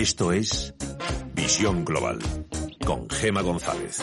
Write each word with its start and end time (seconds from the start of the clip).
Esto 0.00 0.32
es 0.32 0.72
Visión 1.34 1.84
Global 1.84 2.18
con 2.86 3.06
Gema 3.10 3.42
González. 3.42 3.98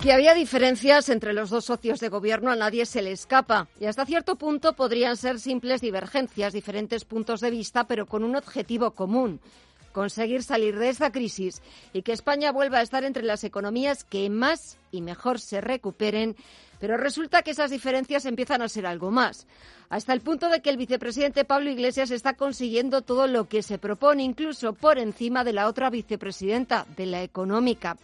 Que 0.00 0.10
había 0.10 0.32
diferencias 0.32 1.10
entre 1.10 1.34
los 1.34 1.50
dos 1.50 1.66
socios 1.66 2.00
de 2.00 2.08
gobierno 2.08 2.50
a 2.50 2.56
nadie 2.56 2.86
se 2.86 3.02
le 3.02 3.12
escapa 3.12 3.68
y 3.78 3.84
hasta 3.84 4.06
cierto 4.06 4.36
punto 4.36 4.72
podrían 4.72 5.18
ser 5.18 5.38
simples 5.38 5.82
divergencias, 5.82 6.54
diferentes 6.54 7.04
puntos 7.04 7.42
de 7.42 7.50
vista, 7.50 7.86
pero 7.86 8.06
con 8.06 8.24
un 8.24 8.36
objetivo 8.36 8.92
común 8.92 9.38
conseguir 9.92 10.42
salir 10.42 10.78
de 10.78 10.88
esta 10.90 11.12
crisis 11.12 11.60
y 11.92 12.02
que 12.02 12.12
España 12.12 12.52
vuelva 12.52 12.78
a 12.78 12.82
estar 12.82 13.04
entre 13.04 13.22
las 13.22 13.44
economías 13.44 14.04
que 14.04 14.30
más 14.30 14.78
y 14.92 15.02
mejor 15.02 15.40
se 15.40 15.60
recuperen 15.60 16.36
pero 16.80 16.96
resulta 16.96 17.42
que 17.42 17.52
esas 17.52 17.70
diferencias 17.70 18.24
empiezan 18.26 18.62
a 18.62 18.68
ser 18.68 18.86
algo 18.86 19.10
más, 19.10 19.46
hasta 19.88 20.12
el 20.12 20.20
punto 20.20 20.48
de 20.48 20.60
que 20.60 20.70
el 20.70 20.76
vicepresidente 20.76 21.44
Pablo 21.44 21.70
Iglesias 21.70 22.10
está 22.10 22.34
consiguiendo 22.34 23.02
todo 23.02 23.26
lo 23.26 23.48
que 23.48 23.62
se 23.62 23.78
propone, 23.78 24.22
incluso 24.22 24.72
por 24.72 24.98
encima 24.98 25.44
de 25.44 25.52
la 25.52 25.68
otra 25.68 25.90
vicepresidenta, 25.90 26.86
de 26.96 27.06
la 27.06 27.22
económica. 27.22 27.96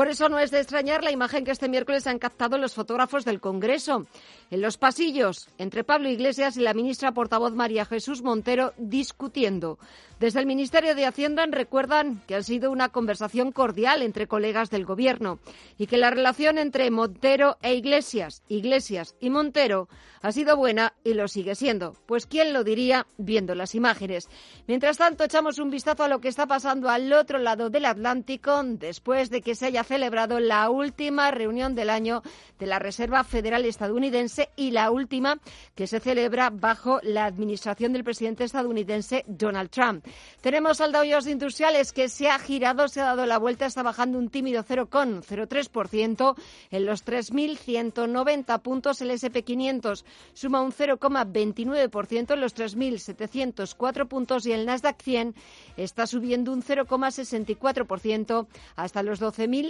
Por 0.00 0.08
eso 0.08 0.30
no 0.30 0.38
es 0.38 0.50
de 0.50 0.60
extrañar 0.60 1.04
la 1.04 1.10
imagen 1.10 1.44
que 1.44 1.50
este 1.50 1.68
miércoles 1.68 2.06
han 2.06 2.18
captado 2.18 2.56
los 2.56 2.72
fotógrafos 2.72 3.26
del 3.26 3.38
Congreso. 3.38 4.06
En 4.50 4.62
los 4.62 4.78
pasillos, 4.78 5.50
entre 5.58 5.84
Pablo 5.84 6.08
Iglesias 6.08 6.56
y 6.56 6.62
la 6.62 6.72
ministra 6.72 7.12
portavoz 7.12 7.52
María 7.52 7.84
Jesús 7.84 8.22
Montero 8.22 8.72
discutiendo. 8.78 9.78
Desde 10.18 10.40
el 10.40 10.46
Ministerio 10.46 10.94
de 10.94 11.06
Hacienda 11.06 11.44
recuerdan 11.50 12.22
que 12.26 12.34
ha 12.34 12.42
sido 12.42 12.70
una 12.70 12.88
conversación 12.90 13.52
cordial 13.52 14.02
entre 14.02 14.26
colegas 14.26 14.70
del 14.70 14.84
Gobierno 14.84 15.38
y 15.78 15.86
que 15.86 15.96
la 15.96 16.10
relación 16.10 16.56
entre 16.58 16.90
Montero 16.90 17.58
e 17.62 17.74
Iglesias, 17.74 18.42
Iglesias 18.48 19.16
y 19.20 19.30
Montero 19.30 19.88
ha 20.20 20.32
sido 20.32 20.58
buena 20.58 20.92
y 21.04 21.14
lo 21.14 21.26
sigue 21.26 21.54
siendo. 21.54 21.96
Pues 22.04 22.26
quién 22.26 22.52
lo 22.52 22.64
diría 22.64 23.06
viendo 23.16 23.54
las 23.54 23.74
imágenes. 23.74 24.28
Mientras 24.66 24.98
tanto, 24.98 25.24
echamos 25.24 25.58
un 25.58 25.70
vistazo 25.70 26.04
a 26.04 26.08
lo 26.08 26.20
que 26.20 26.28
está 26.28 26.46
pasando 26.46 26.90
al 26.90 27.10
otro 27.14 27.38
lado 27.38 27.70
del 27.70 27.86
Atlántico 27.86 28.62
después 28.62 29.30
de 29.30 29.40
que 29.40 29.54
se 29.54 29.66
haya 29.66 29.84
celebrado 29.90 30.38
la 30.38 30.70
última 30.70 31.32
reunión 31.32 31.74
del 31.74 31.90
año 31.90 32.22
de 32.60 32.66
la 32.66 32.78
Reserva 32.78 33.24
Federal 33.24 33.64
estadounidense 33.64 34.50
y 34.54 34.70
la 34.70 34.92
última 34.92 35.40
que 35.74 35.88
se 35.88 35.98
celebra 35.98 36.48
bajo 36.50 37.00
la 37.02 37.24
administración 37.24 37.92
del 37.92 38.04
presidente 38.04 38.44
estadounidense 38.44 39.24
Donald 39.26 39.68
Trump. 39.70 40.06
Tenemos 40.42 40.80
al 40.80 40.92
Dow 40.92 41.02
Jones 41.02 41.26
Industriales 41.26 41.90
que 41.90 42.08
se 42.08 42.28
ha 42.28 42.38
girado, 42.38 42.86
se 42.86 43.00
ha 43.00 43.06
dado 43.06 43.26
la 43.26 43.38
vuelta, 43.38 43.66
está 43.66 43.82
bajando 43.82 44.16
un 44.16 44.28
tímido 44.28 44.62
0,03% 44.62 46.36
en 46.70 46.86
los 46.86 47.04
3.190 47.04 48.62
puntos. 48.62 49.00
El 49.00 49.10
SP500 49.10 50.04
suma 50.34 50.60
un 50.60 50.70
0,29% 50.70 52.34
en 52.34 52.40
los 52.40 52.54
3.704 52.54 54.06
puntos 54.06 54.46
y 54.46 54.52
el 54.52 54.66
Nasdaq 54.66 55.02
100 55.02 55.34
está 55.76 56.06
subiendo 56.06 56.52
un 56.52 56.62
0,64% 56.62 58.46
hasta 58.76 59.02
los 59.02 59.18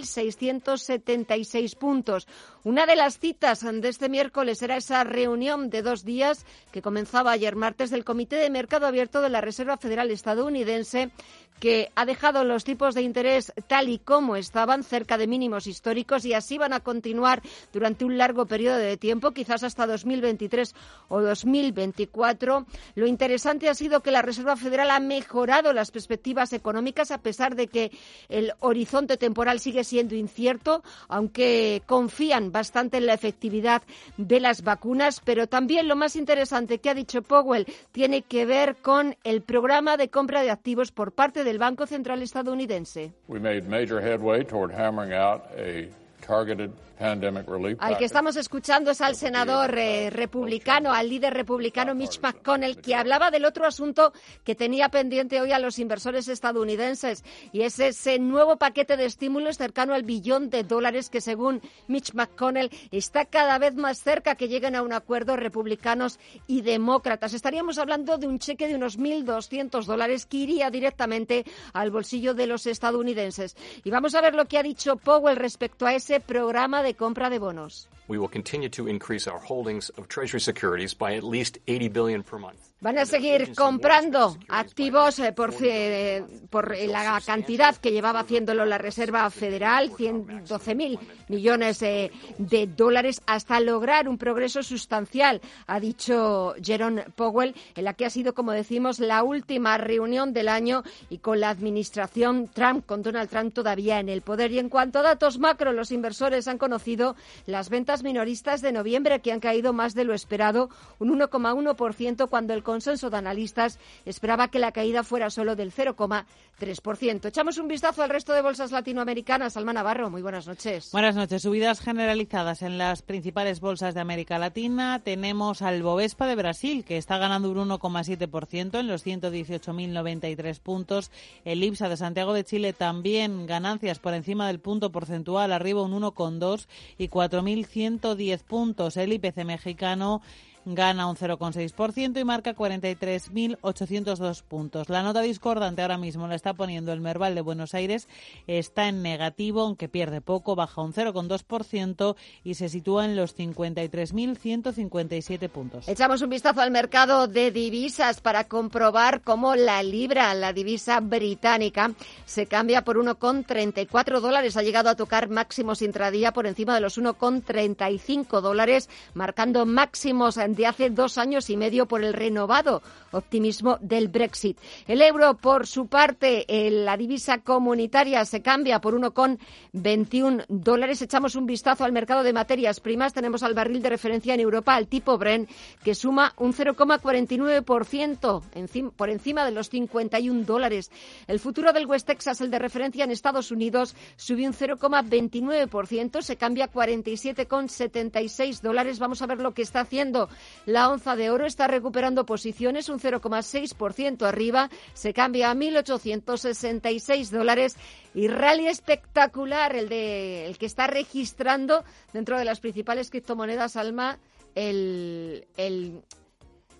12.676 0.01 1.75
puntos. 1.75 2.27
Una 2.63 2.85
de 2.85 2.95
las 2.95 3.19
citas 3.19 3.61
de 3.61 3.87
este 3.89 4.09
miércoles 4.09 4.61
era 4.61 4.77
esa 4.77 5.03
reunión 5.03 5.69
de 5.69 5.81
dos 5.81 6.03
días 6.03 6.45
que 6.71 6.81
comenzaba 6.81 7.31
ayer 7.31 7.55
martes 7.55 7.89
del 7.89 8.03
Comité 8.03 8.35
de 8.37 8.49
Mercado 8.49 8.87
Abierto 8.87 9.21
de 9.21 9.29
la 9.29 9.41
Reserva 9.41 9.77
Federal 9.77 10.11
estadounidense 10.11 11.11
que 11.61 11.91
ha 11.95 12.05
dejado 12.05 12.43
los 12.43 12.63
tipos 12.63 12.95
de 12.95 13.03
interés 13.03 13.53
tal 13.67 13.87
y 13.87 13.99
como 13.99 14.35
estaban, 14.35 14.83
cerca 14.83 15.19
de 15.19 15.27
mínimos 15.27 15.67
históricos, 15.67 16.25
y 16.25 16.33
así 16.33 16.57
van 16.57 16.73
a 16.73 16.79
continuar 16.79 17.43
durante 17.71 18.03
un 18.03 18.17
largo 18.17 18.47
periodo 18.47 18.79
de 18.79 18.97
tiempo, 18.97 19.29
quizás 19.29 19.63
hasta 19.63 19.85
2023 19.85 20.73
o 21.07 21.21
2024. 21.21 22.65
Lo 22.95 23.05
interesante 23.05 23.69
ha 23.69 23.75
sido 23.75 24.01
que 24.01 24.09
la 24.09 24.23
Reserva 24.23 24.57
Federal 24.57 24.89
ha 24.89 24.99
mejorado 24.99 25.71
las 25.71 25.91
perspectivas 25.91 26.51
económicas, 26.51 27.11
a 27.11 27.19
pesar 27.19 27.55
de 27.55 27.67
que 27.67 27.91
el 28.27 28.53
horizonte 28.59 29.17
temporal 29.17 29.59
sigue 29.59 29.83
siendo 29.83 30.15
incierto, 30.15 30.83
aunque 31.09 31.83
confían 31.85 32.51
bastante 32.51 32.97
en 32.97 33.05
la 33.05 33.13
efectividad 33.13 33.83
de 34.17 34.39
las 34.39 34.63
vacunas. 34.63 35.21
Pero 35.23 35.45
también 35.45 35.87
lo 35.87 35.95
más 35.95 36.15
interesante 36.15 36.79
que 36.79 36.89
ha 36.89 36.95
dicho 36.95 37.21
Powell 37.21 37.67
tiene 37.91 38.23
que 38.23 38.47
ver 38.47 38.77
con 38.77 39.15
el 39.23 39.43
programa 39.43 39.95
de 39.95 40.09
compra 40.09 40.41
de 40.41 40.49
activos 40.49 40.91
por 40.91 41.11
parte 41.11 41.43
del 41.51 41.59
Banco 41.59 41.85
Central 41.85 42.21
estadounidense. 42.21 43.11
We 43.27 43.37
made 43.37 43.67
major 43.67 43.99
headway 43.99 44.43
toward 44.45 44.71
hammering 44.71 45.11
out 45.11 45.41
a 45.57 45.89
targeted 46.21 46.71
al 47.01 47.97
que 47.97 48.05
estamos 48.05 48.35
escuchando 48.35 48.91
es 48.91 49.01
al 49.01 49.15
senador 49.15 49.75
eh, 49.77 50.11
republicano, 50.11 50.93
al 50.93 51.09
líder 51.09 51.33
republicano 51.33 51.95
Mitch 51.95 52.19
McConnell, 52.21 52.79
que 52.79 52.93
hablaba 52.93 53.31
del 53.31 53.45
otro 53.45 53.65
asunto 53.65 54.13
que 54.43 54.53
tenía 54.53 54.89
pendiente 54.89 55.41
hoy 55.41 55.51
a 55.51 55.57
los 55.57 55.79
inversores 55.79 56.27
estadounidenses, 56.27 57.23
y 57.51 57.61
es 57.61 57.79
ese 57.79 58.19
nuevo 58.19 58.57
paquete 58.57 58.97
de 58.97 59.05
estímulos 59.05 59.57
cercano 59.57 59.95
al 59.95 60.03
billón 60.03 60.51
de 60.51 60.63
dólares 60.63 61.09
que, 61.09 61.21
según 61.21 61.61
Mitch 61.87 62.13
McConnell, 62.13 62.69
está 62.91 63.25
cada 63.25 63.57
vez 63.57 63.75
más 63.75 64.03
cerca 64.03 64.35
que 64.35 64.47
lleguen 64.47 64.75
a 64.75 64.83
un 64.83 64.93
acuerdo 64.93 65.35
republicanos 65.35 66.19
y 66.45 66.61
demócratas. 66.61 67.33
Estaríamos 67.33 67.79
hablando 67.79 68.19
de 68.19 68.27
un 68.27 68.37
cheque 68.37 68.67
de 68.67 68.75
unos 68.75 68.99
1.200 68.99 69.85
dólares 69.85 70.27
que 70.27 70.37
iría 70.37 70.69
directamente 70.69 71.45
al 71.73 71.89
bolsillo 71.89 72.35
de 72.35 72.45
los 72.45 72.67
estadounidenses. 72.67 73.55
Y 73.83 73.89
vamos 73.89 74.13
a 74.13 74.21
ver 74.21 74.35
lo 74.35 74.45
que 74.45 74.59
ha 74.59 74.63
dicho 74.63 74.97
Powell 74.97 75.35
respecto 75.35 75.87
a 75.87 75.95
ese 75.95 76.19
programa 76.19 76.83
de 76.83 76.90
compra 76.93 77.29
de 77.29 77.39
bonos. 77.39 77.87
We 78.07 78.17
will 78.17 78.27
continue 78.27 78.69
to 78.69 78.87
increase 78.87 79.27
our 79.27 79.39
holdings 79.39 79.89
of 79.97 80.07
Treasury 80.07 80.39
securities 80.41 80.93
by 80.93 81.15
at 81.15 81.23
least 81.23 81.59
80 81.67 81.89
billion 81.89 82.23
per 82.23 82.37
month. 82.37 82.70
Van 82.83 82.97
a 82.97 83.05
seguir 83.05 83.53
comprando 83.53 84.37
activos 84.49 85.19
eh, 85.19 85.33
por, 85.33 85.53
eh, 85.61 86.25
por 86.49 86.75
la 86.75 87.21
cantidad 87.23 87.75
que 87.75 87.91
llevaba 87.91 88.21
haciéndolo 88.21 88.65
la 88.65 88.79
Reserva 88.79 89.29
Federal, 89.29 89.91
112.000 89.91 90.97
millones 91.27 91.79
eh, 91.83 92.11
de 92.39 92.65
dólares, 92.65 93.21
hasta 93.27 93.59
lograr 93.59 94.09
un 94.09 94.17
progreso 94.17 94.63
sustancial, 94.63 95.41
ha 95.67 95.79
dicho 95.79 96.55
Jerome 96.59 97.05
Powell, 97.15 97.53
en 97.75 97.83
la 97.83 97.93
que 97.93 98.07
ha 98.07 98.09
sido, 98.09 98.33
como 98.33 98.51
decimos, 98.51 98.99
la 98.99 99.21
última 99.21 99.77
reunión 99.77 100.33
del 100.33 100.47
año 100.47 100.81
y 101.11 101.19
con 101.19 101.39
la 101.39 101.51
administración 101.51 102.47
Trump, 102.47 102.87
con 102.87 103.03
Donald 103.03 103.29
Trump 103.29 103.53
todavía 103.53 103.99
en 103.99 104.09
el 104.09 104.23
poder. 104.23 104.51
Y 104.53 104.57
en 104.57 104.69
cuanto 104.69 104.97
a 104.97 105.03
datos 105.03 105.37
macro, 105.37 105.71
los 105.71 105.91
inversores 105.91 106.47
han 106.47 106.57
conocido 106.57 107.15
las 107.45 107.69
ventas 107.69 108.01
minoristas 108.01 108.63
de 108.63 108.71
noviembre, 108.71 109.21
que 109.21 109.31
han 109.31 109.39
caído 109.39 109.71
más 109.71 109.93
de 109.93 110.03
lo 110.03 110.15
esperado, 110.15 110.71
un 110.97 111.15
1,1% 111.19 112.27
cuando 112.27 112.55
el 112.55 112.63
consenso 112.71 113.09
de 113.09 113.17
analistas 113.17 113.79
esperaba 114.05 114.47
que 114.47 114.57
la 114.57 114.71
caída 114.71 115.03
fuera 115.03 115.29
solo 115.29 115.57
del 115.57 115.73
0,3%. 115.73 117.25
Echamos 117.25 117.57
un 117.57 117.67
vistazo 117.67 118.01
al 118.01 118.09
resto 118.09 118.31
de 118.31 118.41
bolsas 118.41 118.71
latinoamericanas. 118.71 119.57
Alma 119.57 119.73
Navarro, 119.73 120.09
muy 120.09 120.21
buenas 120.21 120.47
noches. 120.47 120.89
Buenas 120.93 121.17
noches. 121.17 121.41
Subidas 121.41 121.81
generalizadas 121.81 122.61
en 122.61 122.77
las 122.77 123.01
principales 123.01 123.59
bolsas 123.59 123.93
de 123.93 123.99
América 123.99 124.39
Latina. 124.39 125.01
Tenemos 125.03 125.61
al 125.61 125.83
Bovespa 125.83 126.27
de 126.27 126.35
Brasil, 126.35 126.85
que 126.85 126.95
está 126.95 127.17
ganando 127.17 127.51
un 127.51 127.69
1,7% 127.69 128.79
en 128.79 128.87
los 128.87 129.05
118.093 129.05 130.59
puntos. 130.61 131.11
El 131.43 131.65
IPSA 131.65 131.89
de 131.89 131.97
Santiago 131.97 132.31
de 132.31 132.45
Chile 132.45 132.71
también 132.71 133.47
ganancias 133.47 133.99
por 133.99 134.13
encima 134.13 134.47
del 134.47 134.61
punto 134.61 134.93
porcentual, 134.93 135.51
arriba 135.51 135.81
un 135.81 135.91
1,2 135.91 136.67
y 136.97 137.09
4.110 137.09 138.43
puntos. 138.45 138.95
El 138.95 139.11
IPC 139.11 139.43
mexicano 139.43 140.21
gana 140.65 141.07
un 141.07 141.15
0,6% 141.15 142.19
y 142.19 142.23
marca 142.23 142.55
43.802 142.55 144.43
puntos. 144.43 144.89
La 144.89 145.01
nota 145.03 145.21
discordante 145.21 145.81
ahora 145.81 145.97
mismo 145.97 146.27
la 146.27 146.35
está 146.35 146.53
poniendo 146.53 146.93
el 146.93 147.01
Merval 147.01 147.33
de 147.35 147.41
Buenos 147.41 147.73
Aires, 147.73 148.07
está 148.47 148.87
en 148.87 149.01
negativo, 149.01 149.61
aunque 149.61 149.89
pierde 149.89 150.21
poco, 150.21 150.55
baja 150.55 150.81
un 150.81 150.93
0,2% 150.93 152.15
y 152.43 152.53
se 152.55 152.69
sitúa 152.69 153.05
en 153.05 153.15
los 153.15 153.37
53.157 153.37 155.49
puntos. 155.49 155.87
Echamos 155.87 156.21
un 156.21 156.29
vistazo 156.29 156.61
al 156.61 156.71
mercado 156.71 157.27
de 157.27 157.51
divisas 157.51 158.21
para 158.21 158.45
comprobar 158.45 159.21
cómo 159.21 159.55
la 159.55 159.83
libra, 159.83 160.33
la 160.33 160.53
divisa 160.53 160.99
británica, 160.99 161.91
se 162.25 162.45
cambia 162.45 162.83
por 162.83 162.97
1,34 162.97 164.19
dólares. 164.19 164.57
Ha 164.57 164.63
llegado 164.63 164.89
a 164.89 164.95
tocar 164.95 165.29
máximos 165.29 165.81
intradía 165.81 166.33
por 166.33 166.47
encima 166.47 166.75
de 166.75 166.81
los 166.81 166.97
1,35 166.97 168.41
dólares, 168.41 168.89
marcando 169.13 169.65
máximos 169.65 170.37
de 170.55 170.67
hace 170.67 170.89
dos 170.89 171.17
años 171.17 171.49
y 171.49 171.57
medio 171.57 171.87
por 171.87 172.03
el 172.03 172.13
renovado 172.13 172.81
optimismo 173.11 173.77
del 173.81 174.07
Brexit. 174.07 174.57
El 174.87 175.01
euro, 175.01 175.35
por 175.35 175.67
su 175.67 175.87
parte, 175.87 176.45
la 176.71 176.95
divisa 176.97 177.39
comunitaria 177.39 178.23
se 178.25 178.41
cambia 178.41 178.79
por 178.79 178.93
1,21 178.93 180.45
dólares. 180.47 181.01
Echamos 181.01 181.35
un 181.35 181.45
vistazo 181.45 181.83
al 181.83 181.91
mercado 181.91 182.23
de 182.23 182.31
materias 182.33 182.79
primas. 182.79 183.13
Tenemos 183.13 183.43
al 183.43 183.53
barril 183.53 183.81
de 183.81 183.89
referencia 183.89 184.33
en 184.33 184.39
Europa, 184.39 184.75
al 184.75 184.87
tipo 184.87 185.17
Bren, 185.17 185.47
que 185.83 185.95
suma 185.95 186.33
un 186.37 186.53
0,49% 186.53 188.91
por 188.95 189.09
encima 189.09 189.45
de 189.45 189.51
los 189.51 189.69
51 189.69 190.45
dólares. 190.45 190.91
El 191.27 191.39
futuro 191.39 191.73
del 191.73 191.87
West 191.87 192.07
Texas, 192.07 192.41
el 192.41 192.51
de 192.51 192.59
referencia 192.59 193.03
en 193.03 193.11
Estados 193.11 193.51
Unidos, 193.51 193.95
subió 194.15 194.47
un 194.47 194.53
0,29%, 194.53 196.21
se 196.21 196.37
cambia 196.37 196.65
a 196.65 196.71
47,76 196.71 198.61
dólares. 198.61 198.99
Vamos 198.99 199.21
a 199.21 199.27
ver 199.27 199.39
lo 199.39 199.53
que 199.53 199.61
está 199.61 199.81
haciendo 199.81 200.29
la 200.65 200.89
onza 200.89 201.15
de 201.15 201.29
oro. 201.29 201.45
Está 201.45 201.67
recuperando 201.67 202.25
posiciones, 202.25 202.89
un 202.89 202.99
0,6% 202.99 204.25
arriba, 204.25 204.69
se 204.93 205.13
cambia 205.13 205.51
a 205.51 205.55
1.866 205.55 207.29
dólares 207.29 207.75
y 208.13 208.27
rally 208.27 208.67
espectacular 208.67 209.75
el, 209.75 209.89
de, 209.89 210.45
el 210.45 210.57
que 210.57 210.65
está 210.65 210.87
registrando 210.87 211.83
dentro 212.13 212.37
de 212.37 212.45
las 212.45 212.59
principales 212.59 213.09
criptomonedas 213.09 213.75
Alma 213.75 214.19
el, 214.55 215.47
el 215.57 216.01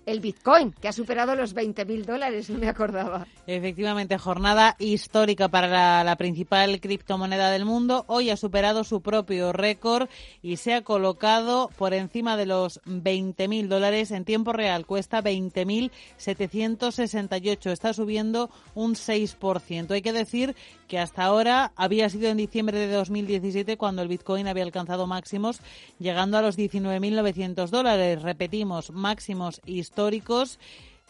el 0.06 0.20
Bitcoin, 0.20 0.74
que 0.74 0.88
ha 0.88 0.94
superado 0.94 1.36
los 1.36 1.56
20.000 1.56 2.06
dólares, 2.06 2.50
no 2.50 2.58
me 2.58 2.68
acordaba. 2.68 3.28
Efectivamente, 3.48 4.18
jornada 4.18 4.76
histórica 4.80 5.50
para 5.50 6.04
la, 6.04 6.16
principal 6.16 6.80
criptomoneda 6.80 7.52
del 7.52 7.66
mundo. 7.66 8.06
Hoy 8.08 8.30
ha 8.30 8.38
superado 8.38 8.84
su 8.84 9.02
propio 9.02 9.52
récord 9.54 10.10
y 10.42 10.58
se 10.58 10.74
ha 10.74 10.82
colocado 10.82 11.70
por 11.78 11.94
encima 11.94 12.36
de 12.38 12.46
los 12.46 12.82
20.000 12.86 13.68
dólares. 13.68 14.12
En 14.12 14.26
tiempo 14.26 14.52
real 14.54 14.86
cuesta 14.86 15.24
20.768. 15.24 17.72
Está 17.72 17.94
subiendo 17.94 18.50
un 18.76 18.96
6%. 18.96 19.92
Hay 19.92 20.02
que 20.02 20.14
decir 20.14 20.56
que 20.88 21.00
hasta 21.00 21.24
ahora 21.24 21.72
había 21.76 22.10
sido 22.10 22.30
en 22.30 22.38
diciembre 22.38 22.78
de 22.78 22.92
2017 22.92 23.78
cuando 23.78 24.02
el 24.02 24.10
Bitcoin 24.10 24.48
había 24.48 24.64
alcanzado 24.64 25.08
máximos, 25.08 25.62
llegando 26.00 26.38
a 26.38 26.42
los 26.42 26.58
19.900 26.58 27.70
dólares. 27.70 28.22
Repetimos, 28.22 28.92
máximos 28.92 29.62
históricos. 29.66 29.91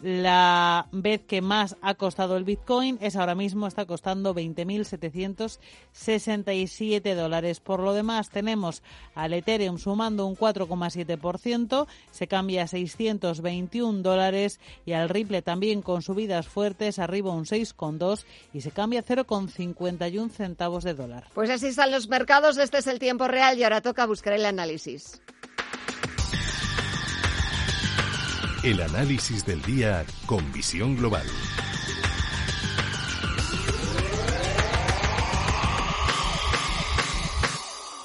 La 0.02 0.88
vez 0.92 1.22
que 1.28 1.42
más 1.42 1.78
ha 1.84 1.94
costado 1.94 2.36
el 2.36 2.44
Bitcoin 2.44 2.98
es 3.02 3.16
ahora 3.16 3.36
mismo, 3.36 3.68
está 3.68 3.86
costando 3.86 4.34
20.767 4.34 7.14
dólares. 7.14 7.60
Por 7.60 7.82
lo 7.82 7.94
demás, 7.94 8.32
tenemos 8.32 8.82
al 9.14 9.34
Ethereum 9.34 9.78
sumando 9.78 10.26
un 10.26 10.36
4,7%, 10.36 11.86
se 12.10 12.28
cambia 12.28 12.64
a 12.64 12.68
621 12.68 14.02
dólares 14.02 14.60
y 14.88 14.94
al 14.94 15.08
Ripple 15.08 15.44
también 15.44 15.84
con 15.84 16.02
subidas 16.02 16.48
fuertes, 16.48 16.98
arriba 16.98 17.32
un 17.32 17.46
6,2 17.46 18.26
y 18.54 18.62
se 18.62 18.72
cambia 18.72 19.02
a 19.02 19.06
0,51 19.06 20.32
centavos 20.32 20.84
de 20.84 20.96
dólar. 20.96 21.28
Pues 21.36 21.52
así 21.52 21.68
están 21.68 21.92
los 21.92 22.08
mercados, 22.08 22.58
este 22.58 22.80
es 22.80 22.88
el 22.88 22.98
tiempo 22.98 23.28
real 23.28 23.60
y 23.60 23.64
ahora 23.64 23.82
toca 23.82 24.08
buscar 24.08 24.34
el 24.34 24.48
análisis. 24.48 25.22
El 28.64 28.80
análisis 28.80 29.44
del 29.44 29.60
día 29.64 30.06
con 30.28 30.52
visión 30.54 30.96
global. 30.96 31.26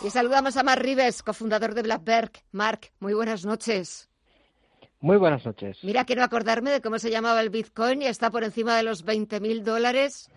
Y 0.03 0.09
saludamos 0.09 0.57
a 0.57 0.63
Mark 0.63 0.81
Rives, 0.81 1.23
cofundador 1.23 1.75
de 1.75 1.83
Blackberg. 1.83 2.33
Mark, 2.53 2.91
muy 3.01 3.13
buenas 3.13 3.45
noches. 3.45 4.09
Muy 5.01 5.19
buenas 5.19 5.45
noches. 5.45 5.77
Mira, 5.83 6.07
quiero 6.07 6.25
acordarme 6.25 6.71
de 6.71 6.81
cómo 6.81 6.99
se 6.99 7.11
llamaba 7.11 7.43
el 7.43 7.51
Bitcoin 7.51 8.01
y 8.01 8.07
está 8.07 8.31
por 8.31 8.43
encima 8.43 8.79
de 8.79 8.83
los 8.83 9.05
20.000 9.05 9.63
dólares. 9.63 10.31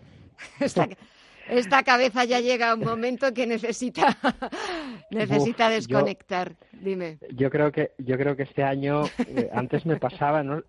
esta 1.50 1.82
cabeza 1.82 2.24
ya 2.24 2.40
llega 2.40 2.70
a 2.70 2.74
un 2.74 2.80
momento 2.80 3.32
que 3.34 3.46
necesita 3.46 4.16
necesita 5.10 5.68
desconectar. 5.68 6.54
Dime. 6.72 7.18
Yo 7.34 7.50
creo 7.50 7.72
que 7.72 7.92
yo 7.98 8.16
creo 8.16 8.36
que 8.36 8.44
este 8.44 8.62
año 8.62 9.04
eh, 9.26 9.50
antes 9.52 9.86
me 9.86 9.96
pasaba 9.96 10.42
¿no? 10.42 10.62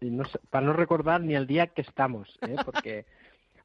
para 0.50 0.66
no 0.66 0.74
recordar 0.74 1.22
ni 1.22 1.36
el 1.36 1.48
día 1.48 1.68
que 1.68 1.82
estamos, 1.82 2.38
¿eh? 2.42 2.56
porque 2.66 3.06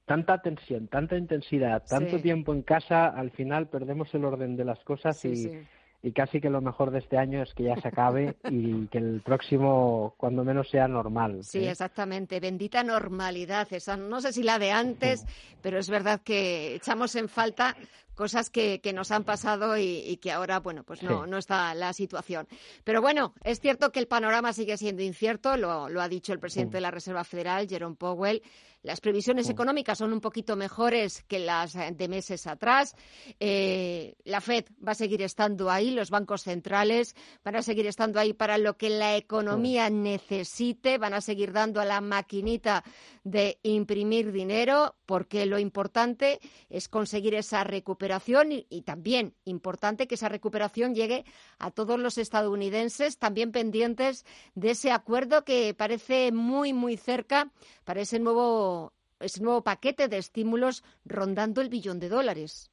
tanta 0.05 0.41
tensión, 0.41 0.89
tanta 0.89 1.17
intensidad, 1.17 1.83
tanto 1.89 2.21
tiempo 2.21 2.53
en 2.53 2.63
casa, 2.63 3.09
al 3.09 3.31
final 3.33 3.69
perdemos 3.69 4.15
el 4.15 4.25
orden 4.25 4.57
de 4.57 4.65
las 4.65 4.83
cosas 4.85 5.25
y 5.25 5.67
y 6.03 6.13
casi 6.13 6.41
que 6.41 6.51
lo 6.51 6.61
mejor 6.61 6.91
de 6.91 6.99
este 6.99 7.19
año 7.19 7.43
es 7.43 7.53
que 7.55 7.65
ya 7.65 7.77
se 7.77 7.89
acabe 7.89 8.37
y 8.51 8.87
que 8.89 8.99
el 8.99 9.21
próximo, 9.23 10.15
cuando 10.17 10.45
menos, 10.45 10.69
sea 10.71 10.89
normal. 10.89 11.43
Sí, 11.43 11.59
¿eh? 11.59 11.71
exactamente. 11.71 12.41
Bendita 12.41 12.83
normalidad. 12.83 13.67
Esa, 13.71 13.97
no 13.97 14.21
sé 14.21 14.33
si 14.33 14.43
la 14.43 14.59
de 14.59 14.73
antes, 14.73 15.25
pero 15.63 15.79
es 15.79 15.89
verdad 15.89 16.21
que 16.23 16.75
echamos 16.75 17.17
en 17.17 17.29
falta 17.29 17.77
cosas 18.17 18.51
que, 18.51 18.81
que 18.81 18.93
nos 18.93 19.13
han 19.13 19.23
pasado 19.23 19.79
y, 19.79 20.17
que 20.17 20.33
ahora, 20.33 20.59
bueno, 20.59 20.83
pues 20.83 21.03
no, 21.03 21.27
no 21.27 21.39
está 21.39 21.73
la 21.75 21.93
situación. 21.93 22.49
Pero 22.83 23.01
bueno, 23.01 23.35
es 23.45 23.61
cierto 23.61 23.93
que 23.93 24.01
el 24.01 24.09
panorama 24.09 24.53
sigue 24.53 24.77
siendo 24.77 25.03
incierto, 25.03 25.57
lo, 25.57 25.89
lo 25.89 26.01
ha 26.01 26.09
dicho 26.09 26.33
el 26.33 26.41
presidente 26.41 26.79
de 26.79 26.81
la 26.81 26.91
Reserva 26.91 27.23
Federal, 27.23 27.69
Jerome 27.69 27.95
Powell. 27.95 28.43
Las 28.83 29.01
previsiones 29.01 29.49
económicas 29.49 29.99
son 29.99 30.13
un 30.13 30.21
poquito 30.21 30.55
mejores 30.55 31.25
que 31.25 31.41
las 31.41 31.75
de 31.75 32.09
meses 32.09 32.47
atrás. 32.47 32.95
Eh, 33.41 34.15
la 34.23 34.41
Fed 34.41 34.67
va 34.87 34.93
a 34.93 34.95
seguir 34.95 35.23
estando 35.23 35.71
ahí, 35.71 35.91
los 35.91 36.11
bancos 36.11 36.43
centrales 36.43 37.17
van 37.45 37.57
a 37.57 37.63
seguir 37.63 37.89
estando 37.89 38.21
ahí 38.21 38.33
para 38.33 38.59
lo 38.59 38.77
que 38.77 38.91
la 38.91 39.17
economía 39.17 39.91
necesite, 39.91 40.99
van 40.99 41.15
a 41.15 41.21
seguir 41.21 41.53
dando 41.53 41.81
a 41.81 41.85
la 41.85 42.01
maquinita 42.01 42.85
de 43.25 43.59
imprimir 43.65 44.31
dinero, 44.31 44.95
porque 45.05 45.47
lo 45.47 45.59
importante 45.59 46.39
es 46.71 46.89
conseguir 46.89 47.35
esa 47.35 47.65
recuperación 47.65 48.06
y, 48.51 48.83
también 48.83 49.35
importante 49.45 50.07
que 50.07 50.15
esa 50.17 50.29
recuperación 50.29 50.95
llegue 50.95 51.25
a 51.59 51.71
todos 51.71 51.99
los 51.99 52.19
estadounidenses, 52.19 53.19
también 53.19 53.53
pendientes 53.53 54.25
de 54.55 54.71
ese 54.71 54.93
acuerdo 54.93 55.45
que 55.45 55.75
parece 55.75 56.33
muy, 56.33 56.73
muy 56.73 56.97
cerca 56.97 57.51
para 57.85 58.01
ese 58.01 58.19
nuevo 58.19 58.93
ese 59.19 59.43
nuevo 59.43 59.63
paquete 59.63 60.09
de 60.09 60.19
estímulos 60.19 60.85
rondando 61.07 61.63
el 61.63 61.71
billón 61.71 61.99
de 61.99 62.11
dólares. 62.11 62.71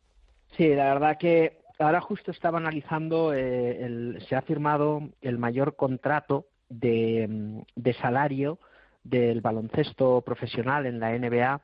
Sí, 0.57 0.67
la 0.75 0.93
verdad 0.93 1.17
que 1.17 1.61
ahora 1.79 2.01
justo 2.01 2.31
estaba 2.31 2.57
analizando, 2.57 3.33
eh, 3.33 4.17
se 4.27 4.35
ha 4.35 4.41
firmado 4.41 5.09
el 5.21 5.37
mayor 5.37 5.75
contrato 5.75 6.47
de, 6.69 7.63
salario 8.01 8.59
del 9.03 9.41
baloncesto 9.41 10.21
profesional 10.21 10.85
en 10.85 10.99
la 10.99 11.17
NBA 11.17 11.61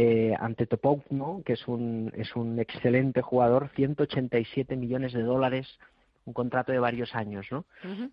eh, 0.00 0.32
ante 0.38 0.68
Topogno, 0.68 1.42
que 1.44 1.54
es 1.54 1.66
un, 1.66 2.12
es 2.14 2.36
un 2.36 2.60
excelente 2.60 3.20
jugador, 3.20 3.70
187 3.74 4.76
millones 4.76 5.12
de 5.12 5.22
dólares 5.22 5.66
un 6.24 6.34
contrato 6.34 6.70
de 6.70 6.78
varios 6.78 7.16
años, 7.16 7.48
¿no? 7.50 7.64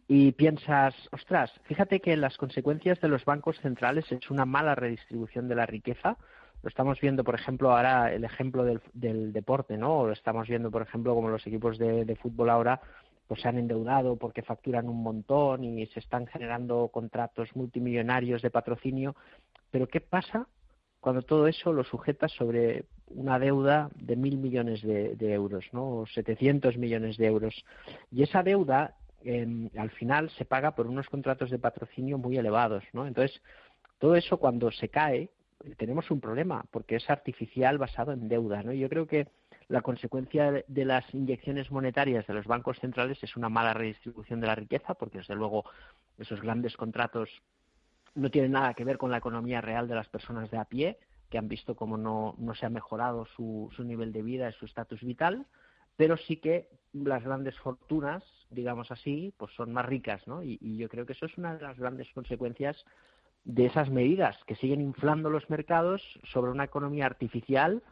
Y 0.07 0.31
piensas, 0.31 0.95
ostras, 1.11 1.51
fíjate 1.65 1.99
que 1.99 2.17
las 2.17 2.37
consecuencias 2.37 2.99
de 3.01 3.07
los 3.07 3.23
bancos 3.23 3.59
centrales 3.59 4.11
es 4.11 4.31
una 4.31 4.45
mala 4.45 4.73
redistribución 4.73 5.47
de 5.47 5.55
la 5.55 5.67
riqueza. 5.67 6.17
Lo 6.63 6.69
estamos 6.69 6.99
viendo, 7.01 7.23
por 7.23 7.35
ejemplo, 7.35 7.71
ahora 7.75 8.11
el 8.11 8.23
ejemplo 8.23 8.63
del, 8.63 8.81
del 8.93 9.31
deporte, 9.31 9.77
¿no? 9.77 10.07
Lo 10.07 10.13
estamos 10.13 10.47
viendo, 10.47 10.71
por 10.71 10.81
ejemplo, 10.81 11.13
como 11.13 11.29
los 11.29 11.45
equipos 11.45 11.77
de, 11.77 12.03
de 12.03 12.15
fútbol 12.15 12.49
ahora 12.49 12.81
pues 13.27 13.41
se 13.41 13.47
han 13.47 13.59
endeudado 13.59 14.15
porque 14.15 14.41
facturan 14.41 14.89
un 14.89 15.03
montón 15.03 15.63
y 15.63 15.85
se 15.87 15.99
están 15.99 16.25
generando 16.25 16.87
contratos 16.87 17.55
multimillonarios 17.55 18.41
de 18.41 18.49
patrocinio. 18.49 19.15
Pero 19.69 19.87
¿qué 19.87 19.99
pasa 19.99 20.47
cuando 21.05 21.21
todo 21.21 21.45
eso 21.45 21.71
lo 21.71 21.83
sujetas 21.83 22.31
sobre 22.31 22.85
una 23.09 23.37
deuda 23.37 23.91
de 23.93 24.15
mil 24.15 24.39
millones 24.39 24.81
de, 24.81 25.33
euros, 25.33 25.63
¿no? 25.71 25.97
O 25.97 26.07
700 26.07 26.77
millones 26.79 27.17
de 27.17 27.27
euros. 27.27 27.63
Y 28.11 28.23
esa 28.23 28.41
deuda, 28.41 28.95
al 29.77 29.91
final, 29.91 30.31
se 30.31 30.45
paga 30.45 30.73
por 30.73 30.87
unos 30.87 31.07
contratos 31.07 31.51
de 31.51 31.59
patrocinio 31.59 32.17
muy 32.17 32.37
elevados, 32.37 32.83
¿no? 32.91 33.05
Entonces, 33.05 33.39
todo 33.99 34.15
eso 34.15 34.37
cuando 34.37 34.71
se 34.71 34.89
cae, 34.89 35.29
tenemos 35.77 36.09
un 36.09 36.19
problema, 36.19 36.65
porque 36.71 36.95
es 36.95 37.07
artificial 37.07 37.77
basado 37.77 38.11
en 38.11 38.27
deuda, 38.27 38.63
¿no? 38.63 38.73
Yo 38.73 38.89
creo 38.89 39.05
que 39.05 39.27
la 39.67 39.81
consecuencia 39.81 40.63
de 40.67 40.85
las 40.85 41.05
inyecciones 41.13 41.69
monetarias 41.69 42.25
de 42.25 42.33
los 42.33 42.47
bancos 42.47 42.79
centrales 42.79 43.21
es 43.21 43.35
una 43.35 43.49
mala 43.49 43.75
redistribución 43.75 44.41
de 44.41 44.47
la 44.47 44.55
riqueza, 44.55 44.95
porque 44.95 45.19
desde 45.19 45.35
luego 45.35 45.65
esos 46.17 46.41
grandes 46.41 46.75
contratos 46.75 47.29
no 48.15 48.31
tienen 48.31 48.53
nada 48.53 48.73
que 48.73 48.85
ver 48.85 48.97
con 48.97 49.11
la 49.11 49.17
economía 49.17 49.61
real 49.61 49.87
de 49.87 49.95
las 49.95 50.09
personas 50.09 50.49
de 50.49 50.57
a 50.57 50.65
pie, 50.65 50.97
que 51.29 51.37
han 51.37 51.47
visto 51.47 51.75
cómo 51.75 51.97
no, 51.97 52.35
no 52.37 52.55
se 52.55 52.65
ha 52.65 52.69
mejorado 52.69 53.25
su, 53.35 53.69
su 53.75 53.83
nivel 53.83 54.11
de 54.11 54.21
vida 54.21 54.49
y 54.49 54.53
su 54.53 54.65
estatus 54.65 55.01
vital, 55.01 55.45
pero 55.97 56.17
sí 56.17 56.37
que 56.37 56.69
las 56.93 57.23
grandes 57.23 57.57
fortunas, 57.59 58.23
digamos 58.49 58.91
así, 58.91 59.33
pues 59.37 59.51
son 59.53 59.73
más 59.73 59.85
ricas, 59.85 60.25
¿no? 60.27 60.43
Y, 60.43 60.57
y, 60.61 60.77
yo 60.77 60.87
creo 60.87 61.05
que 61.05 61.13
eso 61.13 61.25
es 61.25 61.37
una 61.37 61.55
de 61.55 61.61
las 61.61 61.77
grandes 61.77 62.09
consecuencias 62.13 62.85
de 63.43 63.65
esas 63.65 63.89
medidas 63.89 64.37
que 64.47 64.55
siguen 64.55 64.81
inflando 64.81 65.29
los 65.29 65.49
mercados 65.49 66.01
sobre 66.23 66.51
una 66.51 66.63
economía 66.63 67.05
artificial 67.05 67.83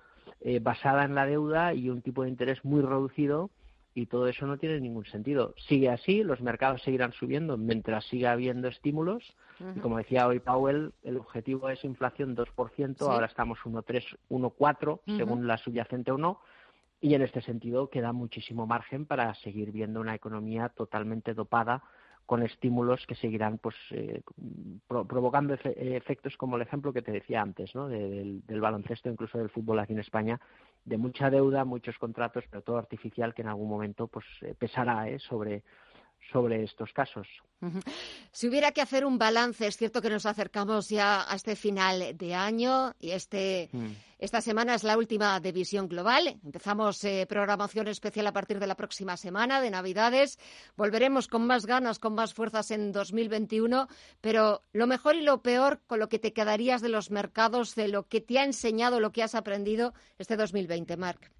eh, 0.41 0.59
basada 0.59 1.05
en 1.05 1.15
la 1.15 1.25
deuda 1.25 1.73
y 1.73 1.89
un 1.89 2.01
tipo 2.01 2.23
de 2.23 2.29
interés 2.29 2.63
muy 2.65 2.81
reducido 2.81 3.49
y 3.95 4.07
todo 4.07 4.27
eso 4.27 4.47
no 4.47 4.57
tiene 4.57 4.79
ningún 4.79 5.05
sentido. 5.05 5.53
Sigue 5.67 5.89
así, 5.89 6.23
los 6.23 6.41
mercados 6.41 6.81
seguirán 6.81 7.13
subiendo 7.13 7.57
mientras 7.57 8.05
siga 8.05 8.31
habiendo 8.31 8.67
estímulos. 8.67 9.35
Y 9.75 9.79
como 9.79 9.97
decía 9.97 10.27
hoy 10.27 10.39
Powell, 10.39 10.93
el 11.03 11.17
objetivo 11.17 11.69
es 11.69 11.83
inflación 11.83 12.35
2%, 12.35 13.01
ahora 13.01 13.27
estamos 13.27 13.59
1,3, 13.59 14.17
1,4, 14.29 14.99
según 15.17 15.47
la 15.47 15.57
subyacente 15.57 16.11
o 16.11 16.17
no. 16.17 16.39
Y 16.99 17.13
en 17.13 17.21
este 17.21 17.41
sentido 17.41 17.89
queda 17.89 18.13
muchísimo 18.13 18.65
margen 18.65 19.05
para 19.05 19.33
seguir 19.35 19.71
viendo 19.71 19.99
una 20.01 20.15
economía 20.15 20.69
totalmente 20.69 21.33
dopada 21.33 21.83
con 22.25 22.41
estímulos 22.43 23.05
que 23.05 23.15
seguirán 23.15 23.57
pues 23.57 23.75
eh, 23.91 24.21
provocando 24.87 25.53
efectos 25.53 26.37
como 26.37 26.55
el 26.55 26.61
ejemplo 26.61 26.93
que 26.93 27.01
te 27.01 27.11
decía 27.11 27.41
antes 27.41 27.75
¿no? 27.75 27.89
del, 27.89 28.41
baloncesto 28.47 29.09
incluso 29.09 29.37
del 29.37 29.49
fútbol 29.49 29.79
aquí 29.79 29.93
en 29.93 29.99
España 29.99 30.39
de 30.85 30.97
mucha 30.97 31.29
deuda 31.29 31.65
muchos 31.65 31.97
contratos 31.97 32.45
pero 32.49 32.63
todo 32.63 32.77
artificial 32.77 33.33
que 33.33 33.41
en 33.41 33.49
algún 33.49 33.69
momento 33.69 34.07
pues 34.07 34.25
eh, 34.41 34.55
pesará 34.57 35.09
¿eh? 35.09 35.19
sobre 35.19 35.63
sobre 36.31 36.63
estos 36.63 36.91
casos. 36.93 37.27
Si 38.31 38.47
hubiera 38.47 38.71
que 38.71 38.81
hacer 38.81 39.05
un 39.05 39.17
balance, 39.17 39.67
es 39.67 39.77
cierto 39.77 40.01
que 40.01 40.09
nos 40.09 40.25
acercamos 40.25 40.89
ya 40.89 41.29
a 41.29 41.35
este 41.35 41.55
final 41.55 42.17
de 42.17 42.35
año 42.35 42.93
y 42.99 43.11
este, 43.11 43.69
mm. 43.71 43.91
esta 44.19 44.41
semana 44.41 44.75
es 44.75 44.83
la 44.83 44.97
última 44.97 45.39
de 45.39 45.51
Visión 45.51 45.87
Global. 45.87 46.39
Empezamos 46.43 47.03
eh, 47.05 47.25
programación 47.27 47.87
especial 47.87 48.27
a 48.27 48.33
partir 48.33 48.59
de 48.59 48.67
la 48.67 48.75
próxima 48.75 49.15
semana, 49.15 49.61
de 49.61 49.69
Navidades. 49.69 50.39
Volveremos 50.75 51.27
con 51.27 51.47
más 51.47 51.65
ganas, 51.65 51.99
con 51.99 52.15
más 52.15 52.33
fuerzas 52.33 52.71
en 52.71 52.91
2021, 52.91 53.87
pero 54.19 54.63
lo 54.73 54.87
mejor 54.87 55.15
y 55.15 55.21
lo 55.21 55.41
peor 55.41 55.81
con 55.87 55.99
lo 55.99 56.09
que 56.09 56.19
te 56.19 56.33
quedarías 56.33 56.81
de 56.81 56.89
los 56.89 57.11
mercados, 57.11 57.75
de 57.75 57.87
lo 57.87 58.07
que 58.07 58.19
te 58.19 58.39
ha 58.39 58.43
enseñado, 58.43 58.99
lo 58.99 59.11
que 59.11 59.23
has 59.23 59.35
aprendido 59.35 59.93
este 60.17 60.35
2020, 60.35 60.97
Marc. 60.97 61.31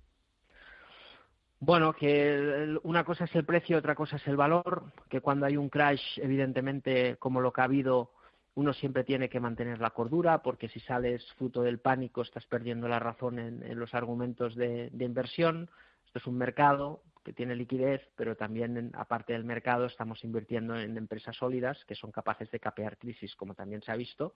Bueno, 1.65 1.93
que 1.93 2.77
una 2.84 3.05
cosa 3.05 3.24
es 3.24 3.34
el 3.36 3.46
precio, 3.46 3.77
otra 3.77 3.96
cosa 3.96 4.17
es 4.17 4.27
el 4.27 4.36
valor, 4.36 4.84
que 5.08 5.22
cuando 5.22 5.46
hay 5.46 5.55
un 5.55 5.70
crash, 5.70 6.20
evidentemente, 6.20 7.15
como 7.15 7.39
lo 7.39 7.53
que 7.53 7.62
ha 7.62 7.63
habido, 7.63 8.12
uno 8.55 8.74
siempre 8.74 9.05
tiene 9.05 9.29
que 9.29 9.39
mantener 9.39 9.79
la 9.79 9.91
cordura, 9.91 10.43
porque 10.43 10.67
si 10.67 10.82
sales 10.82 11.25
fruto 11.38 11.62
del 11.62 11.79
pánico 11.79 12.22
estás 12.22 12.46
perdiendo 12.48 12.89
la 12.89 13.00
razón 13.00 13.39
en, 13.39 13.79
los 13.79 13.93
argumentos 13.93 14.55
de, 14.55 14.91
inversión. 15.00 15.70
Esto 16.05 16.20
es 16.20 16.27
un 16.27 16.38
mercado 16.38 17.01
que 17.24 17.32
tiene 17.32 17.55
liquidez, 17.55 18.01
pero 18.17 18.36
también, 18.36 18.91
aparte 18.96 19.32
del 19.32 19.46
mercado, 19.46 19.86
estamos 19.86 20.22
invirtiendo 20.25 20.77
en 20.77 20.98
empresas 20.98 21.38
sólidas 21.38 21.86
que 21.86 21.96
son 21.96 22.12
capaces 22.12 22.51
de 22.51 22.60
capear 22.60 22.98
crisis, 22.98 23.38
como 23.38 23.53
también 23.53 23.82
se 23.84 23.93
ha 23.93 23.96
visto. 23.96 24.34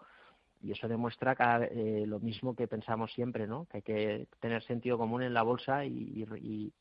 Y 0.64 0.72
eso 0.72 0.88
demuestra 0.88 1.36
eh, 1.72 2.06
lo 2.08 2.22
mismo 2.22 2.56
que 2.56 2.70
pensamos 2.70 3.12
siempre, 3.12 3.48
¿no? 3.48 3.66
Que 3.66 3.78
hay 3.78 3.84
que 3.84 4.28
tener 4.40 4.64
sentido 4.64 4.98
común 4.98 5.24
en 5.24 5.34
la 5.34 5.44
bolsa 5.44 5.84
y 5.84 6.26
y 6.40 6.72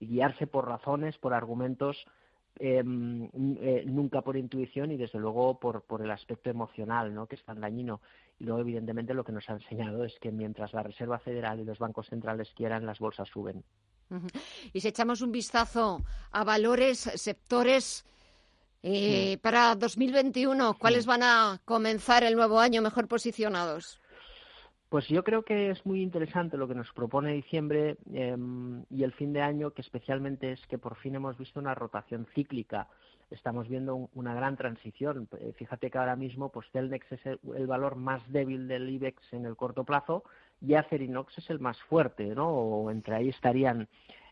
guiarse 0.00 0.46
por 0.46 0.66
razones, 0.66 1.18
por 1.18 1.34
argumentos, 1.34 1.96
em, 2.58 3.28
eh, 3.60 3.84
nunca 3.86 4.22
por 4.22 4.36
intuición 4.36 4.90
y 4.90 4.96
desde 4.96 5.18
luego 5.18 5.58
por, 5.58 5.82
por 5.82 6.02
el 6.02 6.10
aspecto 6.10 6.50
emocional, 6.50 7.14
¿no? 7.14 7.26
que 7.26 7.36
es 7.36 7.44
tan 7.44 7.60
dañino. 7.60 8.00
Y 8.38 8.44
luego, 8.44 8.60
evidentemente, 8.60 9.14
lo 9.14 9.24
que 9.24 9.32
nos 9.32 9.48
ha 9.48 9.54
enseñado 9.54 10.04
es 10.04 10.18
que 10.20 10.30
mientras 10.30 10.72
la 10.72 10.82
Reserva 10.82 11.18
Federal 11.18 11.60
y 11.60 11.64
los 11.64 11.78
bancos 11.78 12.08
centrales 12.08 12.52
quieran, 12.54 12.86
las 12.86 12.98
bolsas 12.98 13.28
suben. 13.28 13.64
Y 14.72 14.80
si 14.80 14.88
echamos 14.88 15.20
un 15.20 15.32
vistazo 15.32 16.02
a 16.30 16.44
valores, 16.44 16.98
sectores, 16.98 18.06
eh, 18.82 19.38
para 19.42 19.74
2021, 19.74 20.78
¿cuáles 20.78 21.04
van 21.04 21.22
a 21.22 21.60
comenzar 21.64 22.22
el 22.22 22.36
nuevo 22.36 22.60
año 22.60 22.80
mejor 22.80 23.08
posicionados? 23.08 24.00
Pues 24.88 25.06
yo 25.08 25.22
creo 25.22 25.44
que 25.44 25.70
es 25.70 25.84
muy 25.84 26.00
interesante 26.00 26.56
lo 26.56 26.66
que 26.66 26.74
nos 26.74 26.90
propone 26.92 27.34
diciembre 27.34 27.98
em, 28.10 28.84
y 28.88 29.02
el 29.02 29.12
fin 29.12 29.34
de 29.34 29.42
año, 29.42 29.72
que 29.72 29.82
especialmente 29.82 30.52
es 30.52 30.66
que 30.66 30.78
por 30.78 30.96
fin 30.96 31.14
hemos 31.14 31.36
visto 31.36 31.60
una 31.60 31.74
rotación 31.74 32.26
cíclica. 32.34 32.88
Estamos 33.30 33.68
viendo 33.68 34.08
una 34.14 34.32
gran 34.34 34.56
transición. 34.56 35.28
Eh, 35.38 35.52
fíjate 35.58 35.90
que 35.90 35.98
ahora 35.98 36.16
mismo 36.16 36.48
pues 36.50 36.70
Celnex 36.72 37.12
es 37.12 37.26
el, 37.26 37.66
valor 37.66 37.96
más 37.96 38.22
débil 38.32 38.66
del 38.66 38.88
IBEX 38.88 39.34
en 39.34 39.44
el 39.44 39.56
corto 39.56 39.84
plazo 39.84 40.24
y 40.62 40.72
Acerinox 40.72 41.36
es 41.36 41.50
el 41.50 41.60
más 41.60 41.78
fuerte, 41.82 42.34
¿no? 42.34 42.48
O 42.48 42.90
entre 42.90 43.14
ahí 43.14 43.28
estarían 43.28 43.88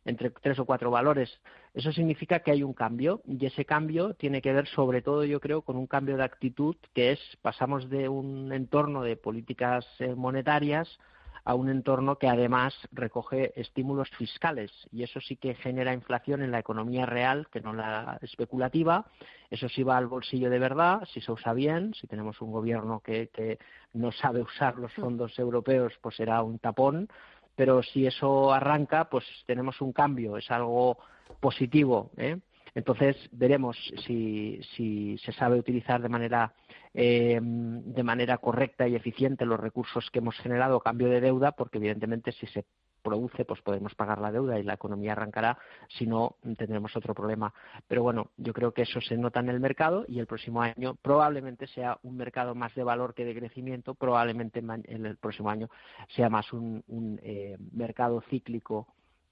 entre 0.06 0.30
tres 0.30 0.58
o 0.58 0.64
cuatro 0.64 0.90
valores. 0.90 1.40
Eso 1.74 1.92
significa 1.92 2.40
que 2.40 2.52
hay 2.52 2.62
un 2.62 2.72
cambio 2.72 3.20
y 3.26 3.44
ese 3.44 3.64
cambio 3.64 4.14
tiene 4.14 4.40
que 4.40 4.52
ver 4.52 4.66
sobre 4.68 5.02
todo, 5.02 5.24
yo 5.24 5.40
creo, 5.40 5.62
con 5.62 5.76
un 5.76 5.86
cambio 5.86 6.16
de 6.16 6.24
actitud 6.24 6.76
que 6.94 7.12
es 7.12 7.20
pasamos 7.42 7.90
de 7.90 8.08
un 8.08 8.52
entorno 8.52 9.02
de 9.02 9.16
políticas 9.16 9.84
eh, 9.98 10.14
monetarias 10.14 10.98
a 11.46 11.54
un 11.54 11.68
entorno 11.68 12.18
que 12.18 12.28
además 12.28 12.74
recoge 12.90 13.58
estímulos 13.58 14.10
fiscales 14.18 14.72
y 14.90 15.04
eso 15.04 15.20
sí 15.20 15.36
que 15.36 15.54
genera 15.54 15.92
inflación 15.92 16.42
en 16.42 16.50
la 16.50 16.58
economía 16.58 17.06
real, 17.06 17.46
que 17.52 17.60
no 17.60 17.72
la 17.72 18.18
especulativa. 18.20 19.06
Eso 19.48 19.68
sí 19.68 19.84
va 19.84 19.96
al 19.96 20.08
bolsillo 20.08 20.50
de 20.50 20.58
verdad, 20.58 21.06
si 21.12 21.20
se 21.20 21.30
usa 21.30 21.52
bien, 21.52 21.94
si 21.94 22.08
tenemos 22.08 22.40
un 22.40 22.50
gobierno 22.50 22.98
que, 22.98 23.28
que 23.28 23.60
no 23.92 24.10
sabe 24.10 24.42
usar 24.42 24.76
los 24.76 24.92
fondos 24.94 25.38
europeos, 25.38 25.92
pues 26.02 26.16
será 26.16 26.42
un 26.42 26.58
tapón 26.58 27.08
pero 27.56 27.82
si 27.82 28.06
eso 28.06 28.52
arranca, 28.52 29.08
pues 29.08 29.24
tenemos 29.46 29.80
un 29.80 29.92
cambio, 29.92 30.36
es 30.36 30.50
algo 30.50 30.98
positivo. 31.40 32.10
¿eh? 32.16 32.38
Entonces 32.74 33.16
veremos 33.32 33.76
si, 34.06 34.60
si, 34.76 35.16
se 35.18 35.32
sabe 35.32 35.58
utilizar 35.58 36.02
de 36.02 36.10
manera, 36.10 36.52
eh, 36.92 37.40
de 37.42 38.02
manera 38.02 38.36
correcta 38.36 38.86
y 38.86 38.94
eficiente 38.94 39.46
los 39.46 39.58
recursos 39.58 40.10
que 40.10 40.18
hemos 40.18 40.36
generado 40.36 40.76
a 40.76 40.82
cambio 40.82 41.08
de 41.08 41.22
deuda, 41.22 41.52
porque 41.52 41.78
evidentemente 41.78 42.32
si 42.32 42.46
se 42.46 42.66
produce, 43.06 43.44
pues 43.44 43.62
podemos 43.62 43.94
pagar 43.94 44.20
la 44.20 44.32
deuda 44.32 44.58
y 44.58 44.64
la 44.64 44.74
economía 44.74 45.12
arrancará, 45.12 45.56
si 45.96 46.06
no 46.06 46.38
tendremos 46.56 46.96
otro 46.96 47.14
problema. 47.14 47.54
Pero 47.86 48.02
bueno, 48.02 48.32
yo 48.36 48.52
creo 48.52 48.72
que 48.72 48.82
eso 48.82 49.00
se 49.00 49.16
nota 49.16 49.38
en 49.38 49.48
el 49.48 49.60
mercado 49.60 50.04
y 50.08 50.18
el 50.18 50.26
próximo 50.26 50.60
año 50.60 50.96
probablemente 50.96 51.68
sea 51.68 51.98
un 52.02 52.16
mercado 52.16 52.56
más 52.56 52.74
de 52.74 52.82
valor 52.82 53.14
que 53.14 53.24
de 53.24 53.36
crecimiento, 53.36 53.94
probablemente 53.94 54.58
en 54.58 55.06
el 55.06 55.16
próximo 55.18 55.50
año 55.50 55.70
sea 56.16 56.28
más 56.28 56.52
un, 56.52 56.82
eh, 57.22 57.56
mercado 57.72 58.20
cíclico 58.28 58.88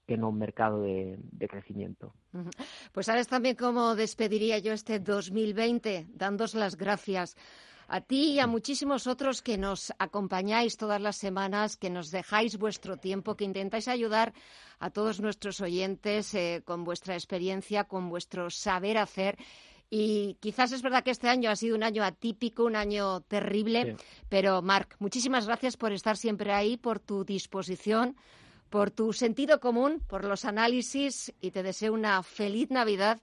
que 0.07 0.15
no 0.15 0.29
un 0.29 0.37
mercado 0.37 0.83
de, 0.83 1.17
de, 1.19 1.47
crecimiento. 1.49 2.13
Pues 2.93 3.07
sabes 3.07 3.27
también 3.27 3.55
cómo 3.55 3.95
despediría 3.95 4.59
yo 4.59 4.71
este 4.71 4.99
2020, 4.99 6.05
dándos 6.13 6.53
las 6.53 6.77
gracias 6.77 7.35
a 7.87 8.01
ti 8.01 8.33
y 8.33 8.39
a 8.39 8.47
muchísimos 8.47 9.07
otros 9.07 9.41
que 9.41 9.57
nos 9.57 9.93
acompañáis 9.99 10.77
todas 10.77 11.01
las 11.01 11.17
semanas, 11.17 11.77
que 11.77 11.89
nos 11.89 12.11
dejáis 12.11 12.57
vuestro 12.57 12.97
tiempo, 12.97 13.35
que 13.35 13.45
intentáis 13.45 13.87
ayudar 13.87 14.33
a 14.79 14.89
todos 14.89 15.21
nuestros 15.21 15.61
oyentes 15.61 16.33
eh, 16.33 16.63
con 16.65 16.83
vuestra 16.83 17.13
experiencia, 17.15 17.85
con 17.85 18.09
vuestro 18.09 18.49
saber 18.49 18.97
hacer. 18.97 19.37
Y 19.89 20.37
quizás 20.39 20.71
es 20.71 20.81
verdad 20.81 21.03
que 21.03 21.11
este 21.11 21.29
año 21.29 21.49
ha 21.49 21.55
sido 21.55 21.75
un 21.75 21.83
año 21.83 22.03
atípico, 22.03 22.65
un 22.65 22.75
año 22.75 23.21
terrible, 23.21 23.97
pero 24.29 24.61
Marc, 24.61 24.95
muchísimas 24.99 25.45
gracias 25.45 25.77
por 25.77 25.91
estar 25.91 26.17
siempre 26.17 26.51
ahí, 26.51 26.75
por 26.75 26.99
tu 26.99 27.23
disposición, 27.23 28.17
por 28.69 28.89
tu 28.89 29.13
sentido 29.13 29.59
común, 29.59 30.01
por 30.07 30.25
los 30.25 30.43
análisis 30.43 31.33
y 31.39 31.51
te 31.51 31.61
deseo 31.61 31.93
una 31.93 32.23
feliz 32.23 32.71
Navidad 32.71 33.21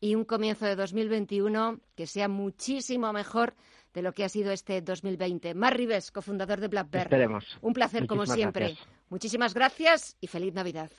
y 0.00 0.14
un 0.14 0.24
comienzo 0.24 0.66
de 0.66 0.76
2021 0.76 1.80
que 1.96 2.06
sea 2.06 2.28
muchísimo 2.28 3.12
mejor 3.12 3.54
de 3.94 4.02
lo 4.02 4.12
que 4.12 4.24
ha 4.24 4.28
sido 4.28 4.52
este 4.52 4.80
2020. 4.80 5.54
Mar 5.54 5.76
Rives, 5.76 6.10
cofundador 6.10 6.60
de 6.60 6.68
Black 6.68 6.94
Esperemos. 6.94 7.58
Un 7.60 7.72
placer, 7.72 8.06
como 8.06 8.26
siempre. 8.26 8.76
Muchísimas 9.08 9.54
gracias 9.54 10.16
y 10.20 10.26
feliz 10.26 10.54
Navidad. 10.54 10.90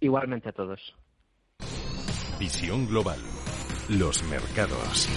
Igualmente 0.00 0.48
a 0.48 0.52
todos. 0.52 0.94
Visión 2.38 2.86
Global. 2.86 3.18
Los 3.88 4.22
mercados. 4.24 5.08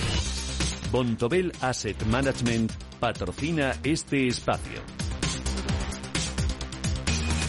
Bontobel 0.91 1.51
Asset 1.61 2.01
Management 2.05 2.71
patrocina 2.99 3.73
este 3.83 4.27
espacio. 4.27 4.81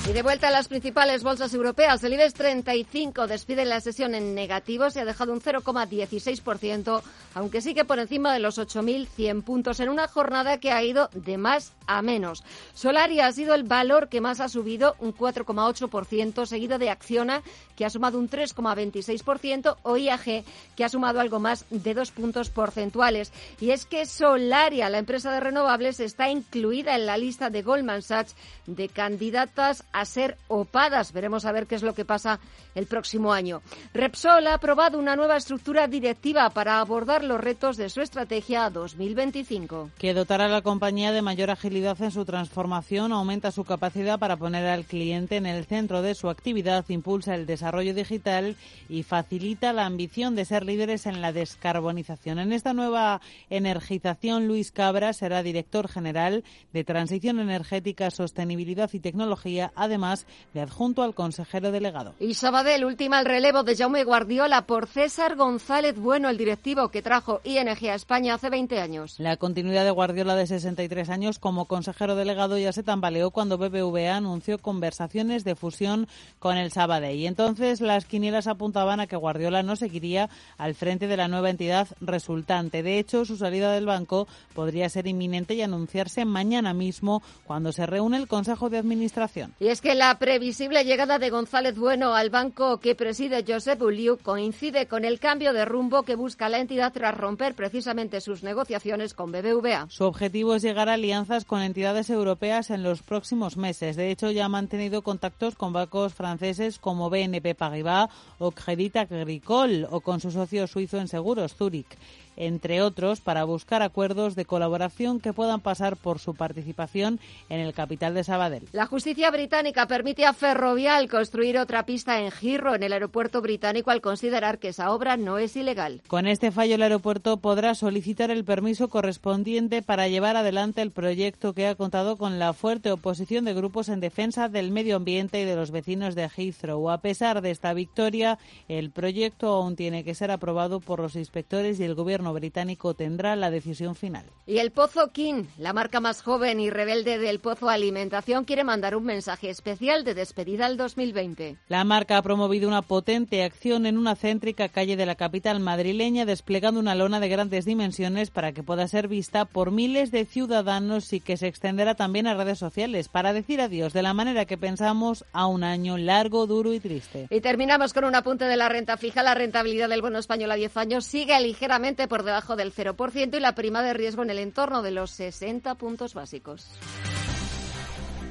Y 0.09 0.15
de 0.15 0.23
vuelta 0.23 0.49
a 0.49 0.51
las 0.51 0.69
principales 0.69 1.23
bolsas 1.23 1.53
europeas, 1.53 2.03
el 2.03 2.15
IBEX 2.15 2.33
35 2.33 3.27
despide 3.27 3.67
la 3.67 3.79
sesión 3.83 4.15
en 4.15 4.35
negativo, 4.35 4.89
se 4.89 5.01
ha 5.01 5.05
dejado 5.05 5.35
un 5.35 5.43
0,16%, 5.43 7.03
aunque 7.35 7.61
sigue 7.61 7.85
por 7.85 7.99
encima 7.99 8.33
de 8.33 8.39
los 8.39 8.59
8.100 8.59 9.43
puntos 9.43 9.81
en 9.81 9.91
una 9.91 10.09
jornada 10.09 10.57
que 10.61 10.73
ha 10.73 10.83
ido 10.83 11.11
de 11.13 11.37
más 11.37 11.75
a 11.87 12.01
menos. 12.01 12.43
Solaria 12.73 13.27
ha 13.27 13.33
sido 13.33 13.55
el 13.55 13.65
valor 13.65 14.09
que 14.09 14.23
más 14.23 14.41
ha 14.41 14.49
subido, 14.49 14.97
un 14.99 15.15
4,8%, 15.15 16.47
seguido 16.47 16.79
de 16.79 16.89
Acciona, 16.89 17.43
que 17.77 17.85
ha 17.85 17.91
sumado 17.91 18.19
un 18.19 18.31
3,26%, 18.31 19.77
o 19.83 19.97
IAG, 19.99 20.43
que 20.75 20.85
ha 20.85 20.89
sumado 20.89 21.21
algo 21.21 21.39
más 21.39 21.67
de 21.69 21.93
dos 21.93 22.13
puntos 22.13 22.49
porcentuales. 22.49 23.31
Y 23.61 23.73
es 23.73 23.85
que 23.85 24.07
Solaria, 24.07 24.89
la 24.89 24.99
empresa 24.99 25.31
de 25.33 25.41
renovables, 25.41 26.01
está 26.01 26.31
incluida 26.31 26.95
en 26.95 27.05
la 27.05 27.19
lista 27.19 27.51
de 27.51 27.61
Goldman 27.61 28.01
Sachs 28.01 28.35
de 28.67 28.89
candidatas 28.89 29.85
a 29.93 29.98
ser 30.05 30.37
opadas. 30.49 31.13
Veremos 31.13 31.45
a 31.45 31.53
ver 31.53 31.67
qué 31.67 31.75
es 31.75 31.83
lo 31.83 31.95
que 31.95 32.05
pasa 32.05 32.41
el 32.75 32.87
próximo 32.87 33.33
año. 33.33 33.63
Repsol 33.95 34.47
ha 34.47 34.55
aprobado 34.55 34.99
una 34.99 35.17
nueva 35.17 35.37
estructura 35.37 35.87
directiva 35.89 36.51
para 36.51 36.81
abordar 36.81 37.25
los 37.25 37.41
retos 37.41 37.77
de 37.77 37.89
su 37.89 38.01
estrategia 38.01 38.71
2025. 38.71 39.91
Que 39.99 40.15
dotará 40.15 40.47
a 40.47 40.49
la 40.49 40.63
compañía 40.63 41.13
de 41.13 41.23
mayor 41.23 41.51
agilidad 41.51 42.01
en 42.03 42.11
su 42.11 42.25
transformación, 42.25 43.13
aumenta 43.13 43.51
su 43.51 43.65
capacidad 43.65 44.19
para 44.19 44.37
poner 44.37 44.67
al 44.67 44.85
cliente 44.85 45.37
en 45.37 45.47
el 45.47 45.65
centro 45.67 46.03
de 46.03 46.15
su 46.15 46.29
actividad, 46.29 46.85
impulsa 46.89 47.35
el 47.35 47.47
desarrollo 47.47 47.95
digital 47.95 48.57
y 48.89 49.03
facilita 49.03 49.73
la 49.73 49.87
ambición 49.87 50.35
de 50.35 50.45
ser 50.45 50.65
líderes 50.65 51.07
en 51.07 51.21
la 51.21 51.33
descarbonización. 51.33 52.39
En 52.39 52.53
esta 52.53 52.73
nueva 52.73 53.21
energización, 53.51 54.47
Luis 54.47 54.73
Cabra 54.73 55.13
será 55.13 55.43
director 55.43 55.89
general 55.89 56.45
de 56.73 56.85
Transición 56.85 57.41
Energética, 57.41 58.11
Sostenibilidad 58.11 58.91
y 58.93 59.01
Tecnología, 59.01 59.73
además 59.89 60.27
de 60.55 60.61
adjunto 60.61 61.03
al 61.03 61.15
consejero 61.15 61.73
delegado. 61.73 62.15
Y 62.21 62.35
Sabadell 62.35 62.85
última 62.85 63.19
el 63.21 63.27
relevo 63.27 63.65
de 63.65 63.77
Jaume 63.77 64.05
Guardiola 64.05 64.67
por 64.67 64.87
César 64.87 65.37
González 65.37 65.99
Bueno, 65.99 66.29
el 66.29 66.39
directivo 66.39 66.89
que 66.89 67.03
trajo 67.03 67.41
ING 67.45 67.69
a 67.69 67.95
España 67.95 68.35
hace 68.35 68.51
20 68.51 68.81
años. 68.81 69.17
La 69.19 69.37
continuidad 69.37 69.85
de 69.85 69.91
Guardiola 69.91 70.37
de 70.37 70.47
63 70.47 71.09
años 71.11 71.39
como 71.39 71.65
consejero 71.65 72.15
delegado 72.15 72.59
ya 72.59 72.73
se 72.73 72.83
tambaleó 72.83 73.31
cuando 73.31 73.59
BBVA 73.59 74.17
anunció 74.17 74.59
conversaciones 74.59 75.45
de 75.45 75.55
fusión 75.55 76.07
con 76.39 76.57
el 76.57 76.71
Sabadell. 76.71 77.19
Y 77.19 77.27
entonces 77.27 77.81
las 77.81 78.05
quinielas 78.05 78.47
apuntaban 78.47 79.01
a 79.01 79.07
que 79.07 79.17
Guardiola 79.17 79.63
no 79.63 79.77
seguiría 79.77 80.31
al 80.57 80.75
frente 80.75 81.07
de 81.07 81.17
la 81.17 81.29
nueva 81.29 81.51
entidad 81.51 81.89
resultante. 82.01 82.83
De 82.83 82.99
hecho, 82.99 83.25
su 83.25 83.37
salida 83.37 83.73
del 83.73 83.87
banco 83.87 84.29
podría 84.55 84.89
ser 84.89 85.07
inminente 85.07 85.55
y 85.55 85.63
anunciarse 85.63 86.25
mañana 86.25 86.75
mismo 86.75 87.23
cuando 87.45 87.73
se 87.73 87.87
reúne 87.87 88.17
el 88.17 88.29
Consejo 88.29 88.71
de 88.71 88.79
Administración. 88.79 89.55
Y 89.61 89.69
es 89.69 89.78
que 89.81 89.95
la 89.95 90.19
previsible 90.19 90.85
llegada 90.85 91.19
de 91.19 91.31
González 91.31 91.77
Bueno 91.77 92.15
al 92.15 92.31
banco 92.31 92.81
que 92.81 92.95
preside 92.95 93.45
Josep 93.47 93.81
Uliu 93.83 94.17
coincide 94.17 94.87
con 94.87 95.05
el 95.05 95.21
cambio 95.21 95.53
de 95.53 95.65
rumbo 95.65 96.03
que 96.03 96.15
busca 96.15 96.49
la 96.49 96.59
entidad 96.59 96.93
tras 96.93 97.17
romper 97.17 97.55
precisamente 97.55 98.21
sus 98.21 98.43
negociaciones 98.43 99.15
con 99.15 99.33
BBVA. 99.33 99.87
Su 99.91 100.05
objetivo 100.05 100.55
es 100.55 100.63
llegar 100.63 100.89
a 100.89 100.95
alianzas 100.95 101.45
con 101.45 101.63
entidades 101.63 102.11
europeas 102.11 102.71
en 102.71 102.83
los 102.83 103.03
próximos 103.03 103.57
meses. 103.57 103.97
De 103.97 104.11
hecho, 104.11 104.31
ya 104.31 104.47
ha 104.47 104.49
mantenido 104.49 105.03
contactos 105.03 105.55
con 105.55 105.73
bancos 105.73 106.15
franceses 106.15 106.79
como 106.79 107.11
BNP 107.11 107.55
Paribas 107.55 108.11
o 108.39 108.51
Crédit 108.51 108.97
Agricole 108.97 109.87
o 109.91 110.01
con 110.01 110.21
su 110.21 110.31
socio 110.31 110.67
suizo 110.67 110.99
en 110.99 111.09
seguros, 111.09 111.55
Zurich 111.55 111.97
entre 112.39 112.81
otros, 112.83 113.21
para 113.21 113.45
buscar 113.45 113.83
acuerdos 113.83 114.37
de 114.37 114.45
colaboración 114.45 115.21
que 115.21 115.33
puedan 115.33 115.61
pasar 115.61 115.97
por 115.97 116.21
su 116.21 116.35
participación 116.35 117.21
en 117.49 117.61
el 117.61 117.75
capital 117.75 118.15
de 118.15 118.25
Sabadell. 118.25 118.69
La 118.73 118.87
justicia 118.87 119.31
británica 119.31 119.87
permite 119.87 120.25
a 120.25 120.33
Ferrovial 120.33 121.09
construir 121.09 121.59
otra 121.59 121.85
pista 121.85 122.21
en 122.21 122.31
Giro 122.31 122.75
en 122.75 122.83
el 122.83 122.93
aeropuerto 122.93 123.43
británico 123.43 123.91
al 123.91 124.01
considerar 124.01 124.59
que 124.59 124.69
esa 124.69 124.93
obra 124.93 125.17
no 125.17 125.39
es 125.39 125.57
ilegal. 125.57 126.01
Con 126.07 126.27
este 126.27 126.53
fallo, 126.53 126.77
el 126.77 126.83
aeropuerto 126.83 127.39
podrá 127.39 127.75
solicitar 127.75 128.31
el 128.31 128.45
permiso 128.45 128.89
correspondiente 128.89 129.83
para 129.83 130.09
llevar 130.09 130.37
adelante 130.37 130.81
el 130.81 130.93
proyecto 130.93 131.55
que 131.55 131.67
ha 131.67 131.75
contado 131.75 132.17
con 132.17 132.39
la 132.39 132.53
fuerte 132.53 132.93
oposición 132.93 133.45
de 133.45 133.55
grupos 133.55 133.89
en 133.89 134.01
defensa 134.01 134.49
del 134.49 134.71
medio 134.71 134.97
ambiente 134.97 135.41
y 135.41 135.45
de 135.45 135.57
los 135.57 135.73
vecinos 135.73 136.15
de 136.15 136.29
Heathrow. 136.29 136.91
A 136.91 136.99
pesar 136.99 137.43
de 137.43 137.51
esta 137.51 137.75
victoria, 137.75 138.39
el 138.69 138.91
proyecto 138.91 139.49
aún 139.49 139.75
tiene 139.75 140.05
que 140.05 140.15
ser 140.15 140.31
aprobado 140.31 140.81
por 140.81 141.01
los 141.01 141.17
inspectores 141.17 141.81
y 141.81 141.85
el 141.85 141.95
gobierno 141.95 142.28
británico 142.33 142.95
tendrá 142.95 143.37
la 143.37 143.51
decisión 143.51 143.95
final. 143.95 144.25
Y 144.47 144.59
el 144.59 144.71
Pozo 144.71 145.13
King, 145.13 145.45
la 145.59 145.73
marca 145.73 146.01
más 146.01 146.23
joven 146.23 146.61
y 146.61 146.71
rebelde 146.71 147.19
del 147.19 147.39
Pozo 147.39 147.69
Alimentación, 147.69 148.45
quiere 148.45 148.65
mandar 148.65 148.97
un 148.97 149.05
mensaje 149.05 149.51
especial 149.51 150.05
de 150.05 150.15
despedida 150.15 150.67
al 150.67 150.77
2020. 150.77 151.59
La 151.69 151.85
marca 151.85 152.17
ha 152.17 152.23
promovido 152.23 152.69
una 152.69 152.83
potente 152.83 153.45
acción 153.45 153.87
en 153.87 153.99
una 153.99 154.17
céntrica 154.17 154.69
calle 154.69 154.97
de 154.97 155.07
la 155.07 155.17
capital 155.17 155.61
madrileña, 155.61 156.25
desplegando 156.25 156.81
una 156.81 156.95
lona 156.95 157.21
de 157.21 157.29
grandes 157.29 157.65
dimensiones 157.65 158.31
para 158.31 158.53
que 158.53 158.63
pueda 158.63 158.89
ser 158.89 159.09
vista 159.09 159.45
por 159.45 159.71
miles 159.71 160.11
de 160.11 160.25
ciudadanos 160.25 161.13
y 161.13 161.21
que 161.21 161.37
se 161.37 161.47
extenderá 161.47 161.95
también 161.95 162.27
a 162.27 162.35
redes 162.35 162.59
sociales 162.59 163.09
para 163.09 163.33
decir 163.33 163.61
adiós 163.61 163.93
de 163.93 164.03
la 164.03 164.15
manera 164.15 164.47
que 164.47 164.59
pensamos 164.59 165.25
a 165.33 165.47
un 165.47 165.65
año 165.65 165.99
largo, 165.99 166.47
duro 166.47 166.73
y 166.73 166.81
triste. 166.81 167.29
Y 167.31 167.41
terminamos 167.41 167.93
con 167.93 168.05
un 168.05 168.15
apunte 168.15 168.45
de 168.45 168.57
la 168.57 168.69
renta 168.69 168.97
fija. 168.97 169.23
La 169.23 169.35
rentabilidad 169.35 169.89
del 169.89 170.03
bono 170.03 170.19
español 170.19 170.51
a 170.51 170.57
10 170.57 170.77
años 170.77 171.05
sigue 171.05 171.39
ligeramente 171.41 172.09
por 172.09 172.18
debajo 172.23 172.57
del 172.57 172.73
0% 172.73 173.37
y 173.37 173.41
la 173.41 173.55
prima 173.55 173.83
de 173.83 173.95
riesgo 173.95 174.23
en 174.23 174.31
el 174.31 174.39
entorno 174.39 174.83
de 174.83 174.91
los 174.91 175.11
60 175.11 175.75
puntos 175.77 176.15
básicos. 176.15 176.69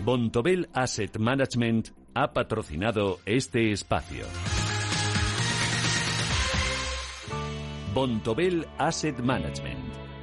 Bontobel 0.04 0.70
Asset 0.74 1.18
Management 1.18 1.90
ha 2.14 2.32
patrocinado 2.32 3.20
este 3.26 3.72
espacio. 3.72 4.26
Bontobel 7.94 8.68
Asset 8.78 9.20
Management. 9.20 9.87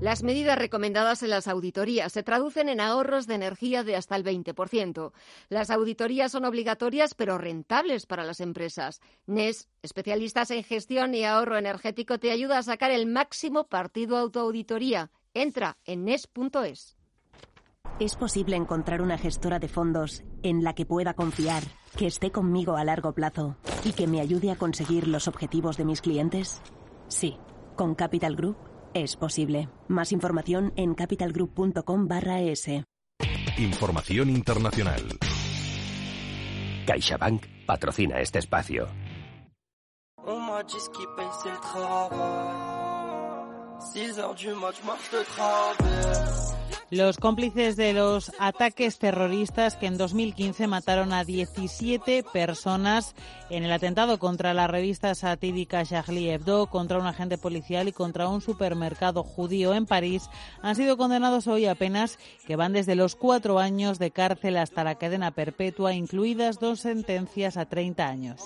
Las 0.00 0.22
medidas 0.22 0.58
recomendadas 0.58 1.22
en 1.22 1.30
las 1.30 1.46
auditorías 1.46 2.12
se 2.12 2.22
traducen 2.22 2.68
en 2.68 2.80
ahorros 2.80 3.26
de 3.26 3.36
energía 3.36 3.84
de 3.84 3.96
hasta 3.96 4.16
el 4.16 4.24
20%. 4.24 5.12
Las 5.48 5.70
auditorías 5.70 6.32
son 6.32 6.44
obligatorias 6.44 7.14
pero 7.14 7.38
rentables 7.38 8.04
para 8.04 8.24
las 8.24 8.40
empresas. 8.40 9.00
NES, 9.26 9.68
especialistas 9.82 10.50
en 10.50 10.64
gestión 10.64 11.14
y 11.14 11.24
ahorro 11.24 11.56
energético, 11.56 12.18
te 12.18 12.32
ayuda 12.32 12.58
a 12.58 12.62
sacar 12.62 12.90
el 12.90 13.06
máximo 13.06 13.64
partido 13.68 14.16
a 14.16 14.20
autoauditoría. 14.20 15.10
Entra 15.32 15.78
en 15.84 16.04
NES.es. 16.04 16.96
Es 18.00 18.16
posible 18.16 18.56
encontrar 18.56 19.00
una 19.00 19.16
gestora 19.16 19.60
de 19.60 19.68
fondos 19.68 20.24
en 20.42 20.64
la 20.64 20.74
que 20.74 20.84
pueda 20.84 21.14
confiar, 21.14 21.62
que 21.96 22.08
esté 22.08 22.32
conmigo 22.32 22.76
a 22.76 22.84
largo 22.84 23.12
plazo 23.12 23.56
y 23.84 23.92
que 23.92 24.08
me 24.08 24.20
ayude 24.20 24.50
a 24.50 24.56
conseguir 24.56 25.06
los 25.06 25.28
objetivos 25.28 25.76
de 25.76 25.84
mis 25.84 26.00
clientes. 26.00 26.60
Sí, 27.06 27.38
con 27.76 27.94
Capital 27.94 28.34
Group 28.34 28.73
es 28.94 29.16
posible. 29.16 29.68
Más 29.88 30.12
información 30.12 30.72
en 30.76 30.94
capitalgroup.com 30.94 32.08
barra 32.08 32.40
es. 32.40 32.68
Información 33.58 34.30
internacional. 34.30 35.02
CaixaBank 36.86 37.44
patrocina 37.66 38.20
este 38.20 38.38
espacio. 38.38 38.88
Los 46.94 47.18
cómplices 47.18 47.74
de 47.74 47.92
los 47.92 48.30
ataques 48.38 49.00
terroristas 49.00 49.74
que 49.74 49.86
en 49.86 49.98
2015 49.98 50.68
mataron 50.68 51.12
a 51.12 51.24
17 51.24 52.22
personas 52.32 53.16
en 53.50 53.64
el 53.64 53.72
atentado 53.72 54.20
contra 54.20 54.54
la 54.54 54.68
revista 54.68 55.12
satírica 55.16 55.84
Charlie 55.84 56.30
Hebdo, 56.30 56.68
contra 56.68 57.00
un 57.00 57.06
agente 57.06 57.36
policial 57.36 57.88
y 57.88 57.92
contra 57.92 58.28
un 58.28 58.40
supermercado 58.40 59.24
judío 59.24 59.74
en 59.74 59.86
París 59.86 60.30
han 60.62 60.76
sido 60.76 60.96
condenados 60.96 61.48
hoy 61.48 61.66
a 61.66 61.74
penas 61.74 62.16
que 62.46 62.54
van 62.54 62.72
desde 62.72 62.94
los 62.94 63.16
cuatro 63.16 63.58
años 63.58 63.98
de 63.98 64.12
cárcel 64.12 64.56
hasta 64.56 64.84
la 64.84 64.94
cadena 64.94 65.32
perpetua, 65.32 65.94
incluidas 65.94 66.60
dos 66.60 66.78
sentencias 66.78 67.56
a 67.56 67.66
30 67.66 68.06
años. 68.06 68.40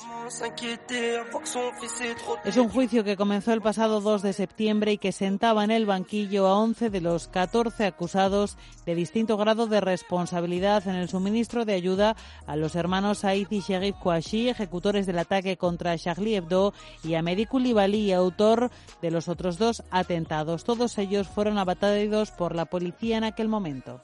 Es 2.47 2.57
un 2.57 2.69
juicio 2.71 3.05
que 3.05 3.17
comenzó 3.19 3.53
el 3.53 3.61
pasado 3.61 4.01
2 4.01 4.23
de 4.23 4.33
septiembre 4.33 4.93
y 4.93 4.99
que 4.99 5.13
sentaba 5.13 5.65
en 5.65 5.71
el 5.71 5.85
banquillo 5.85 6.47
a 6.47 6.59
11 6.59 6.89
de 6.89 7.03
los 7.03 7.29
14 7.29 7.85
acusados 7.85 8.38
de 8.87 8.95
distinto 8.95 9.37
grado 9.37 9.67
de 9.67 9.81
responsabilidad 9.81 10.87
en 10.87 10.95
el 10.95 11.09
suministro 11.09 11.65
de 11.65 11.75
ayuda 11.75 12.17
a 12.47 12.57
los 12.57 12.77
hermanos 12.77 13.19
Said 13.19 13.49
y 13.51 13.61
Sherif 13.61 13.97
Kouachi, 13.97 14.49
ejecutores 14.49 15.07
del 15.07 15.19
ataque 15.19 15.57
contra 15.57 15.99
Charlie 15.99 16.37
Hebdo, 16.37 16.73
y 17.03 17.15
a 17.15 17.23
Mehdi 17.23 17.47
Koulibaly, 17.47 18.13
autor 18.13 18.71
de 19.03 19.11
los 19.11 19.29
otros 19.29 19.59
dos 19.59 19.83
atentados. 19.91 20.65
Todos 20.65 20.99
ellos 20.99 21.29
fueron 21.29 21.59
abatidos 21.59 22.31
por 22.31 22.55
la 22.55 22.67
policía 22.67 23.19
en 23.19 23.25
aquel 23.25 23.49
momento. 23.49 24.01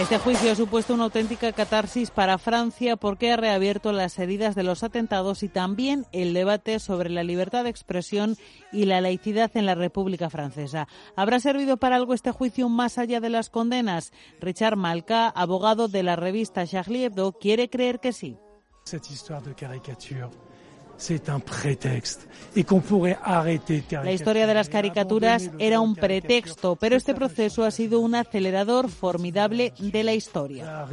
Este 0.00 0.18
juicio 0.18 0.50
ha 0.50 0.54
supuesto 0.54 0.94
una 0.94 1.04
auténtica 1.04 1.52
catarsis 1.52 2.10
para 2.10 2.38
Francia 2.38 2.96
porque 2.96 3.32
ha 3.32 3.36
reabierto 3.36 3.92
las 3.92 4.18
heridas 4.18 4.54
de 4.54 4.62
los 4.62 4.82
atentados 4.82 5.42
y 5.42 5.50
también 5.50 6.06
el 6.12 6.32
debate 6.32 6.78
sobre 6.78 7.10
la 7.10 7.22
libertad 7.22 7.64
de 7.64 7.70
expresión 7.70 8.38
y 8.72 8.86
la 8.86 9.02
laicidad 9.02 9.50
en 9.54 9.66
la 9.66 9.74
República 9.74 10.30
Francesa. 10.30 10.88
¿Habrá 11.16 11.38
servido 11.38 11.76
para 11.76 11.96
algo 11.96 12.14
este 12.14 12.32
juicio 12.32 12.70
más 12.70 12.96
allá 12.96 13.20
de 13.20 13.28
las 13.28 13.50
condenas? 13.50 14.14
Richard 14.40 14.76
Malka, 14.76 15.28
abogado 15.28 15.86
de 15.86 16.02
la 16.02 16.16
revista 16.16 16.66
Charlie 16.66 17.04
Hebdo, 17.04 17.32
quiere 17.32 17.68
creer 17.68 18.00
que 18.00 18.14
sí. 18.14 18.38
La 24.04 24.12
historia 24.12 24.46
de 24.46 24.54
las 24.54 24.68
caricaturas 24.68 25.50
era 25.58 25.80
un 25.80 25.94
pretexto, 25.94 26.76
pero 26.76 26.96
este 26.96 27.14
proceso 27.14 27.64
ha 27.64 27.70
sido 27.70 28.00
un 28.00 28.14
acelerador 28.14 28.90
formidable 28.90 29.72
de 29.78 30.04
la 30.04 30.12
historia. 30.12 30.86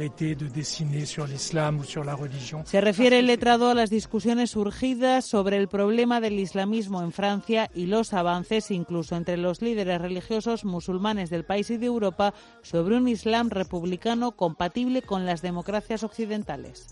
Se 2.64 2.80
refiere 2.80 3.18
el 3.18 3.26
letrado 3.26 3.70
a 3.70 3.74
las 3.74 3.90
discusiones 3.90 4.50
surgidas 4.52 5.26
sobre 5.26 5.56
el 5.58 5.68
problema 5.68 6.20
del 6.20 6.38
islamismo 6.38 7.02
en 7.02 7.12
Francia 7.12 7.70
y 7.74 7.86
los 7.86 8.14
avances, 8.14 8.70
incluso 8.70 9.16
entre 9.16 9.36
los 9.36 9.60
líderes 9.60 10.00
religiosos 10.00 10.64
musulmanes 10.64 11.28
del 11.28 11.44
país 11.44 11.70
y 11.70 11.76
de 11.76 11.86
Europa, 11.86 12.32
sobre 12.62 12.96
un 12.96 13.08
islam 13.08 13.50
republicano 13.50 14.32
compatible 14.32 15.02
con 15.02 15.26
las 15.26 15.42
democracias 15.42 16.02
occidentales. 16.02 16.86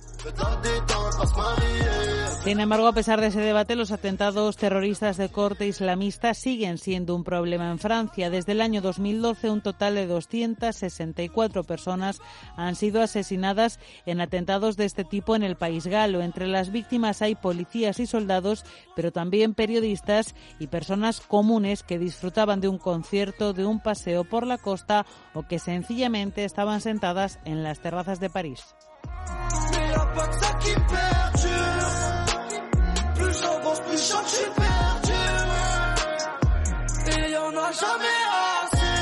Sin 2.44 2.61
embargo, 2.61 2.87
a 2.87 2.92
pesar 2.92 3.05
de 3.06 3.28
ese 3.28 3.40
debate, 3.40 3.76
los 3.76 3.92
atentados 3.92 4.56
terroristas 4.56 5.16
de 5.16 5.28
corte 5.28 5.64
islamista 5.64 6.34
siguen 6.34 6.76
siendo 6.76 7.14
un 7.14 7.22
problema 7.22 7.70
en 7.70 7.78
Francia. 7.78 8.30
Desde 8.30 8.50
el 8.50 8.60
año 8.60 8.80
2012, 8.80 9.48
un 9.48 9.60
total 9.60 9.94
de 9.94 10.08
264 10.08 11.62
personas 11.62 12.20
han 12.56 12.74
sido 12.74 13.00
asesinadas 13.00 13.78
en 14.06 14.20
atentados 14.20 14.76
de 14.76 14.86
este 14.86 15.04
tipo 15.04 15.36
en 15.36 15.44
el 15.44 15.54
país 15.54 15.86
galo. 15.86 16.20
Entre 16.20 16.48
las 16.48 16.72
víctimas 16.72 17.22
hay 17.22 17.36
policías 17.36 18.00
y 18.00 18.08
soldados, 18.08 18.64
pero 18.96 19.12
también 19.12 19.54
periodistas 19.54 20.34
y 20.58 20.66
personas 20.66 21.20
comunes 21.20 21.84
que 21.84 22.00
disfrutaban 22.00 22.60
de 22.60 22.66
un 22.66 22.78
concierto, 22.78 23.52
de 23.52 23.66
un 23.66 23.78
paseo 23.78 24.24
por 24.24 24.48
la 24.48 24.58
costa 24.58 25.06
o 25.32 25.44
que 25.44 25.60
sencillamente 25.60 26.44
estaban 26.44 26.80
sentadas 26.80 27.38
en 27.44 27.62
las 27.62 27.78
terrazas 27.78 28.18
de 28.18 28.30
París. 28.30 28.74
du 33.96 34.02
chant 34.02 34.22
que 34.22 34.28
je 34.28 34.35
suis 34.35 34.52
perdu. 34.62 35.22
Et 37.12 37.30
y'en 37.32 37.50
a 37.66 37.72
jamais 37.82 38.22
assez. 38.62 38.94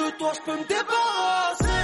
De 0.00 0.06
toi, 0.18 0.32
je 0.36 0.40
peux 0.46 0.58
me 0.60 0.66
débarrasser. 0.74 1.82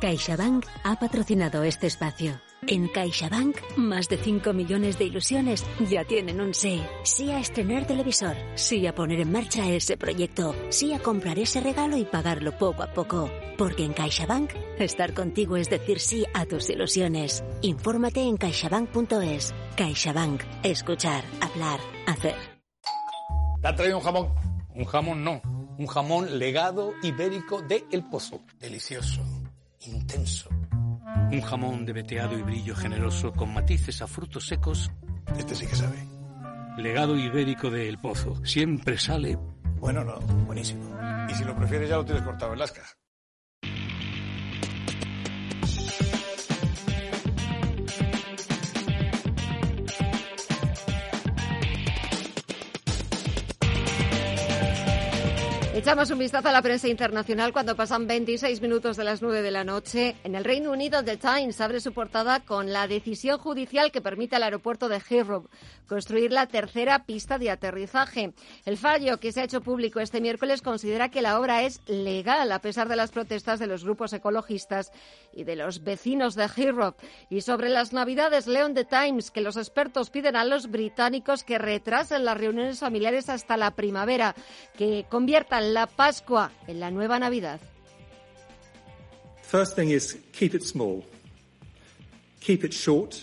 CaixaBank 0.00 0.64
ha 0.84 0.94
patrocinado 0.96 1.64
este 1.64 1.86
espacio. 1.88 2.47
En 2.66 2.88
CaixaBank, 2.88 3.56
más 3.76 4.08
de 4.08 4.18
5 4.18 4.52
millones 4.52 4.98
de 4.98 5.04
ilusiones 5.04 5.64
ya 5.88 6.04
tienen 6.04 6.40
un 6.40 6.52
sí. 6.52 6.82
Sí 7.04 7.30
a 7.30 7.38
estrenar 7.38 7.86
televisor, 7.86 8.36
sí 8.56 8.86
a 8.86 8.94
poner 8.94 9.20
en 9.20 9.32
marcha 9.32 9.68
ese 9.70 9.96
proyecto, 9.96 10.54
sí 10.70 10.92
a 10.92 10.98
comprar 10.98 11.38
ese 11.38 11.60
regalo 11.60 11.96
y 11.96 12.04
pagarlo 12.04 12.56
poco 12.58 12.82
a 12.82 12.92
poco. 12.92 13.30
Porque 13.56 13.84
en 13.84 13.92
CaixaBank, 13.92 14.50
estar 14.78 15.14
contigo 15.14 15.56
es 15.56 15.70
decir 15.70 16.00
sí 16.00 16.24
a 16.34 16.46
tus 16.46 16.68
ilusiones. 16.68 17.44
Infórmate 17.62 18.22
en 18.22 18.36
caixabank.es. 18.36 19.54
CaixaBank. 19.76 20.42
Escuchar, 20.62 21.24
hablar, 21.40 21.80
hacer. 22.06 22.36
¿Te 23.62 23.68
ha 23.68 23.74
traído 23.74 23.98
un 23.98 24.04
jamón? 24.04 24.34
Un 24.74 24.84
jamón 24.84 25.24
no. 25.24 25.40
Un 25.78 25.86
jamón 25.86 26.38
legado 26.38 26.92
ibérico 27.02 27.62
de 27.62 27.84
El 27.92 28.04
Pozo. 28.08 28.40
Delicioso. 28.58 29.20
Intenso 29.86 30.57
un 31.30 31.40
jamón 31.40 31.84
de 31.84 31.92
veteado 31.92 32.38
y 32.38 32.42
brillo 32.42 32.74
generoso 32.74 33.32
con 33.32 33.52
matices 33.52 34.02
a 34.02 34.06
frutos 34.06 34.46
secos. 34.46 34.90
Este 35.38 35.54
sí 35.54 35.66
que 35.66 35.76
sabe. 35.76 35.98
Legado 36.78 37.16
ibérico 37.16 37.70
de 37.70 37.88
El 37.88 37.98
Pozo. 37.98 38.44
Siempre 38.44 38.98
sale. 38.98 39.38
Bueno, 39.80 40.04
no, 40.04 40.18
buenísimo. 40.46 40.96
Y 41.28 41.34
si 41.34 41.44
lo 41.44 41.54
prefieres 41.54 41.88
ya 41.88 41.96
lo 41.96 42.04
tienes 42.04 42.22
cortado 42.22 42.52
en. 42.52 42.96
Echamos 55.88 56.10
un 56.10 56.18
vistazo 56.18 56.48
a 56.50 56.52
la 56.52 56.60
prensa 56.60 56.86
internacional 56.86 57.50
cuando 57.50 57.74
pasan 57.74 58.06
26 58.06 58.60
minutos 58.60 58.98
de 58.98 59.04
las 59.04 59.22
9 59.22 59.40
de 59.40 59.50
la 59.50 59.64
noche. 59.64 60.16
En 60.22 60.34
el 60.34 60.44
Reino 60.44 60.70
Unido, 60.70 61.02
The 61.02 61.16
Times 61.16 61.62
abre 61.62 61.80
su 61.80 61.94
portada 61.94 62.40
con 62.40 62.74
la 62.74 62.86
decisión 62.86 63.38
judicial 63.38 63.90
que 63.90 64.02
permite 64.02 64.36
al 64.36 64.42
aeropuerto 64.42 64.90
de 64.90 65.00
Heathrow 65.00 65.48
construir 65.88 66.30
la 66.30 66.46
tercera 66.46 67.04
pista 67.04 67.38
de 67.38 67.50
aterrizaje. 67.50 68.34
El 68.66 68.76
fallo 68.76 69.18
que 69.18 69.32
se 69.32 69.40
ha 69.40 69.44
hecho 69.44 69.62
público 69.62 69.98
este 70.00 70.20
miércoles 70.20 70.60
considera 70.60 71.08
que 71.08 71.22
la 71.22 71.40
obra 71.40 71.62
es 71.62 71.80
legal 71.86 72.52
a 72.52 72.60
pesar 72.60 72.88
de 72.88 72.96
las 72.96 73.10
protestas 73.10 73.58
de 73.58 73.66
los 73.66 73.82
grupos 73.82 74.12
ecologistas 74.12 74.92
y 75.32 75.44
de 75.44 75.56
los 75.56 75.82
vecinos 75.82 76.34
de 76.34 76.48
Heathrow. 76.48 76.94
Y 77.30 77.40
sobre 77.40 77.70
las 77.70 77.94
Navidades, 77.94 78.46
leo 78.46 78.66
en 78.66 78.74
The 78.74 78.84
Times 78.84 79.30
que 79.30 79.40
los 79.40 79.56
expertos 79.56 80.10
piden 80.10 80.36
a 80.36 80.44
los 80.44 80.70
británicos 80.70 81.42
que 81.42 81.56
retrasen 81.56 82.26
las 82.26 82.36
reuniones 82.36 82.78
familiares 82.78 83.30
hasta 83.30 83.56
la 83.56 83.70
primavera, 83.70 84.34
que 84.76 85.06
conviertan 85.08 85.72
la 85.72 85.77
Pascua 85.86 86.50
en 86.66 86.80
la 86.80 86.90
nueva 86.90 87.18
Navidad? 87.18 87.60
First 89.42 89.76
thing 89.76 89.88
is 89.88 90.18
keep 90.32 90.54
it 90.54 90.62
small. 90.62 91.04
Keep 92.40 92.64
it 92.64 92.72
short. 92.72 93.14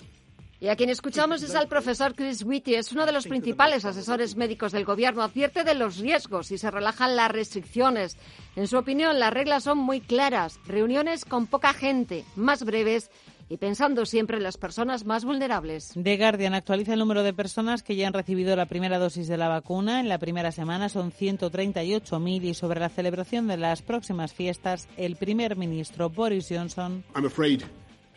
Y 0.59 0.69
a 0.69 0.75
quien 0.75 0.89
escuchamos 0.89 1.43
es 1.43 1.53
al 1.53 1.67
profesor 1.67 2.15
Chris 2.15 2.43
Whitty, 2.43 2.75
es 2.75 2.91
uno 2.91 3.05
de 3.05 3.11
los 3.11 3.27
principales 3.27 3.85
asesores 3.85 4.35
médicos 4.35 4.71
del 4.71 4.85
gobierno. 4.85 5.21
Advierte 5.21 5.63
de 5.63 5.75
los 5.75 5.97
riesgos 5.97 6.47
si 6.47 6.57
se 6.57 6.71
relajan 6.71 7.15
las 7.15 7.29
restricciones. 7.29 8.17
En 8.55 8.65
su 8.67 8.77
opinión, 8.77 9.19
las 9.19 9.33
reglas 9.33 9.63
son 9.63 9.77
muy 9.77 10.01
claras. 10.01 10.59
Reuniones 10.65 11.25
con 11.25 11.45
poca 11.45 11.73
gente, 11.73 12.25
más 12.35 12.63
breves 12.63 13.11
y 13.49 13.57
pensando 13.57 14.05
siempre 14.05 14.37
en 14.37 14.43
las 14.43 14.57
personas 14.57 15.05
más 15.05 15.25
vulnerables. 15.25 15.93
The 16.01 16.17
Guardian 16.17 16.53
actualiza 16.53 16.93
el 16.93 16.99
número 16.99 17.23
de 17.23 17.33
personas 17.33 17.83
que 17.83 17.95
ya 17.95 18.07
han 18.07 18.13
recibido 18.13 18.55
la 18.55 18.65
primera 18.65 18.99
dosis 18.99 19.27
de 19.27 19.37
la 19.37 19.47
vacuna. 19.47 19.99
En 19.99 20.09
la 20.09 20.17
primera 20.17 20.51
semana 20.51 20.89
son 20.89 21.11
138.000 21.11 22.43
y 22.43 22.53
sobre 22.53 22.79
la 22.79 22.89
celebración 22.89 23.47
de 23.47 23.57
las 23.57 23.81
próximas 23.81 24.33
fiestas, 24.33 24.87
el 24.97 25.15
primer 25.15 25.55
ministro 25.55 26.09
Boris 26.09 26.47
Johnson. 26.49 27.03
I'm 27.15 27.25
afraid 27.25 27.63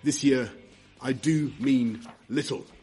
this 0.03 0.23
year 0.23 0.51
I 1.01 1.13
do 1.13 1.53
mean 1.59 2.01
little. 2.29 2.78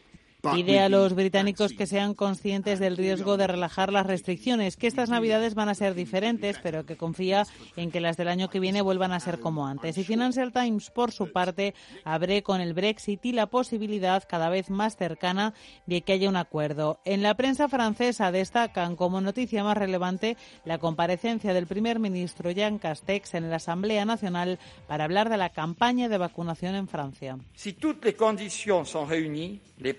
Pide 0.54 0.80
a 0.80 0.88
los 0.88 1.14
británicos 1.14 1.72
que 1.72 1.86
sean 1.86 2.14
conscientes 2.14 2.78
del 2.78 2.96
riesgo 2.96 3.36
de 3.36 3.46
relajar 3.46 3.92
las 3.92 4.06
restricciones, 4.06 4.76
que 4.76 4.86
estas 4.86 5.10
navidades 5.10 5.54
van 5.54 5.68
a 5.68 5.74
ser 5.74 5.94
diferentes, 5.94 6.58
pero 6.62 6.86
que 6.86 6.96
confía 6.96 7.46
en 7.76 7.90
que 7.90 8.00
las 8.00 8.16
del 8.16 8.28
año 8.28 8.48
que 8.48 8.60
viene 8.60 8.82
vuelvan 8.82 9.12
a 9.12 9.20
ser 9.20 9.40
como 9.40 9.66
antes. 9.66 9.98
Y 9.98 10.04
Financial 10.04 10.52
Times, 10.52 10.90
por 10.90 11.12
su 11.12 11.32
parte, 11.32 11.74
abre 12.04 12.42
con 12.42 12.60
el 12.60 12.74
Brexit 12.74 13.24
y 13.24 13.32
la 13.32 13.46
posibilidad 13.46 14.24
cada 14.28 14.48
vez 14.48 14.70
más 14.70 14.96
cercana 14.96 15.54
de 15.86 16.02
que 16.02 16.12
haya 16.12 16.28
un 16.28 16.36
acuerdo. 16.36 17.00
En 17.04 17.22
la 17.22 17.34
prensa 17.34 17.68
francesa 17.68 18.32
destacan 18.32 18.96
como 18.96 19.20
noticia 19.20 19.64
más 19.64 19.76
relevante 19.76 20.36
la 20.64 20.78
comparecencia 20.78 21.54
del 21.54 21.66
primer 21.66 21.98
ministro 21.98 22.50
Jean 22.50 22.78
Castex 22.78 23.34
en 23.34 23.50
la 23.50 23.56
Asamblea 23.56 24.04
Nacional 24.04 24.58
para 24.86 25.04
hablar 25.04 25.28
de 25.28 25.36
la 25.36 25.50
campaña 25.50 26.08
de 26.08 26.18
vacunación 26.18 26.74
en 26.74 26.88
Francia. 26.88 27.38
Si 27.54 27.72
toutes 27.72 28.04
les 28.04 28.14
conditions 28.14 28.88
sont 28.88 29.08
réunies, 29.08 29.60
les 29.78 29.94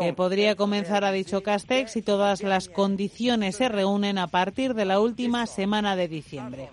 que 0.00 0.12
podría 0.12 0.56
comenzar, 0.56 1.04
ha 1.04 1.12
dicho 1.12 1.42
Castex, 1.42 1.92
si 1.92 2.02
todas 2.02 2.42
las 2.42 2.68
condiciones 2.68 3.56
se 3.56 3.68
reúnen 3.68 4.18
a 4.18 4.26
partir 4.26 4.74
de 4.74 4.84
la 4.84 5.00
última 5.00 5.46
semana 5.46 5.96
de 5.96 6.08
diciembre. 6.08 6.68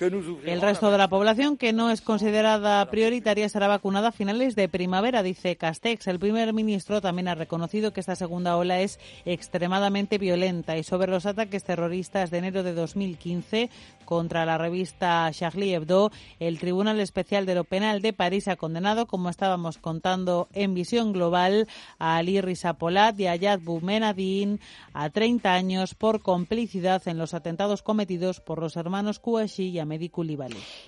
El 0.00 0.60
resto 0.60 0.90
de 0.90 0.98
la 0.98 1.08
población 1.08 1.56
que 1.56 1.72
no 1.72 1.90
es 1.90 2.00
considerada 2.00 2.84
prioritaria 2.90 3.48
será 3.48 3.68
vacunada 3.68 4.08
a 4.08 4.12
finales 4.12 4.56
de 4.56 4.68
primavera, 4.68 5.22
dice 5.22 5.56
Castex. 5.56 6.08
El 6.08 6.18
primer 6.18 6.52
ministro 6.52 7.00
también 7.00 7.28
ha 7.28 7.36
reconocido 7.36 7.92
que 7.92 8.00
esta 8.00 8.16
segunda 8.16 8.56
ola 8.56 8.80
es 8.80 8.98
extremadamente 9.24 10.18
violenta 10.18 10.76
y 10.76 10.82
sobre 10.82 11.10
los 11.10 11.26
ataques 11.26 11.62
terroristas 11.62 12.30
de 12.30 12.38
enero 12.38 12.64
de 12.64 12.74
2015 12.74 13.70
contra 14.04 14.44
la 14.44 14.58
revista 14.58 15.30
Charlie 15.32 15.74
Hebdo, 15.74 16.10
el 16.38 16.58
Tribunal 16.58 17.00
Especial 17.00 17.46
de 17.46 17.54
lo 17.54 17.64
Penal 17.64 18.02
de 18.02 18.12
París 18.12 18.48
ha 18.48 18.56
condenado, 18.56 19.06
como 19.06 19.28
estábamos 19.28 19.78
contando 19.78 20.48
en 20.52 20.74
Visión 20.74 21.12
Global, 21.12 21.68
a 21.98 22.16
Ali 22.16 22.40
Rizapolat 22.40 23.18
y 23.18 23.26
a 23.26 23.36
Yad 23.36 23.60
Boumenadine 23.60 24.58
a 24.92 25.10
30 25.10 25.52
años 25.52 25.94
por 25.94 26.20
complicidad 26.20 27.06
en 27.06 27.18
los 27.18 27.34
atentados 27.34 27.82
cometidos 27.82 28.40
por 28.40 28.60
los 28.60 28.76
hermanos 28.76 29.18
Kouachi 29.18 29.68
y 29.68 29.78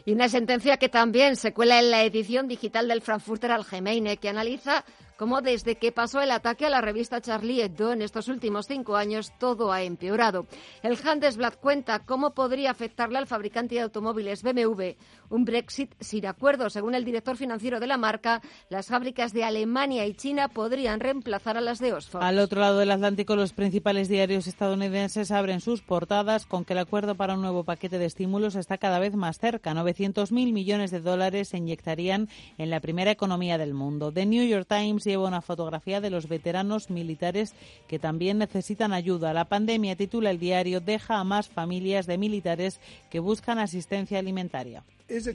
Y 0.05 0.13
una 0.13 0.29
sentencia 0.29 0.77
que 0.77 0.89
también 0.89 1.37
se 1.37 1.53
cuela 1.53 1.79
en 1.79 1.91
la 1.91 2.05
edición 2.05 2.49
digital 2.49 2.89
del 2.89 3.03
Frankfurter 3.03 3.53
Allgemeine, 3.53 4.17
que 4.17 4.29
analiza 4.29 4.85
como 5.17 5.41
desde 5.41 5.77
que 5.77 5.93
pasó 5.93 6.21
el 6.21 6.31
ataque 6.31 6.67
a 6.67 6.71
la 6.71 6.81
revista 6.81 7.21
Charlie 7.21 7.63
Hebdo 7.63 7.93
en 7.93 8.03
estos 8.03 8.29
últimos 8.29 8.67
cinco 8.67 8.97
años 8.97 9.33
todo 9.39 9.73
ha 9.73 9.83
empeorado. 9.83 10.47
El 10.83 10.99
Handelsblatt 11.03 11.57
cuenta 11.57 12.01
cómo 12.01 12.35
podría 12.35 12.71
afectarle 12.71 13.19
al 13.19 13.27
fabricante 13.27 13.77
de 13.77 13.83
automóviles 13.83 14.43
BMW 14.43 14.97
un 15.29 15.45
Brexit 15.45 15.95
sin 16.01 16.27
acuerdo. 16.27 16.71
Según 16.71 16.95
el 16.95 17.05
director 17.05 17.37
financiero 17.37 17.81
de 17.81 17.87
la 17.87 17.97
marca, 17.97 18.43
las 18.69 18.87
fábricas 18.87 19.33
de 19.33 19.45
Alemania 19.45 20.07
y 20.07 20.15
China 20.15 20.49
podrían 20.49 21.01
reemplazar 21.01 21.57
a 21.57 21.61
las 21.61 21.79
de 21.79 21.93
Oxford. 21.93 22.23
Al 22.23 22.39
otro 22.39 22.61
lado 22.61 22.79
del 22.79 22.91
Atlántico, 22.91 23.37
los 23.37 23.53
principales 23.53 24.09
diarios 24.09 24.47
estadounidenses 24.47 25.31
abren 25.31 25.61
sus 25.61 25.83
portadas 25.83 26.47
con 26.47 26.65
que 26.65 26.75
el 26.75 26.79
acuerdo 26.79 27.15
para 27.15 27.35
un 27.35 27.43
nuevo 27.43 27.65
paquete 27.65 27.99
de 27.99 28.07
estímulos 28.07 28.55
está 28.55 28.79
cada 28.79 28.99
vez 28.99 29.15
más 29.15 29.39
cerca. 29.39 29.75
900.000 29.75 30.53
millones 30.53 30.91
de 30.91 31.01
dólares 31.01 31.49
se 31.49 31.59
inyectarían 31.59 32.29
en 32.59 32.71
la 32.71 32.81
primera 32.81 33.11
economía 33.11 33.59
del 33.59 33.75
mundo. 33.75 34.13
The 34.13 34.27
New 34.27 34.47
York 34.47 34.67
Times 34.69 35.06
lleva 35.11 35.29
una 35.29 35.43
fotografía 35.43 36.01
de 36.01 36.11
los 36.11 36.29
veteranos 36.29 36.91
militares 36.91 37.55
que 37.89 37.99
también 37.99 38.39
necesitan 38.39 38.93
ayuda. 38.93 39.33
La 39.33 39.47
pandemia, 39.47 39.97
titula 39.97 40.31
el 40.31 40.39
diario, 40.39 40.81
deja 40.81 41.19
a 41.19 41.25
más 41.25 41.49
familias 41.49 42.07
de 42.07 42.19
militares 42.19 42.81
que 43.11 43.21
buscan 43.21 43.59
asistencia 43.59 44.19
alimentaria. 44.19 44.83
Is 45.09 45.27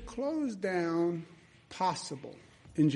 down 0.60 1.26
possible 1.70 2.36
in. 2.76 2.90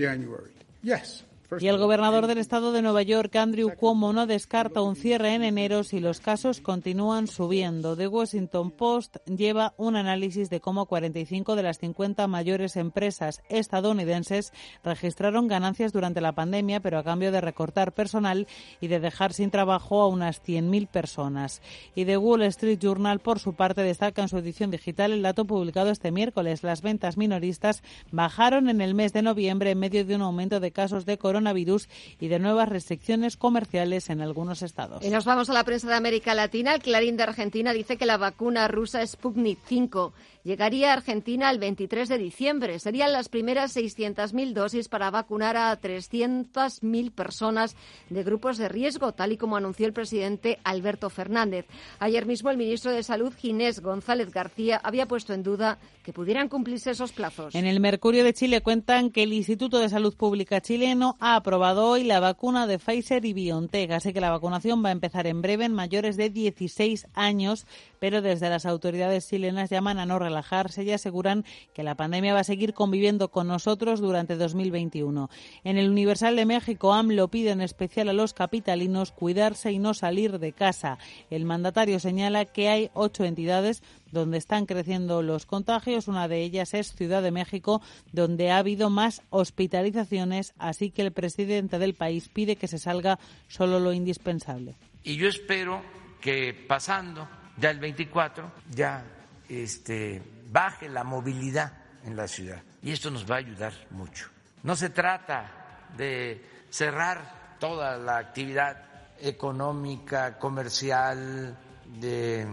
Y 1.60 1.68
el 1.68 1.78
gobernador 1.78 2.26
del 2.28 2.40
estado 2.40 2.72
de 2.72 2.82
Nueva 2.82 3.04
York, 3.04 3.36
Andrew 3.36 3.72
Cuomo, 3.76 4.14
no 4.14 4.26
descarta 4.26 4.82
un 4.82 4.96
cierre 4.96 5.36
en 5.36 5.44
enero 5.44 5.84
si 5.84 6.00
los 6.00 6.20
casos 6.20 6.60
continúan 6.60 7.28
subiendo. 7.28 7.96
The 7.96 8.08
Washington 8.08 8.72
Post 8.72 9.18
lleva 9.28 9.74
un 9.78 9.96
análisis 9.96 10.50
de 10.50 10.60
cómo 10.60 10.88
45 10.88 11.56
de 11.56 11.64
las 11.64 11.78
50 11.78 12.28
mayores 12.28 12.76
empresas 12.76 13.44
estadounidenses 13.50 14.54
registraron 14.84 15.48
ganancias 15.48 15.94
durante 15.94 16.20
la 16.20 16.34
pandemia, 16.34 16.80
pero 16.80 16.98
a 16.98 17.04
cambio 17.04 17.32
de 17.32 17.42
recortar 17.42 17.94
personal 17.94 18.48
y 18.82 18.88
de 18.88 19.00
dejar 19.00 19.32
sin 19.32 19.52
trabajo 19.52 20.02
a 20.02 20.08
unas 20.08 20.44
100.000 20.44 20.88
personas. 20.88 21.62
Y 21.94 22.06
The 22.06 22.18
Wall 22.18 22.42
Street 22.44 22.80
Journal, 22.80 23.20
por 23.20 23.40
su 23.40 23.54
parte, 23.54 23.84
destaca 23.84 24.24
en 24.24 24.30
su 24.30 24.40
edición 24.40 24.72
digital 24.72 25.12
el 25.12 25.22
dato 25.22 25.46
publicado 25.46 25.92
este 25.92 26.12
miércoles. 26.12 26.64
Las 26.64 26.82
ventas 26.82 27.18
minoristas 27.18 27.84
bajaron 28.12 28.68
en 28.68 28.82
el 28.82 28.96
mes 28.96 29.14
de 29.14 29.22
noviembre 29.22 29.72
en 29.72 29.80
medio 29.80 30.04
de 30.04 30.16
un 30.16 30.24
aumento 30.24 30.60
de 30.60 30.72
casos 30.72 31.06
de 31.06 31.20
coronavirus 31.20 31.35
coronavirus 31.36 31.90
y 32.22 32.30
de 32.30 32.40
nuevas 32.40 32.70
restricciones 32.70 33.36
comerciales 33.36 34.10
en 34.10 34.22
algunos 34.22 34.62
estados. 34.62 35.04
Y 35.04 35.10
nos 35.10 35.26
vamos 35.26 35.50
a 35.50 35.54
la 35.54 35.66
prensa 35.66 35.90
de 35.90 35.96
América 35.96 36.34
Latina. 36.34 36.76
El 36.76 36.82
Clarín 36.82 37.18
de 37.18 37.24
Argentina 37.24 37.74
dice 37.74 37.98
que 37.98 38.06
la 38.06 38.16
vacuna 38.16 38.70
rusa 38.70 39.06
Sputnik 39.06 39.60
5 39.66 40.14
llegaría 40.46 40.92
a 40.92 40.94
Argentina 40.94 41.50
el 41.50 41.60
23 41.60 42.08
de 42.08 42.18
diciembre. 42.18 42.80
Serían 42.80 43.12
las 43.12 43.28
primeras 43.28 43.76
600.000 43.76 44.54
dosis 44.54 44.88
para 44.88 45.12
vacunar 45.12 45.58
a 45.58 45.78
300.000 45.82 47.12
personas 47.12 47.76
de 48.10 48.24
grupos 48.24 48.58
de 48.58 48.70
riesgo, 48.70 49.12
tal 49.12 49.34
y 49.34 49.38
como 49.38 49.58
anunció 49.58 49.88
el 49.88 49.94
presidente 49.94 50.60
Alberto 50.64 51.10
Fernández. 51.10 51.66
Ayer 52.00 52.26
mismo 52.26 52.52
el 52.52 52.58
ministro 52.58 52.92
de 52.92 53.04
Salud, 53.04 53.34
Ginés 53.36 53.82
González 53.82 54.32
García, 54.32 54.80
había 54.84 55.08
puesto 55.08 55.34
en 55.34 55.44
duda 55.44 55.80
que 56.04 56.14
pudieran 56.14 56.48
cumplirse 56.48 56.92
esos 56.92 57.12
plazos. 57.12 57.56
En 57.56 57.66
el 57.66 57.80
Mercurio 57.80 58.24
de 58.24 58.34
Chile 58.34 58.62
cuentan 58.62 59.10
que 59.10 59.24
el 59.24 59.34
Instituto 59.34 59.80
de 59.80 59.90
Salud 59.90 60.16
Pública 60.16 60.62
chileno 60.62 61.18
ha 61.20 61.36
aprobado 61.36 61.88
hoy 61.88 62.04
la 62.04 62.20
vacuna 62.20 62.68
de 62.68 62.78
Pfizer 62.78 63.26
y 63.26 63.34
BioNTech, 63.34 63.90
así 63.92 64.14
que 64.14 64.22
la 64.22 64.30
vacunación 64.30 64.86
va 64.86 64.90
a 64.90 64.92
empezar 64.92 65.26
en 65.26 65.42
breve 65.42 65.66
en 65.66 65.74
mayores 65.74 66.16
de 66.16 66.30
16 66.30 67.08
años, 67.16 67.66
pero 68.00 68.22
desde 68.22 68.50
las 68.50 68.68
autoridades 68.68 69.28
chilenas 69.28 69.72
llaman 69.72 69.98
a 69.98 70.06
no 70.06 70.20
relajarse 70.36 70.84
y 70.84 70.92
aseguran 70.92 71.46
que 71.74 71.84
la 71.84 71.96
pandemia 71.96 72.34
va 72.34 72.42
a 72.42 72.44
seguir 72.44 72.74
conviviendo 72.74 73.30
con 73.30 73.48
nosotros 73.48 74.02
durante 74.02 74.36
2021. 74.36 75.30
En 75.64 75.78
el 75.78 75.90
Universal 75.90 76.36
de 76.36 76.46
México, 76.46 76.94
AMLO 76.94 77.30
pide 77.30 77.52
en 77.52 77.62
especial 77.62 78.10
a 78.10 78.14
los 78.14 78.34
capitalinos 78.34 79.12
cuidarse 79.12 79.72
y 79.72 79.80
no 79.80 79.94
salir 79.94 80.40
de 80.40 80.52
casa. 80.52 80.98
El 81.30 81.46
mandatario 81.46 82.00
señala 82.00 82.44
que 82.44 82.68
hay 82.68 82.90
ocho 82.94 83.24
entidades 83.24 83.82
donde 84.12 84.38
están 84.38 84.66
creciendo 84.66 85.22
los 85.22 85.46
contagios. 85.46 86.10
Una 86.10 86.28
de 86.28 86.42
ellas 86.42 86.74
es 86.74 86.94
Ciudad 86.94 87.24
de 87.24 87.32
México, 87.32 87.82
donde 88.12 88.52
ha 88.52 88.58
habido 88.58 88.90
más 88.90 89.22
hospitalizaciones, 89.30 90.54
así 90.58 90.92
que 90.92 91.02
el 91.02 91.12
presidente 91.12 91.80
del 91.80 91.94
país 91.94 92.28
pide 92.28 92.58
que 92.58 92.68
se 92.68 92.78
salga 92.78 93.20
solo 93.48 93.80
lo 93.80 93.94
indispensable. 93.94 94.76
Y 95.04 95.16
yo 95.16 95.30
espero 95.30 95.82
que 96.20 96.54
pasando 96.54 97.28
ya 97.58 97.70
el 97.70 97.80
24 97.80 98.52
ya 98.72 99.15
este, 99.50 100.22
baje 100.52 100.90
la 100.90 101.04
movilidad 101.04 101.74
en 102.04 102.16
la 102.16 102.28
ciudad 102.28 102.62
y 102.82 102.92
esto 102.92 103.10
nos 103.10 103.30
va 103.30 103.36
a 103.36 103.40
ayudar 103.40 103.74
mucho. 103.90 104.30
No 104.64 104.76
se 104.76 104.90
trata 104.90 105.88
de 105.98 106.66
cerrar 106.70 107.58
toda 107.60 107.98
la 107.98 108.18
actividad 108.18 108.84
económica, 109.20 110.38
comercial, 110.38 111.58
de 112.00 112.48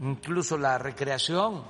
incluso 0.00 0.56
la 0.56 0.78
recreación. 0.78 1.64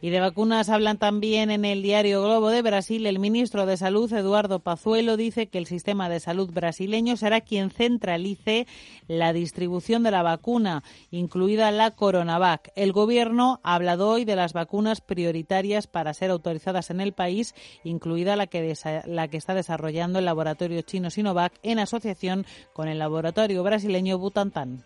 Y 0.00 0.10
de 0.10 0.20
vacunas 0.20 0.68
hablan 0.68 0.96
también 0.96 1.50
en 1.50 1.64
el 1.64 1.82
diario 1.82 2.22
Globo 2.22 2.50
de 2.50 2.62
Brasil. 2.62 3.04
El 3.04 3.18
ministro 3.18 3.66
de 3.66 3.76
Salud, 3.76 4.12
Eduardo 4.12 4.60
Pazuelo, 4.60 5.16
dice 5.16 5.48
que 5.48 5.58
el 5.58 5.66
sistema 5.66 6.08
de 6.08 6.20
salud 6.20 6.52
brasileño 6.52 7.16
será 7.16 7.40
quien 7.40 7.70
centralice 7.70 8.68
la 9.08 9.32
distribución 9.32 10.04
de 10.04 10.12
la 10.12 10.22
vacuna, 10.22 10.84
incluida 11.10 11.72
la 11.72 11.90
Coronavac. 11.90 12.70
El 12.76 12.92
gobierno 12.92 13.58
ha 13.64 13.74
hablado 13.74 14.08
hoy 14.08 14.24
de 14.24 14.36
las 14.36 14.52
vacunas 14.52 15.00
prioritarias 15.00 15.88
para 15.88 16.14
ser 16.14 16.30
autorizadas 16.30 16.90
en 16.90 17.00
el 17.00 17.12
país, 17.12 17.56
incluida 17.82 18.36
la 18.36 18.46
que, 18.46 18.74
la 19.04 19.26
que 19.26 19.36
está 19.36 19.54
desarrollando 19.54 20.20
el 20.20 20.26
laboratorio 20.26 20.80
chino 20.82 21.10
Sinovac 21.10 21.54
en 21.64 21.80
asociación 21.80 22.46
con 22.72 22.86
el 22.86 23.00
laboratorio 23.00 23.64
brasileño 23.64 24.16
Butantan. 24.16 24.84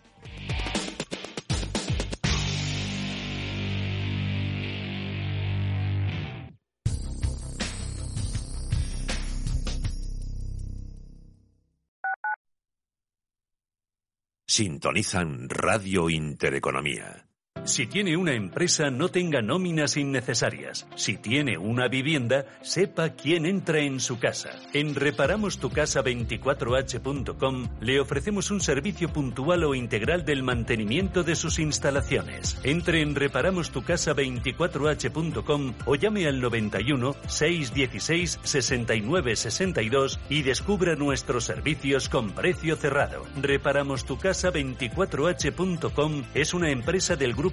Sintonizan 14.55 15.49
Radio 15.49 16.11
Intereconomía. 16.11 17.25
Si 17.65 17.87
tiene 17.87 18.15
una 18.17 18.33
empresa, 18.33 18.91
no 18.91 19.07
tenga 19.07 19.41
nóminas 19.41 19.95
innecesarias. 19.95 20.85
Si 20.95 21.15
tiene 21.15 21.57
una 21.57 21.87
vivienda, 21.87 22.43
sepa 22.61 23.11
quién 23.11 23.45
entra 23.45 23.79
en 23.79 24.01
su 24.01 24.19
casa. 24.19 24.49
En 24.73 24.95
reparamostucasa24h.com 24.95 27.69
le 27.79 28.01
ofrecemos 28.01 28.51
un 28.51 28.59
servicio 28.59 29.13
puntual 29.13 29.63
o 29.63 29.75
integral 29.75 30.25
del 30.25 30.43
mantenimiento 30.43 31.23
de 31.23 31.37
sus 31.37 31.57
instalaciones. 31.57 32.59
Entre 32.63 33.01
en 33.01 33.15
reparamostucasa24h.com 33.15 35.73
o 35.85 35.95
llame 35.95 36.27
al 36.27 36.41
91 36.41 37.15
616 37.27 38.39
69 38.43 39.37
62 39.37 40.19
y 40.27 40.41
descubra 40.41 40.95
nuestros 40.95 41.45
servicios 41.45 42.09
con 42.09 42.31
precio 42.31 42.75
cerrado. 42.75 43.23
Reparamostucasa24h.com 43.41 46.23
es 46.33 46.53
una 46.53 46.69
empresa 46.69 47.15
del 47.15 47.33
grupo 47.33 47.52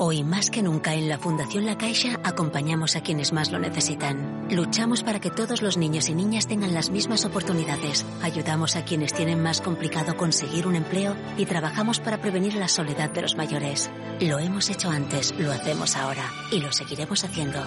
Hoy 0.00 0.22
más 0.22 0.48
que 0.48 0.62
nunca 0.62 0.94
en 0.94 1.08
la 1.08 1.18
Fundación 1.18 1.66
La 1.66 1.76
Caixa 1.76 2.20
acompañamos 2.22 2.94
a 2.94 3.00
quienes 3.00 3.32
más 3.32 3.50
lo 3.50 3.58
necesitan. 3.58 4.46
Luchamos 4.48 5.02
para 5.02 5.18
que 5.18 5.32
todos 5.32 5.60
los 5.60 5.76
niños 5.76 6.08
y 6.08 6.14
niñas 6.14 6.46
tengan 6.46 6.72
las 6.72 6.90
mismas 6.90 7.24
oportunidades. 7.24 8.06
Ayudamos 8.22 8.76
a 8.76 8.84
quienes 8.84 9.12
tienen 9.12 9.42
más 9.42 9.60
complicado 9.60 10.16
conseguir 10.16 10.68
un 10.68 10.76
empleo 10.76 11.16
y 11.36 11.46
trabajamos 11.46 11.98
para 11.98 12.20
prevenir 12.20 12.54
la 12.54 12.68
soledad 12.68 13.10
de 13.10 13.22
los 13.22 13.34
mayores. 13.34 13.90
Lo 14.20 14.38
hemos 14.38 14.70
hecho 14.70 14.88
antes, 14.88 15.36
lo 15.36 15.50
hacemos 15.50 15.96
ahora 15.96 16.30
y 16.52 16.60
lo 16.60 16.70
seguiremos 16.70 17.24
haciendo. 17.24 17.60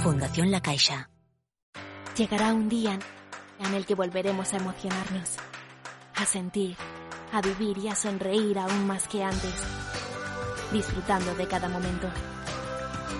Fundación 0.00 0.50
La 0.50 0.60
Caixa. 0.60 1.08
Llegará 2.18 2.52
un 2.52 2.68
día 2.68 2.98
en 3.60 3.72
el 3.72 3.86
que 3.86 3.94
volveremos 3.94 4.52
a 4.52 4.58
emocionarnos, 4.58 5.36
a 6.16 6.26
sentir, 6.26 6.76
a 7.32 7.40
vivir 7.40 7.78
y 7.78 7.88
a 7.88 7.94
sonreír 7.94 8.58
aún 8.58 8.86
más 8.86 9.08
que 9.08 9.24
antes 9.24 9.54
disfrutando 10.72 11.34
de 11.34 11.46
cada 11.46 11.68
momento. 11.68 12.08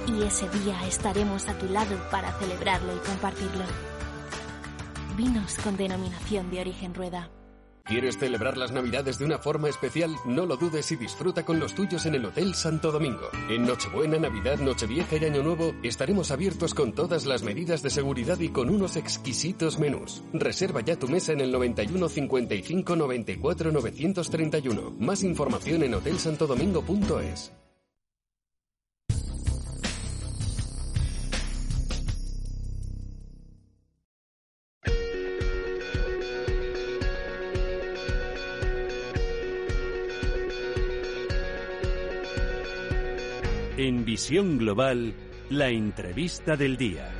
Y 0.06 0.22
ese 0.22 0.48
día 0.48 0.86
estaremos 0.86 1.48
a 1.48 1.58
tu 1.58 1.66
lado 1.66 1.96
para 2.10 2.32
celebrarlo 2.38 2.96
y 2.96 2.98
compartirlo. 2.98 3.64
Vinos 5.16 5.56
con 5.62 5.76
denominación 5.76 6.50
de 6.50 6.60
origen 6.60 6.94
rueda. 6.94 7.28
¿Quieres 7.84 8.18
celebrar 8.18 8.56
las 8.56 8.72
Navidades 8.72 9.18
de 9.18 9.24
una 9.24 9.38
forma 9.38 9.68
especial? 9.68 10.14
No 10.24 10.46
lo 10.46 10.56
dudes 10.56 10.92
y 10.92 10.96
disfruta 10.96 11.44
con 11.44 11.58
los 11.58 11.74
tuyos 11.74 12.06
en 12.06 12.14
el 12.14 12.24
Hotel 12.24 12.54
Santo 12.54 12.92
Domingo. 12.92 13.28
En 13.48 13.66
Nochebuena, 13.66 14.18
Navidad, 14.18 14.58
Nochevieja 14.58 15.16
y 15.16 15.24
Año 15.24 15.42
Nuevo 15.42 15.74
estaremos 15.82 16.30
abiertos 16.30 16.74
con 16.74 16.92
todas 16.92 17.26
las 17.26 17.42
medidas 17.42 17.82
de 17.82 17.90
seguridad 17.90 18.38
y 18.40 18.50
con 18.50 18.70
unos 18.70 18.96
exquisitos 18.96 19.78
menús. 19.78 20.22
Reserva 20.32 20.80
ya 20.80 20.98
tu 20.98 21.08
mesa 21.08 21.32
en 21.32 21.40
el 21.40 21.50
91 21.50 22.08
55 22.08 22.96
94 22.96 23.72
931. 23.72 24.96
Más 24.98 25.22
información 25.22 25.82
en 25.82 25.94
hotelsantodomingo.es. 25.94 27.61
En 43.84 44.04
Visión 44.04 44.58
Global, 44.58 45.12
la 45.50 45.68
entrevista 45.68 46.54
del 46.54 46.76
día. 46.76 47.10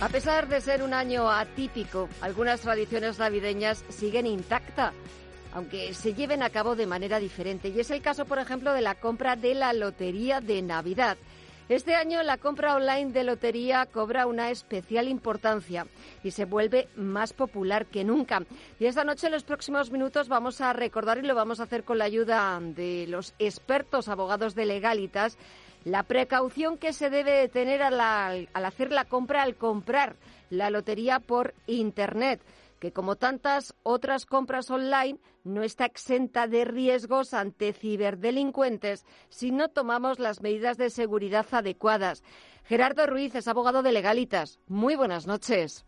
A 0.00 0.08
pesar 0.08 0.46
de 0.46 0.60
ser 0.60 0.84
un 0.84 0.94
año 0.94 1.28
atípico, 1.28 2.08
algunas 2.20 2.60
tradiciones 2.60 3.18
navideñas 3.18 3.84
siguen 3.88 4.28
intactas, 4.28 4.94
aunque 5.52 5.92
se 5.92 6.14
lleven 6.14 6.44
a 6.44 6.50
cabo 6.50 6.76
de 6.76 6.86
manera 6.86 7.18
diferente. 7.18 7.70
Y 7.70 7.80
es 7.80 7.90
el 7.90 8.00
caso, 8.00 8.26
por 8.26 8.38
ejemplo, 8.38 8.72
de 8.72 8.82
la 8.82 8.94
compra 8.94 9.34
de 9.34 9.56
la 9.56 9.72
Lotería 9.72 10.40
de 10.40 10.62
Navidad. 10.62 11.18
Este 11.70 11.94
año 11.94 12.20
la 12.24 12.36
compra 12.36 12.74
online 12.74 13.12
de 13.12 13.22
lotería 13.22 13.86
cobra 13.86 14.26
una 14.26 14.50
especial 14.50 15.06
importancia 15.06 15.86
y 16.24 16.32
se 16.32 16.44
vuelve 16.44 16.88
más 16.96 17.32
popular 17.32 17.86
que 17.86 18.02
nunca. 18.02 18.42
Y 18.80 18.86
esta 18.86 19.04
noche, 19.04 19.28
en 19.28 19.34
los 19.34 19.44
próximos 19.44 19.92
minutos, 19.92 20.26
vamos 20.26 20.60
a 20.60 20.72
recordar 20.72 21.18
y 21.18 21.22
lo 21.22 21.36
vamos 21.36 21.60
a 21.60 21.62
hacer 21.62 21.84
con 21.84 21.98
la 21.98 22.06
ayuda 22.06 22.58
de 22.60 23.06
los 23.06 23.34
expertos 23.38 24.08
abogados 24.08 24.56
de 24.56 24.66
legalitas 24.66 25.38
la 25.84 26.02
precaución 26.02 26.76
que 26.76 26.92
se 26.92 27.08
debe 27.08 27.48
tener 27.48 27.82
al, 27.82 28.00
al 28.52 28.64
hacer 28.64 28.90
la 28.90 29.04
compra, 29.04 29.42
al 29.42 29.54
comprar 29.54 30.16
la 30.50 30.70
lotería 30.70 31.20
por 31.20 31.54
Internet 31.68 32.40
que 32.80 32.92
como 32.92 33.14
tantas 33.16 33.74
otras 33.84 34.26
compras 34.26 34.70
online 34.70 35.20
no 35.44 35.62
está 35.62 35.84
exenta 35.84 36.48
de 36.48 36.64
riesgos 36.64 37.34
ante 37.34 37.72
ciberdelincuentes 37.72 39.06
si 39.28 39.52
no 39.52 39.68
tomamos 39.68 40.18
las 40.18 40.40
medidas 40.40 40.76
de 40.78 40.90
seguridad 40.90 41.46
adecuadas. 41.52 42.24
Gerardo 42.64 43.06
Ruiz 43.06 43.34
es 43.34 43.46
abogado 43.46 43.82
de 43.82 43.92
Legalitas. 43.92 44.58
Muy 44.66 44.96
buenas 44.96 45.26
noches. 45.26 45.86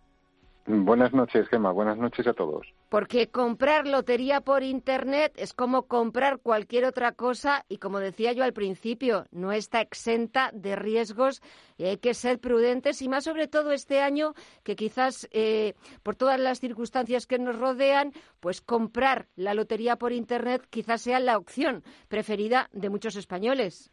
Buenas 0.65 1.13
noches, 1.13 1.49
Gemma. 1.49 1.73
Buenas 1.73 1.99
noches 1.99 2.25
a 2.27 2.35
todos. 2.35 2.67
Porque 2.89 3.29
comprar 3.29 3.89
lotería 3.89 4.43
por 4.43 4.63
Internet 4.63 5.33
es 5.37 5.55
como 5.55 5.89
comprar 5.89 6.39
cualquier 6.39 6.85
otra 6.85 7.13
cosa 7.13 7.65
y, 7.69 7.79
como 7.79 7.99
decía 7.99 8.33
yo 8.33 8.45
al 8.45 8.53
principio, 8.53 9.27
no 9.33 9.51
está 9.51 9.81
exenta 9.81 10.51
de 10.53 10.77
riesgos 10.77 11.43
y 11.77 11.87
hay 11.87 11.97
que 11.97 12.15
ser 12.15 12.39
prudentes 12.39 13.03
y 13.03 13.09
más 13.09 13.25
sobre 13.25 13.49
todo 13.49 13.73
este 13.73 14.01
año 14.01 14.35
que 14.63 14.77
quizás 14.77 15.29
eh, 15.33 15.75
por 16.05 16.15
todas 16.15 16.39
las 16.39 16.61
circunstancias 16.61 17.27
que 17.27 17.41
nos 17.41 17.59
rodean, 17.59 18.13
pues 18.39 18.61
comprar 18.61 19.27
la 19.35 19.55
lotería 19.55 19.97
por 19.97 20.13
Internet 20.13 20.65
quizás 20.71 21.03
sea 21.03 21.19
la 21.19 21.39
opción 21.39 21.83
preferida 22.07 22.69
de 22.73 22.89
muchos 22.89 23.17
españoles. 23.17 23.91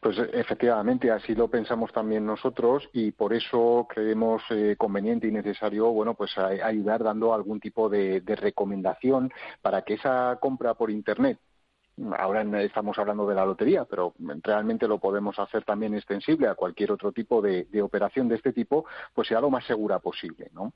Pues 0.00 0.16
efectivamente, 0.32 1.10
así 1.10 1.34
lo 1.34 1.48
pensamos 1.48 1.92
también 1.92 2.24
nosotros 2.24 2.88
y 2.94 3.12
por 3.12 3.34
eso 3.34 3.86
creemos 3.86 4.42
eh, 4.48 4.74
conveniente 4.78 5.26
y 5.26 5.30
necesario, 5.30 5.90
bueno, 5.90 6.14
pues 6.14 6.38
ayudar 6.38 7.04
dando 7.04 7.34
algún 7.34 7.60
tipo 7.60 7.90
de, 7.90 8.22
recomendación 8.24 9.30
para 9.60 9.82
que 9.82 9.94
esa 9.94 10.38
compra 10.40 10.72
por 10.74 10.90
Internet 10.90 11.38
ahora 12.18 12.42
estamos 12.62 12.98
hablando 12.98 13.26
de 13.26 13.34
la 13.34 13.44
lotería, 13.44 13.84
pero 13.84 14.14
realmente 14.42 14.88
lo 14.88 14.98
podemos 14.98 15.38
hacer 15.38 15.64
también 15.64 15.94
extensible 15.94 16.48
a 16.48 16.54
cualquier 16.54 16.92
otro 16.92 17.12
tipo 17.12 17.42
de, 17.42 17.64
de, 17.64 17.82
operación 17.82 18.26
de 18.26 18.36
este 18.36 18.54
tipo, 18.54 18.86
pues 19.12 19.28
sea 19.28 19.40
lo 19.42 19.50
más 19.50 19.66
segura 19.66 19.98
posible, 19.98 20.50
¿no? 20.54 20.72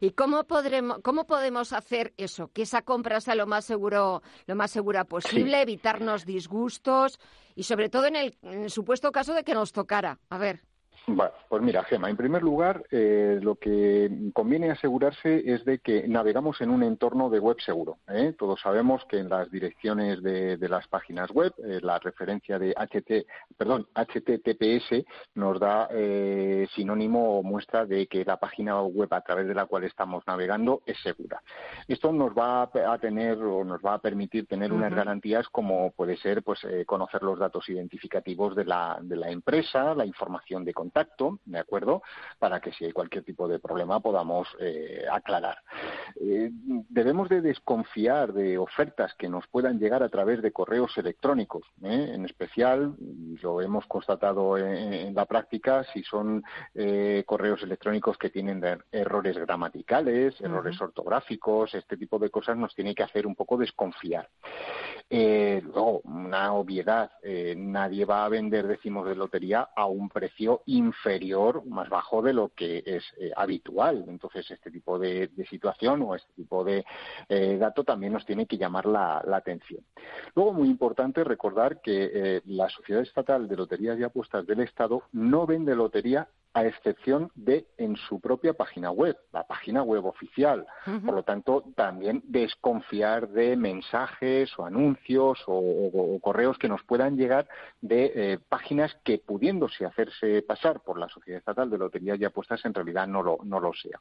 ¿Y 0.00 0.10
cómo, 0.10 0.44
podremos, 0.44 0.98
cómo 1.02 1.26
podemos 1.26 1.72
hacer 1.72 2.12
eso? 2.16 2.50
Que 2.52 2.62
esa 2.62 2.82
compra 2.82 3.20
sea 3.20 3.34
lo 3.34 3.46
más 3.46 3.64
seguro, 3.64 4.22
lo 4.46 4.54
más 4.54 4.70
segura 4.70 5.04
posible, 5.04 5.62
evitarnos 5.62 6.26
disgustos 6.26 7.18
y 7.54 7.62
sobre 7.62 7.88
todo 7.88 8.06
en 8.06 8.16
el 8.16 8.70
supuesto 8.70 9.10
caso 9.10 9.34
de 9.34 9.44
que 9.44 9.54
nos 9.54 9.72
tocara. 9.72 10.18
A 10.28 10.38
ver. 10.38 10.62
Bueno, 11.10 11.32
pues 11.48 11.62
mira, 11.62 11.84
Gema, 11.84 12.10
en 12.10 12.18
primer 12.18 12.42
lugar, 12.42 12.84
eh, 12.90 13.38
lo 13.40 13.54
que 13.54 14.10
conviene 14.34 14.70
asegurarse 14.70 15.42
es 15.54 15.64
de 15.64 15.78
que 15.78 16.06
navegamos 16.06 16.60
en 16.60 16.68
un 16.68 16.82
entorno 16.82 17.30
de 17.30 17.40
web 17.40 17.58
seguro. 17.62 17.96
¿eh? 18.08 18.34
Todos 18.38 18.60
sabemos 18.60 19.06
que 19.06 19.18
en 19.18 19.30
las 19.30 19.50
direcciones 19.50 20.22
de, 20.22 20.58
las 20.68 20.86
páginas 20.86 21.30
web, 21.30 21.54
eh, 21.64 21.80
la 21.80 21.98
referencia 21.98 22.58
de 22.58 22.74
HT, 22.74 23.26
perdón, 23.56 23.86
HTTPS 23.94 25.06
nos 25.34 25.58
da 25.58 25.88
sinónimo 26.74 27.38
o 27.38 27.42
muestra 27.42 27.86
de 27.86 28.06
que 28.06 28.22
la 28.26 28.36
página 28.36 28.82
web 28.82 29.12
a 29.14 29.22
través 29.22 29.48
de 29.48 29.54
la 29.54 29.64
cual 29.64 29.84
estamos 29.84 30.22
navegando 30.26 30.82
es 30.84 31.00
segura. 31.02 31.40
Esto 31.86 32.12
nos 32.12 32.32
va 32.32 32.64
a 32.64 32.98
tener 32.98 33.38
o 33.38 33.64
nos 33.64 33.80
va 33.80 33.94
a 33.94 33.98
permitir 33.98 34.46
tener 34.46 34.74
unas 34.74 34.94
garantías 34.94 35.48
como 35.48 35.90
puede 35.92 36.18
ser, 36.18 36.42
pues, 36.42 36.60
conocer 36.84 37.22
los 37.22 37.38
datos 37.38 37.66
identificativos 37.70 38.54
de 38.54 38.66
la, 38.66 38.98
de 39.00 39.16
la 39.16 39.30
empresa, 39.30 39.94
la 39.94 40.04
información 40.04 40.64
de 40.66 40.74
contacto 40.74 40.97
¿de 41.44 41.58
acuerdo? 41.58 42.02
Para 42.38 42.60
que 42.60 42.72
si 42.72 42.84
hay 42.84 42.92
cualquier 42.92 43.24
tipo 43.24 43.48
de 43.48 43.58
problema 43.58 44.00
podamos 44.00 44.48
eh, 44.60 45.04
aclarar. 45.10 45.58
Eh, 46.20 46.50
debemos 46.52 47.28
de 47.28 47.40
desconfiar 47.40 48.32
de 48.32 48.58
ofertas 48.58 49.14
que 49.14 49.28
nos 49.28 49.46
puedan 49.48 49.78
llegar 49.78 50.02
a 50.02 50.08
través 50.08 50.42
de 50.42 50.52
correos 50.52 50.96
electrónicos, 50.96 51.62
¿eh? 51.82 52.12
en 52.14 52.24
especial, 52.24 52.94
lo 53.42 53.60
hemos 53.60 53.86
constatado 53.86 54.56
en, 54.56 55.14
la 55.14 55.26
práctica, 55.26 55.84
si 55.92 56.02
son 56.02 56.42
correos 57.26 57.62
electrónicos 57.62 58.16
que 58.18 58.30
tienen 58.30 58.62
errores 58.92 59.36
gramaticales, 59.36 60.40
errores 60.40 60.80
ortográficos, 60.80 61.74
este 61.74 61.96
tipo 61.96 62.18
de 62.18 62.30
cosas 62.30 62.56
nos 62.56 62.74
tiene 62.74 62.94
que 62.94 63.02
hacer 63.02 63.26
un 63.26 63.34
poco 63.34 63.56
desconfiar. 63.56 64.28
luego, 65.10 66.00
una 66.04 66.52
obviedad, 66.52 67.10
nadie 67.56 68.04
va 68.04 68.24
a 68.24 68.28
vender 68.28 68.66
decimos 68.66 69.06
de 69.06 69.16
lotería 69.16 69.68
a 69.74 69.86
un 69.86 70.08
precio 70.08 70.62
inferior, 70.88 71.64
más 71.66 71.88
bajo 71.88 72.22
de 72.22 72.32
lo 72.32 72.48
que 72.48 72.82
es 72.84 73.04
eh, 73.18 73.30
habitual. 73.36 74.04
Entonces, 74.08 74.50
este 74.50 74.70
tipo 74.70 74.98
de, 74.98 75.30
situación 75.48 76.02
o 76.02 76.14
este 76.14 76.32
tipo 76.34 76.64
de 76.64 76.84
eh, 77.28 77.56
dato 77.58 77.84
también 77.84 78.12
nos 78.12 78.26
tiene 78.26 78.46
que 78.46 78.58
llamar 78.58 78.86
la, 78.86 79.22
atención. 79.32 79.84
Luego, 80.34 80.52
muy 80.52 80.68
importante 80.68 81.22
recordar 81.22 81.80
que 81.80 82.10
eh, 82.12 82.42
la 82.46 82.68
Sociedad 82.68 83.02
Estatal 83.02 83.46
de 83.48 83.56
Loterías 83.56 83.98
y 83.98 84.02
Apuestas 84.02 84.46
del 84.46 84.60
Estado 84.60 85.02
no 85.12 85.46
vende 85.46 85.74
lotería 85.76 86.28
a 86.54 86.64
excepción 86.64 87.30
de 87.34 87.66
en 87.76 87.96
su 87.96 88.20
propia 88.20 88.52
página 88.52 88.90
web, 88.90 89.16
la 89.32 89.46
página 89.46 89.82
web 89.82 90.04
oficial. 90.06 90.66
Por 90.84 91.14
lo 91.14 91.22
tanto, 91.22 91.64
también 91.76 92.22
desconfiar 92.24 93.28
de 93.28 93.56
mensajes 93.56 94.50
o 94.58 94.64
anuncios 94.64 95.42
o, 95.46 96.18
correos 96.20 96.58
que 96.58 96.68
nos 96.68 96.82
puedan 96.84 97.16
llegar 97.16 97.48
de 97.80 98.12
eh, 98.14 98.38
páginas 98.48 98.96
que 99.04 99.18
pudiéndose 99.18 99.84
hacerse 99.84 100.42
pasar 100.42 100.80
por 100.80 100.98
la 100.98 101.08
Sociedad 101.08 101.38
Estatal 101.38 101.70
de 101.70 101.78
Loterías 101.78 102.20
y 102.20 102.24
Apuestas 102.24 102.64
en 102.64 102.74
realidad 102.74 103.06
no 103.06 103.22
lo, 103.22 103.38
no 103.44 103.60
lo 103.60 103.72
sea. 103.72 104.00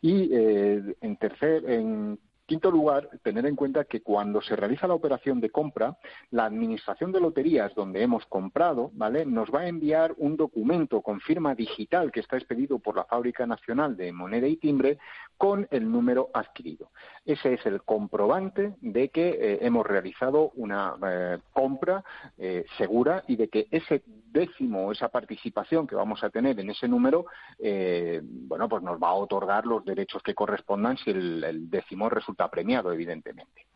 Y 0.00 0.30
eh, 0.32 0.96
en 1.00 1.16
tercer, 1.16 1.70
en 1.70 2.18
Quinto 2.46 2.70
lugar, 2.70 3.08
tener 3.22 3.46
en 3.46 3.56
cuenta 3.56 3.84
que 3.84 4.02
cuando 4.02 4.42
se 4.42 4.54
realiza 4.54 4.86
la 4.86 4.92
operación 4.92 5.40
de 5.40 5.48
compra, 5.48 5.96
la 6.30 6.44
administración 6.44 7.10
de 7.10 7.20
loterías 7.20 7.74
donde 7.74 8.02
hemos 8.02 8.26
comprado, 8.26 8.90
¿vale? 8.92 9.24
Nos 9.24 9.48
va 9.50 9.60
a 9.60 9.68
enviar 9.68 10.14
un 10.18 10.36
documento 10.36 11.00
con 11.00 11.20
firma 11.20 11.54
digital 11.54 12.12
que 12.12 12.20
está 12.20 12.36
expedido 12.36 12.78
por 12.80 12.96
la 12.96 13.04
Fábrica 13.04 13.46
Nacional 13.46 13.96
de 13.96 14.12
Moneda 14.12 14.46
y 14.46 14.56
Timbre 14.56 14.98
con 15.36 15.66
el 15.70 15.90
número 15.90 16.30
adquirido. 16.32 16.90
Ese 17.24 17.54
es 17.54 17.66
el 17.66 17.82
comprobante 17.82 18.74
de 18.80 19.08
que 19.08 19.28
eh, 19.28 19.58
hemos 19.62 19.86
realizado 19.86 20.50
una 20.54 20.94
eh, 21.06 21.38
compra 21.52 22.04
eh, 22.38 22.64
segura 22.78 23.24
y 23.26 23.36
de 23.36 23.48
que 23.48 23.66
ese 23.70 24.02
décimo, 24.06 24.92
esa 24.92 25.08
participación 25.08 25.86
que 25.86 25.94
vamos 25.94 26.22
a 26.24 26.30
tener 26.30 26.58
en 26.58 26.70
ese 26.70 26.88
número, 26.88 27.26
bueno, 27.58 28.68
pues 28.68 28.82
nos 28.82 29.00
va 29.00 29.08
a 29.08 29.14
otorgar 29.14 29.64
los 29.64 29.84
derechos 29.84 30.22
que 30.22 30.34
correspondan 30.34 30.96
si 30.96 31.10
el, 31.10 31.70
décimo 31.70 32.08
resulta 32.08 32.50
premiado, 32.50 32.92
evidentemente. 32.92 33.66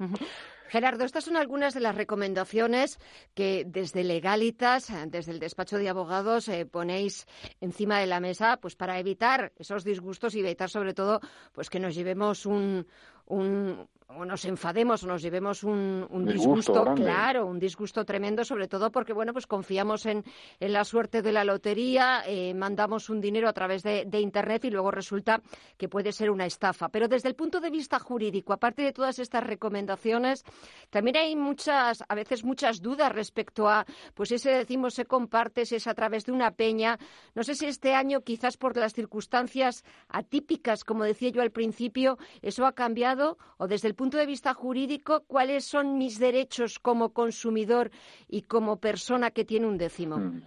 Gerardo, 0.68 1.04
estas 1.04 1.24
son 1.24 1.36
algunas 1.36 1.74
de 1.74 1.80
las 1.80 1.94
recomendaciones 1.94 2.98
que 3.34 3.64
desde 3.66 4.04
Legalitas, 4.04 4.92
desde 5.06 5.32
el 5.32 5.38
despacho 5.38 5.78
de 5.78 5.88
abogados, 5.88 6.48
eh, 6.48 6.66
ponéis 6.66 7.26
encima 7.60 7.98
de 7.98 8.06
la 8.06 8.20
mesa 8.20 8.58
pues 8.58 8.76
para 8.76 8.98
evitar 8.98 9.52
esos 9.56 9.82
disgustos 9.82 10.34
y 10.34 10.40
evitar 10.40 10.70
sobre 10.70 10.94
todo 10.94 11.20
pues 11.52 11.70
que 11.70 11.80
nos 11.80 11.94
llevemos 11.94 12.46
un, 12.46 12.86
un, 13.28 13.88
o 14.08 14.24
nos 14.24 14.46
enfademos 14.46 15.04
o 15.04 15.06
nos 15.06 15.20
llevemos 15.20 15.62
un, 15.62 16.08
disgusto, 16.24 16.94
claro, 16.94 17.44
un 17.44 17.58
disgusto 17.58 18.06
tremendo, 18.06 18.42
sobre 18.42 18.66
todo 18.66 18.90
porque, 18.90 19.12
bueno, 19.12 19.34
pues 19.34 19.46
confiamos 19.46 20.06
en, 20.06 20.24
la 20.60 20.84
suerte 20.84 21.20
de 21.20 21.30
la 21.30 21.44
lotería, 21.44 22.22
eh, 22.26 22.54
mandamos 22.54 23.10
un 23.10 23.20
dinero 23.20 23.48
a 23.48 23.52
través 23.52 23.82
de, 23.82 24.06
Internet 24.18 24.64
y 24.64 24.70
luego 24.70 24.90
resulta 24.90 25.40
que 25.76 25.88
puede 25.88 26.10
ser 26.12 26.30
una 26.30 26.46
estafa. 26.46 26.88
Pero 26.88 27.06
desde 27.06 27.28
el 27.28 27.34
punto 27.34 27.60
de 27.60 27.70
vista 27.70 27.98
jurídico, 27.98 28.52
aparte 28.52 28.82
de 28.82 28.92
todas 28.92 29.18
estas 29.18 29.44
recomendaciones, 29.44 30.42
también 30.90 31.18
hay 31.18 31.36
muchas, 31.36 32.02
a 32.08 32.14
veces 32.14 32.44
muchas 32.44 32.80
dudas 32.80 33.12
respecto 33.12 33.68
a, 33.68 33.84
pues 34.14 34.32
ese 34.32 34.50
decimos 34.50 34.94
se 34.94 35.04
comparte, 35.04 35.66
si 35.66 35.76
es 35.76 35.86
a 35.86 35.94
través 35.94 36.24
de 36.24 36.32
una 36.32 36.52
peña. 36.52 36.98
No 37.34 37.44
sé 37.44 37.54
si 37.54 37.66
este 37.66 37.94
año, 37.94 38.22
quizás 38.22 38.56
por 38.56 38.76
las 38.76 38.94
circunstancias 38.94 39.84
atípicas, 40.08 40.82
como 40.82 41.04
decía 41.04 41.28
yo 41.28 41.42
al 41.42 41.52
principio, 41.52 42.18
eso 42.42 42.66
ha 42.66 42.72
cambiado 42.72 43.17
o 43.58 43.66
desde 43.66 43.88
el 43.88 43.94
punto 43.94 44.16
de 44.16 44.26
vista 44.26 44.54
jurídico, 44.54 45.24
¿cuáles 45.26 45.64
son 45.64 45.98
mis 45.98 46.18
derechos 46.18 46.78
como 46.78 47.12
consumidor 47.12 47.90
y 48.28 48.42
como 48.42 48.78
persona 48.78 49.30
que 49.30 49.44
tiene 49.44 49.66
un 49.66 49.78
décimo? 49.78 50.18
Mm. 50.18 50.42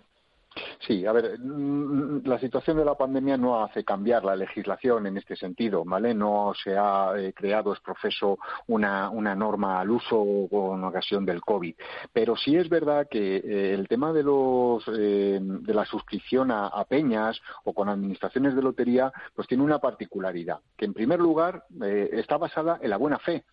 Sí, 0.86 1.06
a 1.06 1.14
ver, 1.14 1.39
mm, 1.39 2.26
la 2.26 2.38
situación 2.39 2.78
de 2.78 2.86
la 2.86 2.95
pandemia 2.95 3.38
no 3.38 3.64
hace 3.64 3.86
cambiar 3.86 4.26
la 4.26 4.36
legislación 4.36 5.08
en 5.08 5.18
este 5.18 5.36
sentido, 5.36 5.84
¿vale? 5.86 6.14
No 6.14 6.54
se 6.62 6.78
ha 6.78 7.14
eh, 7.18 7.34
creado, 7.34 7.74
es 7.74 7.80
proceso, 7.80 8.38
una, 8.68 9.10
una, 9.10 9.34
norma 9.34 9.80
al 9.80 9.91
uso 9.91 10.47
con 10.49 10.84
ocasión 10.84 11.26
del 11.26 11.41
COVID. 11.41 11.76
Pero 12.12 12.36
sí 12.36 12.58
es 12.58 12.68
verdad 12.68 13.08
que 13.10 13.38
eh, 13.38 13.74
el 13.74 13.88
tema 13.88 14.12
de, 14.12 14.24
los, 14.24 14.84
eh, 14.89 15.39
de 15.41 15.74
la 15.74 15.86
suscripción 15.86 16.52
a, 16.52 16.68
a, 16.68 16.84
peñas 16.86 17.39
o 17.64 17.74
con 17.74 17.88
administraciones 17.88 18.56
de 18.56 18.62
lotería, 18.62 19.12
pues 19.34 19.47
tiene 19.47 19.64
una 19.64 19.80
particularidad, 19.80 20.60
que 20.76 20.86
en 20.86 20.93
primer 20.93 21.20
lugar 21.20 21.64
está 21.82 22.38
basada 22.38 22.80
en 22.82 22.89
la 22.89 22.97
buena 22.97 23.20
fe. 23.20 23.45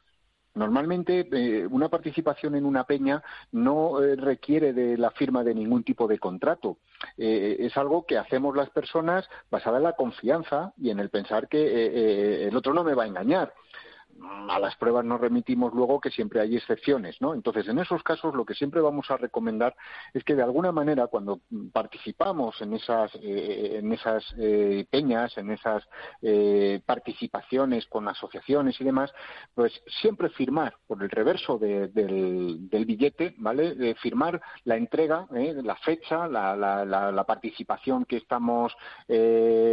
Normalmente 0.59 1.29
eh, 1.33 1.67
una 1.67 1.89
participación 1.89 2.57
en 2.57 2.67
una 2.67 2.85
peña 2.85 3.23
no 3.53 4.03
eh, 4.03 4.17
requiere 4.17 4.73
de 4.73 4.99
la 4.99 5.11
firma 5.13 5.45
de 5.45 5.55
ningún 5.55 5.85
tipo 5.85 6.07
de 6.09 6.19
contrato. 6.19 6.79
Eh, 7.17 7.57
es 7.61 7.77
algo 7.77 8.05
que 8.05 8.19
hacemos 8.19 8.57
las 8.57 8.71
personas 8.71 9.29
basada 9.51 9.79
en 9.79 9.85
la 9.85 9.95
confianza 9.95 10.73
y 10.77 10.91
en 10.91 10.99
el 10.99 11.11
pensar 11.11 11.49
que 11.49 12.47
el 12.49 12.57
otro 12.57 12.75
no 12.75 12.85
me 12.85 12.95
va 12.95 13.05
a 13.05 13.07
engañar 13.07 13.55
a 14.49 14.59
las 14.59 14.77
pruebas 14.77 15.05
nos 15.05 15.21
remitimos 15.21 15.73
luego 15.73 16.01
que 16.01 16.11
siempre 16.11 16.41
hay 16.41 16.57
excepciones, 16.57 17.21
¿no? 17.21 17.35
Entonces, 17.35 17.69
en 17.69 17.79
esos 17.79 18.03
casos, 18.03 18.35
lo 18.35 18.45
que 18.45 18.55
siempre 18.55 18.81
vamos 18.81 19.11
a 19.11 19.17
recomendar 19.17 19.77
es 20.13 20.25
que 20.25 20.35
de 20.35 20.43
alguna 20.43 20.73
manera, 20.73 21.07
cuando 21.07 21.41
participamos 21.73 22.61
en 22.61 22.75
esas, 22.75 23.15
eh, 23.17 23.79
en 23.79 23.93
esas 23.93 24.25
eh, 24.39 24.87
peñas, 24.91 25.37
en 25.39 25.51
esas 25.51 25.85
eh, 26.23 26.81
participaciones 26.85 27.87
con 27.87 28.09
asociaciones 28.09 28.81
y 28.81 28.85
demás, 28.85 29.13
pues 29.55 29.73
siempre 30.01 30.31
firmar 30.31 30.75
por 30.87 31.03
el 31.03 31.11
reverso 31.11 31.59
del, 31.59 32.69
billete, 32.71 33.35
¿vale? 33.39 33.95
firmar 33.97 34.41
la 34.65 34.77
entrega, 34.77 35.27
la 35.31 35.77
fecha, 35.77 36.27
la, 36.27 36.57
la, 36.57 37.25
participación 37.25 38.05
que 38.07 38.17
estamos 38.17 38.73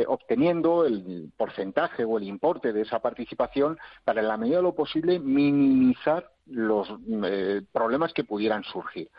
obteniendo, 0.08 0.86
el 0.86 1.32
porcentaje 1.38 2.04
o 2.04 2.18
el 2.18 2.24
importe 2.24 2.74
de 2.74 2.82
esa 2.82 3.00
participación 3.00 3.78
para 4.04 4.22
la 4.22 4.35
medida 4.38 4.58
de 4.58 4.64
lo 4.64 4.76
posible, 4.76 5.20
minimizar 5.20 6.32
los 6.48 6.88
eh, 7.24 7.62
problemas 7.72 8.14
que 8.14 8.24
pudieran 8.24 8.64
surgir. 8.64 9.10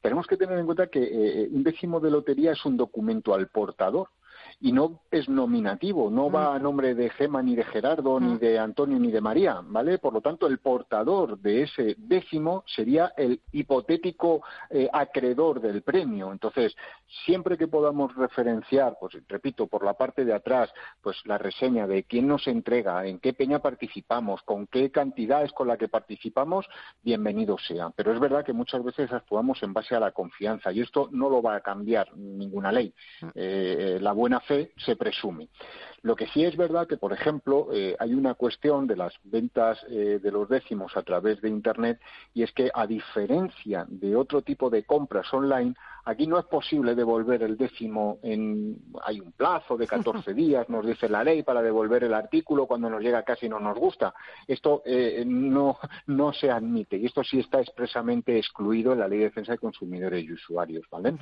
Tenemos 0.00 0.26
que 0.26 0.36
tener 0.36 0.58
en 0.58 0.66
cuenta 0.66 0.86
que 0.86 1.02
eh, 1.02 1.48
un 1.50 1.62
décimo 1.62 2.00
de 2.00 2.10
lotería 2.10 2.52
es 2.52 2.64
un 2.64 2.76
documento 2.76 3.34
al 3.34 3.48
portador 3.48 4.08
y 4.60 4.72
no 4.72 5.02
es 5.10 5.28
nominativo, 5.28 6.10
no 6.10 6.30
va 6.30 6.50
mm. 6.50 6.54
a 6.54 6.58
nombre 6.58 6.94
de 6.94 7.10
Gema 7.10 7.42
ni 7.42 7.54
de 7.54 7.64
Gerardo, 7.64 8.18
ni 8.18 8.34
mm. 8.34 8.38
de 8.38 8.58
Antonio 8.58 8.98
ni 8.98 9.10
de 9.10 9.20
María, 9.20 9.60
¿vale? 9.62 9.98
Por 9.98 10.14
lo 10.14 10.20
tanto, 10.20 10.46
el 10.46 10.58
portador 10.58 11.38
de 11.38 11.62
ese 11.62 11.94
décimo 11.98 12.64
sería 12.66 13.12
el 13.16 13.40
hipotético 13.52 14.42
eh, 14.70 14.88
acreedor 14.92 15.60
del 15.60 15.82
premio. 15.82 16.32
Entonces, 16.32 16.74
siempre 17.26 17.58
que 17.58 17.68
podamos 17.68 18.14
referenciar, 18.16 18.96
pues 18.98 19.16
repito, 19.28 19.66
por 19.66 19.84
la 19.84 19.94
parte 19.94 20.24
de 20.24 20.32
atrás, 20.32 20.72
pues 21.02 21.16
la 21.26 21.36
reseña 21.36 21.86
de 21.86 22.04
quién 22.04 22.26
nos 22.26 22.46
entrega, 22.46 23.06
en 23.06 23.18
qué 23.18 23.34
peña 23.34 23.58
participamos, 23.58 24.42
con 24.42 24.66
qué 24.66 24.90
cantidad 24.90 25.44
es 25.44 25.52
con 25.52 25.68
la 25.68 25.76
que 25.76 25.88
participamos, 25.88 26.66
bienvenido 27.02 27.58
sea. 27.58 27.90
Pero 27.94 28.12
es 28.12 28.20
verdad 28.20 28.44
que 28.44 28.54
muchas 28.54 28.82
veces 28.82 29.12
actuamos 29.12 29.62
en 29.62 29.74
base 29.74 29.94
a 29.94 30.00
la 30.00 30.12
confianza 30.12 30.72
y 30.72 30.80
esto 30.80 31.08
no 31.12 31.28
lo 31.28 31.42
va 31.42 31.56
a 31.56 31.60
cambiar 31.60 32.16
ninguna 32.16 32.72
ley. 32.72 32.94
Mm. 33.20 33.28
Eh, 33.34 33.98
la 34.00 34.12
buena 34.12 34.40
se 34.46 34.96
presume. 34.96 35.48
Lo 36.06 36.14
que 36.14 36.28
sí 36.28 36.44
es 36.44 36.56
verdad 36.56 36.86
que, 36.86 36.96
por 36.96 37.12
ejemplo, 37.12 37.68
eh, 37.72 37.96
hay 37.98 38.14
una 38.14 38.34
cuestión 38.34 38.86
de 38.86 38.94
las 38.94 39.12
ventas 39.24 39.84
eh, 39.88 40.20
de 40.22 40.30
los 40.30 40.48
décimos 40.48 40.96
a 40.96 41.02
través 41.02 41.40
de 41.40 41.48
Internet 41.48 42.00
y 42.32 42.44
es 42.44 42.52
que, 42.52 42.70
a 42.72 42.86
diferencia 42.86 43.84
de 43.88 44.14
otro 44.14 44.42
tipo 44.42 44.70
de 44.70 44.84
compras 44.84 45.32
online, 45.34 45.74
aquí 46.06 46.26
no 46.26 46.38
es 46.38 46.46
posible 46.46 46.94
devolver 46.94 47.42
el 47.42 47.56
décimo 47.56 48.18
en. 48.22 48.78
Hay 49.04 49.20
un 49.20 49.32
plazo 49.32 49.76
de 49.76 49.86
14 49.86 50.32
días, 50.34 50.68
nos 50.68 50.86
dice 50.86 51.08
la 51.08 51.22
ley, 51.22 51.42
para 51.42 51.60
devolver 51.60 52.04
el 52.04 52.14
artículo 52.14 52.66
cuando 52.66 52.88
nos 52.88 53.02
llega 53.02 53.22
casi 53.24 53.48
no 53.48 53.60
nos 53.60 53.76
gusta. 53.76 54.14
Esto 54.46 54.82
eh, 54.86 55.24
no, 55.26 55.78
no 56.06 56.32
se 56.32 56.50
admite 56.50 56.96
y 56.96 57.06
esto 57.06 57.22
sí 57.22 57.40
está 57.40 57.60
expresamente 57.60 58.38
excluido 58.38 58.92
en 58.92 59.00
la 59.00 59.08
Ley 59.08 59.18
de 59.18 59.24
Defensa 59.26 59.52
de 59.52 59.58
Consumidores 59.58 60.24
y 60.24 60.32
Usuarios. 60.32 60.86
¿vale? 60.90 61.14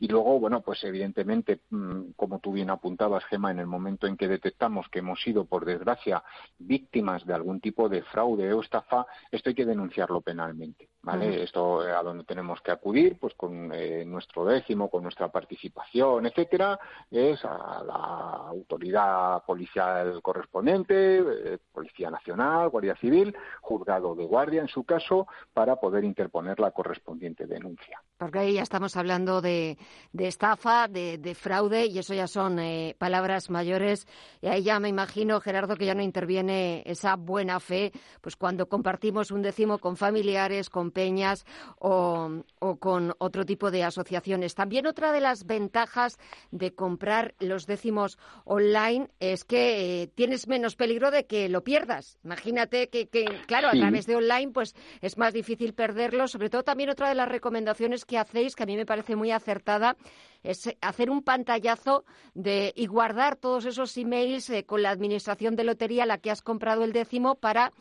Y 0.00 0.08
luego, 0.08 0.40
bueno, 0.40 0.62
pues 0.62 0.82
evidentemente, 0.84 1.60
mm, 1.70 2.12
como 2.16 2.40
tú 2.40 2.52
bien 2.52 2.70
apuntabas, 2.70 3.24
Gema, 3.26 3.50
en 3.50 3.58
el 3.58 3.66
momento 3.66 4.06
en 4.06 4.16
que 4.16 4.28
detectamos 4.28 4.88
que 4.88 5.00
hemos 5.00 5.20
sido, 5.20 5.44
por 5.44 5.64
desgracia, 5.66 6.24
víctimas 6.58 7.26
de 7.26 7.34
algún 7.34 7.60
tipo 7.60 7.88
de 7.88 8.02
fraude 8.02 8.52
o 8.52 8.62
estafa, 8.62 9.06
esto 9.30 9.50
hay 9.50 9.54
que 9.54 9.66
denunciarlo 9.66 10.22
penalmente. 10.22 10.88
¿vale? 11.02 11.42
Esto 11.42 11.86
eh, 11.86 11.92
a 11.92 12.02
donde 12.02 12.24
tenemos 12.24 12.60
que 12.60 12.70
acudir, 12.70 13.18
pues 13.18 13.34
con 13.34 13.72
eh, 13.74 14.04
nuestro 14.22 14.44
décimo, 14.44 14.88
con 14.88 15.02
nuestra 15.02 15.28
participación, 15.28 16.26
etcétera, 16.26 16.78
es 17.10 17.44
a 17.44 17.82
la 17.84 18.48
autoridad 18.48 19.42
policial 19.44 20.22
correspondiente, 20.22 21.18
eh, 21.18 21.58
Policía 21.72 22.08
Nacional, 22.10 22.68
Guardia 22.68 22.94
Civil, 22.96 23.36
juzgado 23.60 24.14
de 24.14 24.24
guardia 24.24 24.60
en 24.60 24.68
su 24.68 24.84
caso, 24.84 25.26
para 25.52 25.76
poder 25.76 26.04
interponer 26.04 26.60
la 26.60 26.70
correspondiente 26.70 27.46
denuncia. 27.46 28.00
Porque 28.22 28.38
ahí 28.38 28.52
ya 28.52 28.62
estamos 28.62 28.96
hablando 28.96 29.40
de, 29.40 29.76
estafa, 30.16 30.86
de, 30.86 31.34
fraude, 31.34 31.86
y 31.86 31.98
eso 31.98 32.14
ya 32.14 32.28
son 32.28 32.60
palabras 32.96 33.50
mayores. 33.50 34.06
Y 34.40 34.46
ahí 34.46 34.62
ya 34.62 34.78
me 34.78 34.88
imagino, 34.88 35.40
Gerardo, 35.40 35.74
que 35.74 35.86
ya 35.86 35.94
no 35.96 36.02
interviene 36.02 36.84
esa 36.86 37.16
buena 37.16 37.58
fe, 37.58 37.90
pues 38.20 38.36
cuando 38.36 38.68
compartimos 38.68 39.32
un 39.32 39.42
décimo 39.42 39.78
con 39.78 39.96
familiares, 39.96 40.70
con 40.70 40.92
peñas 40.92 41.44
o, 41.80 42.44
con 42.78 43.12
otro 43.18 43.44
tipo 43.44 43.72
de 43.72 43.82
asociaciones. 43.82 44.54
También 44.54 44.86
otra 44.86 45.10
de 45.10 45.20
las 45.20 45.44
ventajas 45.44 46.16
de 46.52 46.76
comprar 46.76 47.34
los 47.40 47.66
décimos 47.66 48.18
online 48.44 49.08
es 49.18 49.42
que 49.42 50.02
eh, 50.02 50.06
tienes 50.06 50.46
menos 50.46 50.76
peligro 50.76 51.10
de 51.10 51.26
que 51.26 51.48
lo 51.48 51.64
pierdas. 51.64 52.18
Imagínate 52.22 52.88
que, 52.88 53.08
claro, 53.48 53.66
a 53.66 53.72
través 53.72 54.06
de 54.06 54.14
online 54.14 54.52
pues 54.52 54.76
es 55.00 55.18
más 55.18 55.34
difícil 55.34 55.74
perderlo. 55.74 56.28
Sobre 56.28 56.50
todo 56.50 56.62
también 56.62 56.90
otra 56.90 57.08
de 57.08 57.16
las 57.16 57.28
recomendaciones 57.28 58.04
que 58.11 58.11
hacéis, 58.16 58.56
que 58.56 58.62
a 58.62 58.66
mí 58.66 58.76
me 58.76 58.86
parece 58.86 59.16
muy 59.16 59.30
acertada, 59.30 59.96
es 60.42 60.74
hacer 60.80 61.10
un 61.10 61.22
pantallazo 61.22 62.04
de, 62.34 62.72
y 62.74 62.86
guardar 62.86 63.36
todos 63.36 63.64
esos 63.64 63.96
emails 63.96 64.50
eh, 64.50 64.64
con 64.64 64.82
la 64.82 64.90
administración 64.90 65.56
de 65.56 65.64
lotería 65.64 66.02
a 66.04 66.06
la 66.06 66.18
que 66.18 66.30
has 66.30 66.42
comprado 66.42 66.84
el 66.84 66.92
décimo 66.92 67.36
para 67.36 67.72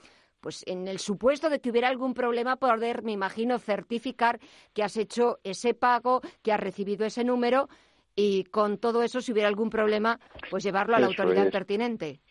pues 0.42 0.64
en 0.66 0.88
el 0.88 0.98
supuesto 0.98 1.50
de 1.50 1.60
que 1.60 1.70
hubiera 1.70 1.88
algún 1.88 2.16
problema, 2.16 2.56
poder, 2.56 3.04
me 3.04 3.12
imagino, 3.12 3.60
certificar 3.60 4.40
que 4.74 4.84
has 4.84 4.98
hecho 4.98 5.38
ese 5.44 5.76
pago, 5.76 6.22
que 6.42 6.52
has 6.52 6.60
recibido 6.60 7.06
ese 7.06 7.24
número 7.24 7.70
y 8.16 8.46
con 8.46 8.78
todo 8.78 9.04
eso, 9.04 9.22
si 9.22 9.32
hubiera 9.32 9.48
algún 9.48 9.70
problema, 9.70 10.20
pues 10.50 10.64
llevarlo 10.64 10.96
a 10.96 11.00
la 11.00 11.08
autoridad 11.08 11.50
pertinente. 11.52 12.22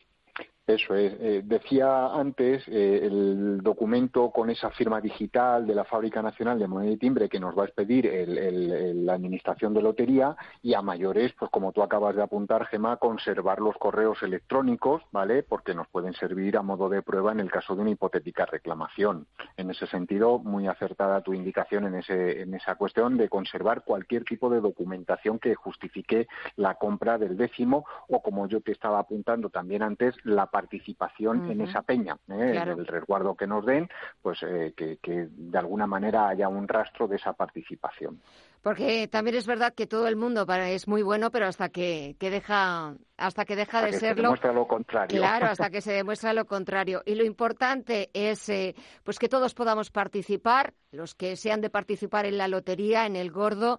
Eso 0.70 0.94
es. 0.94 1.12
Eh, 1.18 1.42
decía 1.44 2.14
antes 2.14 2.62
eh, 2.68 3.00
el 3.02 3.60
documento 3.60 4.30
con 4.30 4.50
esa 4.50 4.70
firma 4.70 5.00
digital 5.00 5.66
de 5.66 5.74
la 5.74 5.82
Fábrica 5.82 6.22
Nacional 6.22 6.60
de 6.60 6.68
Moneda 6.68 6.92
y 6.92 6.96
Timbre 6.96 7.28
que 7.28 7.40
nos 7.40 7.58
va 7.58 7.62
a 7.62 7.66
expedir 7.66 8.08
la 8.28 9.14
Administración 9.14 9.74
de 9.74 9.82
Lotería 9.82 10.36
y 10.62 10.74
a 10.74 10.80
mayores, 10.80 11.32
pues 11.36 11.50
como 11.50 11.72
tú 11.72 11.82
acabas 11.82 12.14
de 12.14 12.22
apuntar, 12.22 12.66
Gema, 12.66 12.98
conservar 12.98 13.58
los 13.58 13.76
correos 13.78 14.22
electrónicos, 14.22 15.02
¿vale? 15.10 15.42
Porque 15.42 15.74
nos 15.74 15.88
pueden 15.88 16.12
servir 16.12 16.56
a 16.56 16.62
modo 16.62 16.88
de 16.88 17.02
prueba 17.02 17.32
en 17.32 17.40
el 17.40 17.50
caso 17.50 17.74
de 17.74 17.82
una 17.82 17.90
hipotética 17.90 18.46
reclamación. 18.46 19.26
En 19.56 19.70
ese 19.70 19.88
sentido, 19.88 20.38
muy 20.38 20.68
acertada 20.68 21.20
tu 21.22 21.34
indicación 21.34 21.86
en, 21.86 21.96
ese, 21.96 22.42
en 22.42 22.54
esa 22.54 22.76
cuestión 22.76 23.16
de 23.16 23.28
conservar 23.28 23.82
cualquier 23.82 24.22
tipo 24.22 24.48
de 24.48 24.60
documentación 24.60 25.40
que 25.40 25.56
justifique 25.56 26.28
la 26.54 26.74
compra 26.74 27.18
del 27.18 27.36
décimo 27.36 27.84
o, 28.08 28.22
como 28.22 28.46
yo 28.46 28.60
te 28.60 28.70
estaba 28.70 29.00
apuntando 29.00 29.50
también 29.50 29.82
antes, 29.82 30.14
la 30.22 30.46
participación 30.60 31.50
en 31.50 31.62
esa 31.62 31.80
peña, 31.80 32.16
¿eh? 32.28 32.52
el 32.54 32.86
resguardo 32.86 33.34
que 33.34 33.46
nos 33.46 33.64
den, 33.64 33.88
pues 34.20 34.42
eh, 34.42 34.74
que, 34.76 35.28
de 35.30 35.58
alguna 35.58 35.86
manera 35.86 36.28
haya 36.28 36.48
un 36.48 36.68
rastro 36.68 37.08
de 37.08 37.16
esa 37.16 37.32
participación. 37.32 38.20
Porque 38.62 39.08
también 39.08 39.36
es 39.36 39.46
verdad 39.46 39.72
que 39.72 39.86
todo 39.86 40.06
el 40.06 40.16
mundo 40.16 40.44
es 40.48 40.86
muy 40.86 41.02
bueno, 41.02 41.30
pero 41.30 41.46
hasta 41.46 41.70
que, 41.70 42.14
deja 42.20 42.94
hasta 43.16 43.44
que 43.46 43.56
deja 43.56 43.82
de 43.82 43.94
serlo. 43.94 44.16
Se 44.16 44.22
demuestra 44.22 44.52
lo 44.52 44.66
contrario. 44.66 45.18
Claro, 45.18 45.46
hasta 45.46 45.70
que 45.74 45.80
se 45.80 45.92
demuestra 45.92 46.34
lo 46.34 46.44
contrario. 46.44 47.02
Y 47.06 47.14
lo 47.14 47.24
importante 47.24 48.10
es 48.12 48.46
eh, 48.50 48.74
pues 49.02 49.18
que 49.18 49.30
todos 49.30 49.54
podamos 49.54 49.90
participar, 49.90 50.74
los 50.92 51.14
que 51.14 51.36
sean 51.36 51.62
de 51.62 51.70
participar 51.70 52.26
en 52.26 52.36
la 52.36 52.48
lotería, 52.48 53.06
en 53.06 53.16
el 53.16 53.30
gordo 53.30 53.78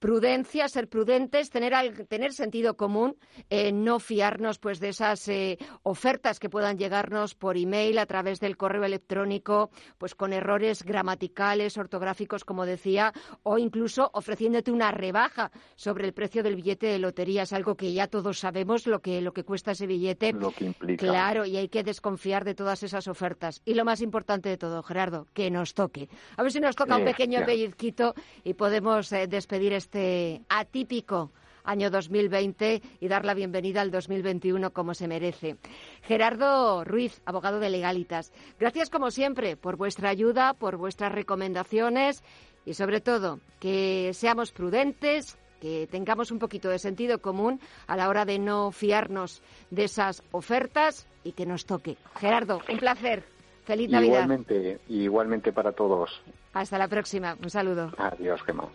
prudencia, 0.00 0.66
ser 0.66 0.88
prudentes, 0.88 1.50
tener, 1.50 1.74
tener 2.06 2.32
sentido 2.32 2.76
común, 2.76 3.16
eh, 3.50 3.70
no 3.70 4.00
fiarnos 4.00 4.58
pues 4.58 4.80
de 4.80 4.88
esas 4.88 5.28
eh, 5.28 5.58
ofertas 5.82 6.40
que 6.40 6.48
puedan 6.48 6.78
llegarnos 6.78 7.34
por 7.34 7.58
email 7.58 7.98
a 7.98 8.06
través 8.06 8.40
del 8.40 8.56
correo 8.56 8.84
electrónico, 8.84 9.70
pues 9.98 10.14
con 10.14 10.32
errores 10.32 10.82
gramaticales, 10.82 11.76
ortográficos, 11.76 12.44
como 12.44 12.64
decía, 12.64 13.12
o 13.42 13.58
incluso 13.58 14.10
ofreciéndote 14.14 14.72
una 14.72 14.90
rebaja 14.90 15.52
sobre 15.76 16.06
el 16.06 16.14
precio 16.14 16.42
del 16.42 16.56
billete 16.56 16.86
de 16.86 16.98
lotería. 16.98 17.42
Es 17.42 17.52
algo 17.52 17.76
que 17.76 17.92
ya 17.92 18.06
todos 18.06 18.38
sabemos 18.38 18.86
lo 18.86 19.00
que, 19.00 19.20
lo 19.20 19.32
que 19.32 19.44
cuesta 19.44 19.72
ese 19.72 19.86
billete. 19.86 20.32
Lo 20.32 20.50
que 20.50 20.64
implica. 20.64 21.06
Claro, 21.06 21.44
y 21.44 21.58
hay 21.58 21.68
que 21.68 21.84
desconfiar 21.84 22.44
de 22.44 22.54
todas 22.54 22.82
esas 22.82 23.06
ofertas. 23.06 23.60
Y 23.66 23.74
lo 23.74 23.84
más 23.84 24.00
importante 24.00 24.48
de 24.48 24.56
todo, 24.56 24.82
Gerardo, 24.82 25.26
que 25.34 25.50
nos 25.50 25.74
toque. 25.74 26.08
A 26.38 26.42
ver 26.42 26.52
si 26.52 26.60
nos 26.60 26.74
toca 26.74 26.96
un 26.96 27.04
pequeño 27.04 27.44
pellizquito 27.44 28.14
y 28.44 28.54
podemos 28.54 29.12
eh, 29.12 29.26
despedir 29.26 29.74
este 29.74 29.89
este 29.90 30.42
atípico 30.48 31.32
año 31.64 31.90
2020 31.90 32.80
y 33.00 33.08
dar 33.08 33.24
la 33.24 33.34
bienvenida 33.34 33.80
al 33.80 33.90
2021 33.90 34.70
como 34.70 34.94
se 34.94 35.08
merece. 35.08 35.56
Gerardo 36.02 36.84
Ruiz, 36.84 37.20
abogado 37.26 37.58
de 37.58 37.70
Legalitas, 37.70 38.32
gracias 38.60 38.88
como 38.88 39.10
siempre 39.10 39.56
por 39.56 39.76
vuestra 39.76 40.08
ayuda, 40.08 40.54
por 40.54 40.76
vuestras 40.76 41.10
recomendaciones 41.10 42.22
y 42.64 42.74
sobre 42.74 43.00
todo 43.00 43.40
que 43.58 44.12
seamos 44.14 44.52
prudentes, 44.52 45.36
que 45.60 45.88
tengamos 45.90 46.30
un 46.30 46.38
poquito 46.38 46.68
de 46.68 46.78
sentido 46.78 47.18
común 47.18 47.58
a 47.88 47.96
la 47.96 48.08
hora 48.08 48.24
de 48.24 48.38
no 48.38 48.70
fiarnos 48.70 49.42
de 49.70 49.84
esas 49.84 50.22
ofertas 50.30 51.08
y 51.24 51.32
que 51.32 51.46
nos 51.46 51.66
toque. 51.66 51.96
Gerardo, 52.14 52.60
un 52.68 52.78
placer. 52.78 53.24
Feliz 53.64 53.90
Navidad. 53.90 54.22
Igualmente, 54.22 54.80
igualmente 54.88 55.52
para 55.52 55.72
todos. 55.72 56.22
Hasta 56.54 56.78
la 56.78 56.86
próxima. 56.86 57.36
Un 57.42 57.50
saludo. 57.50 57.92
Adiós, 57.98 58.40
Gemma. 58.42 58.68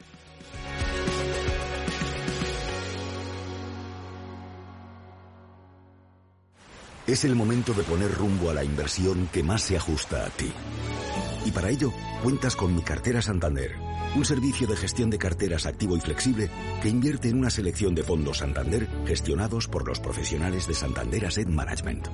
Es 7.07 7.23
el 7.23 7.35
momento 7.35 7.73
de 7.73 7.83
poner 7.83 8.11
rumbo 8.11 8.49
a 8.49 8.53
la 8.55 8.63
inversión 8.63 9.29
que 9.31 9.43
más 9.43 9.61
se 9.61 9.77
ajusta 9.77 10.25
a 10.25 10.29
ti. 10.29 10.51
Y 11.45 11.51
para 11.51 11.69
ello, 11.69 11.93
cuentas 12.23 12.55
con 12.55 12.75
Mi 12.75 12.81
Cartera 12.81 13.21
Santander, 13.21 13.75
un 14.15 14.25
servicio 14.25 14.65
de 14.65 14.75
gestión 14.75 15.11
de 15.11 15.19
carteras 15.19 15.67
activo 15.67 15.95
y 15.95 15.99
flexible 15.99 16.49
que 16.81 16.89
invierte 16.89 17.29
en 17.29 17.37
una 17.37 17.51
selección 17.51 17.93
de 17.93 18.01
fondos 18.01 18.39
Santander 18.39 18.87
gestionados 19.05 19.67
por 19.67 19.87
los 19.87 19.99
profesionales 19.99 20.67
de 20.67 20.73
Santander 20.73 21.27
Asset 21.27 21.47
Management. 21.47 22.07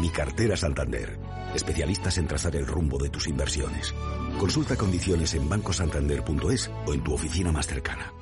Mi 0.00 0.10
Cartera 0.10 0.54
Santander, 0.54 1.18
especialistas 1.54 2.18
en 2.18 2.26
trazar 2.26 2.56
el 2.56 2.66
rumbo 2.66 2.98
de 2.98 3.08
tus 3.08 3.26
inversiones. 3.26 3.94
Consulta 4.38 4.76
condiciones 4.76 5.32
en 5.32 5.48
bancosantander.es 5.48 6.70
o 6.86 6.92
en 6.92 7.02
tu 7.02 7.14
oficina 7.14 7.52
más 7.52 7.66
cercana. 7.66 8.12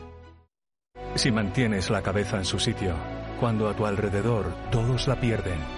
Si 1.16 1.32
mantienes 1.32 1.90
la 1.90 2.02
cabeza 2.02 2.36
en 2.38 2.44
su 2.44 2.60
sitio, 2.60 2.94
cuando 3.40 3.68
a 3.68 3.74
tu 3.74 3.86
alrededor 3.86 4.54
todos 4.70 5.08
la 5.08 5.20
pierden, 5.20 5.77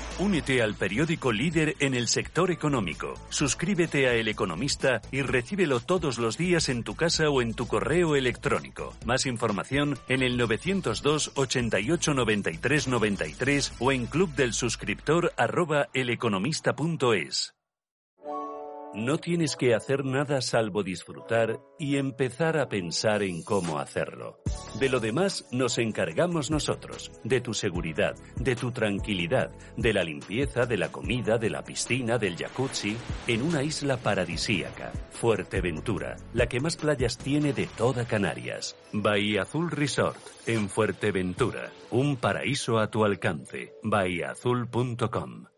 Únete 0.21 0.61
al 0.61 0.75
periódico 0.75 1.31
líder 1.31 1.75
en 1.79 1.95
el 1.95 2.07
sector 2.07 2.51
económico. 2.51 3.15
Suscríbete 3.29 4.07
a 4.07 4.13
El 4.13 4.27
Economista 4.27 5.01
y 5.11 5.23
recíbelo 5.23 5.79
todos 5.79 6.19
los 6.19 6.37
días 6.37 6.69
en 6.69 6.83
tu 6.83 6.93
casa 6.93 7.31
o 7.31 7.41
en 7.41 7.55
tu 7.55 7.65
correo 7.65 8.15
electrónico. 8.15 8.93
Más 9.03 9.25
información 9.25 9.97
en 10.09 10.21
el 10.21 10.37
902 10.37 11.31
88 11.33 12.13
93 12.13 12.87
93 12.87 13.73
o 13.79 13.91
en 13.91 14.05
club 14.05 14.29
No 18.93 19.17
tienes 19.19 19.55
que 19.55 19.73
hacer 19.73 20.03
nada 20.03 20.41
salvo 20.41 20.83
disfrutar 20.83 21.61
y 21.79 21.95
empezar 21.95 22.57
a 22.57 22.67
pensar 22.67 23.23
en 23.23 23.41
cómo 23.41 23.79
hacerlo. 23.79 24.41
De 24.79 24.89
lo 24.89 24.99
demás 24.99 25.45
nos 25.51 25.77
encargamos 25.77 26.51
nosotros, 26.51 27.09
de 27.23 27.39
tu 27.39 27.53
seguridad, 27.53 28.15
de 28.35 28.57
tu 28.57 28.71
tranquilidad, 28.71 29.51
de 29.77 29.93
la 29.93 30.03
limpieza, 30.03 30.65
de 30.65 30.75
la 30.75 30.91
comida, 30.91 31.37
de 31.37 31.49
la 31.49 31.63
piscina, 31.63 32.17
del 32.17 32.35
jacuzzi, 32.35 32.97
en 33.27 33.43
una 33.43 33.63
isla 33.63 33.95
paradisíaca, 33.95 34.91
Fuerteventura, 35.11 36.17
la 36.33 36.47
que 36.47 36.59
más 36.59 36.75
playas 36.75 37.17
tiene 37.17 37.53
de 37.53 37.67
toda 37.67 38.05
Canarias. 38.05 38.75
Bahía 38.91 39.43
Azul 39.43 39.71
Resort, 39.71 40.19
en 40.47 40.67
Fuerteventura, 40.67 41.71
un 41.91 42.17
paraíso 42.17 42.77
a 42.77 42.91
tu 42.91 43.05
alcance. 43.05 43.73
bahiaazul.com 43.83 45.50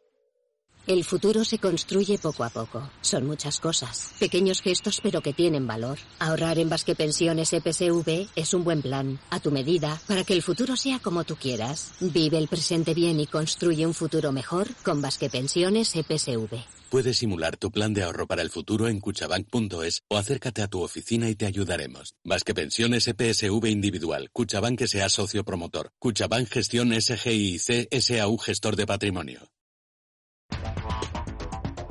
el 0.87 1.03
futuro 1.03 1.45
se 1.45 1.59
construye 1.59 2.17
poco 2.17 2.43
a 2.43 2.49
poco. 2.49 2.89
Son 3.01 3.25
muchas 3.25 3.59
cosas. 3.59 4.11
Pequeños 4.19 4.61
gestos 4.61 4.99
pero 5.01 5.21
que 5.21 5.33
tienen 5.33 5.65
valor. 5.67 5.97
Ahorrar 6.19 6.59
en 6.59 6.69
Basque 6.69 6.95
Pensiones 6.95 7.53
EPSV 7.53 8.27
es 8.35 8.53
un 8.53 8.63
buen 8.63 8.81
plan, 8.81 9.19
a 9.29 9.39
tu 9.39 9.51
medida, 9.51 10.01
para 10.07 10.23
que 10.23 10.33
el 10.33 10.41
futuro 10.41 10.75
sea 10.75 10.99
como 10.99 11.23
tú 11.23 11.35
quieras. 11.35 11.93
Vive 11.99 12.37
el 12.37 12.47
presente 12.47 12.93
bien 12.93 13.19
y 13.19 13.27
construye 13.27 13.85
un 13.85 13.93
futuro 13.93 14.31
mejor 14.31 14.67
con 14.83 15.01
Basque 15.01 15.29
Pensiones 15.29 15.95
EPSV. 15.95 16.57
Puedes 16.89 17.17
simular 17.17 17.57
tu 17.57 17.71
plan 17.71 17.91
de 17.95 18.03
ahorro 18.03 18.27
para 18.27 18.43
el 18.43 18.51
futuro 18.51 18.87
en 18.87 18.99
cuchabank.es 18.99 20.03
o 20.09 20.17
acércate 20.17 20.61
a 20.61 20.67
tu 20.67 20.81
oficina 20.81 21.27
y 21.27 21.33
te 21.35 21.47
ayudaremos. 21.47 22.13
Basque 22.23 22.53
Pensiones 22.53 23.07
EPSV 23.07 23.65
Individual. 23.67 24.29
Cuchabank 24.31 24.85
sea 24.85 25.09
socio 25.09 25.43
promotor. 25.43 25.91
Cuchabank 25.97 26.49
Gestión 26.49 26.93
SGIC 26.93 27.87
SAU 27.99 28.37
Gestor 28.37 28.75
de 28.75 28.85
Patrimonio. 28.85 29.49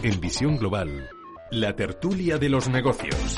En 0.02 0.20
Visión 0.20 0.56
Global, 0.56 1.08
la 1.50 1.76
tertulia 1.76 2.38
de 2.38 2.48
los 2.48 2.68
negocios. 2.68 3.36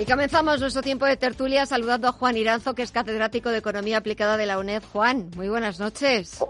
Y 0.00 0.04
comenzamos 0.04 0.60
nuestro 0.60 0.82
tiempo 0.82 1.06
de 1.06 1.16
tertulia 1.16 1.66
saludando 1.66 2.08
a 2.08 2.12
Juan 2.12 2.36
Iranzo, 2.36 2.74
que 2.74 2.82
es 2.82 2.92
catedrático 2.92 3.50
de 3.50 3.58
Economía 3.58 3.98
Aplicada 3.98 4.36
de 4.36 4.46
la 4.46 4.58
UNED. 4.58 4.82
Juan, 4.92 5.30
muy 5.36 5.48
buenas 5.48 5.78
noches. 5.78 6.44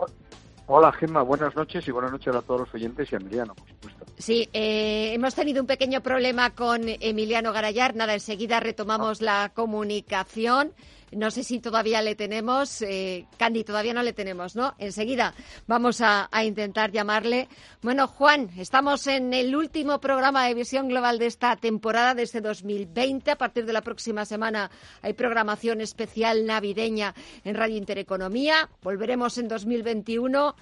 Hola 0.66 0.92
Gemma, 0.92 1.22
buenas 1.22 1.54
noches 1.54 1.86
y 1.86 1.90
buenas 1.90 2.12
noches 2.12 2.34
a 2.34 2.40
todos 2.40 2.60
los 2.60 2.74
oyentes 2.74 3.10
y 3.10 3.14
a 3.14 3.18
Emiliano, 3.18 3.54
por 3.54 3.68
supuesto. 3.68 4.06
Sí, 4.16 4.48
eh, 4.52 5.12
hemos 5.12 5.34
tenido 5.34 5.60
un 5.60 5.66
pequeño 5.66 6.00
problema 6.00 6.50
con 6.50 6.82
Emiliano 6.86 7.52
Garayar. 7.52 7.94
Nada, 7.94 8.14
enseguida 8.14 8.60
retomamos 8.60 9.20
la 9.20 9.50
comunicación. 9.54 10.72
No 11.12 11.30
sé 11.30 11.44
si 11.44 11.60
todavía 11.60 12.00
le 12.00 12.14
tenemos. 12.14 12.80
Eh, 12.82 13.26
Candy, 13.36 13.64
todavía 13.64 13.92
no 13.92 14.02
le 14.02 14.14
tenemos, 14.14 14.56
¿no? 14.56 14.74
Enseguida 14.78 15.34
vamos 15.66 16.00
a, 16.00 16.28
intentar 16.42 16.90
llamarle. 16.90 17.48
Bueno, 17.82 18.06
Juan, 18.08 18.50
estamos 18.56 19.06
en 19.06 19.34
el 19.34 19.54
último 19.54 20.00
programa 20.00 20.46
de 20.46 20.54
visión 20.54 20.88
global 20.88 21.18
de 21.18 21.26
esta 21.26 21.56
temporada 21.56 22.14
desde 22.14 22.40
2020. 22.40 23.30
A 23.30 23.36
partir 23.36 23.66
de 23.66 23.72
la 23.72 23.82
próxima 23.82 24.24
semana 24.24 24.70
hay 25.02 25.12
programación 25.12 25.80
especial 25.82 26.46
navideña 26.46 27.14
en 27.44 27.56
Radio 27.56 27.76
Intereconomía. 27.76 28.70
Volveremos 28.82 29.36
en 29.36 29.48
2021 29.48 30.56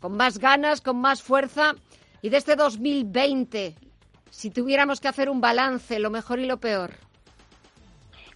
con 0.00 0.16
más 0.16 0.38
ganas, 0.38 0.80
con 0.80 0.98
más 0.98 1.22
fuerza 1.22 1.74
Y 2.22 2.28
de 2.28 2.36
este 2.36 2.54
2020, 2.54 3.74
si 4.30 4.50
tuviéramos 4.50 5.00
que 5.00 5.08
hacer 5.08 5.28
un 5.28 5.40
balance, 5.40 5.98
lo 5.98 6.10
mejor 6.10 6.38
y 6.38 6.46
lo 6.46 6.58
peor. 6.58 6.92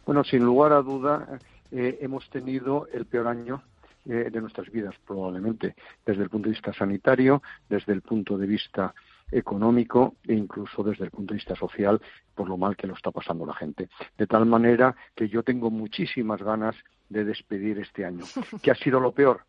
Bueno, 0.05 0.25
sin 0.25 0.45
lugar 0.45 0.73
a 0.73 0.83
duda, 0.83 1.39
eh, 1.71 1.99
hemos 2.01 2.29
tenido 2.31 2.89
el 2.93 3.07
peor 3.07 3.29
año 3.29 3.63
eh, 4.07 4.31
de 4.31 4.41
nuestras 4.41 4.71
vidas, 4.71 4.95
probablemente, 5.07 5.75
desde 6.07 6.23
el 6.23 6.31
punto 6.31 6.49
de 6.49 6.55
vista 6.55 6.73
sanitario, 6.73 7.43
desde 7.69 7.93
el 7.93 8.01
punto 8.01 8.39
de 8.39 8.47
vista 8.47 8.95
económico 9.31 10.17
e 10.27 10.35
incluso 10.35 10.83
desde 10.83 11.05
el 11.05 11.11
punto 11.11 11.35
de 11.35 11.39
vista 11.39 11.55
social 11.55 12.01
por 12.35 12.49
lo 12.49 12.57
mal 12.57 12.77
que 12.77 12.87
lo 12.87 12.95
está 12.95 13.11
pasando 13.11 13.45
la 13.47 13.55
gente. 13.55 13.89
De 14.17 14.27
tal 14.27 14.47
manera 14.47 14.97
que 15.15 15.29
yo 15.29 15.43
tengo 15.43 15.71
muchísimas 15.71 16.43
ganas 16.43 16.75
de 17.09 17.25
despedir 17.25 17.79
este 17.79 18.05
año. 18.05 18.25
¿Qué 18.63 18.71
ha 18.71 18.75
sido 18.75 19.01
lo 19.01 19.13
peor? 19.13 19.43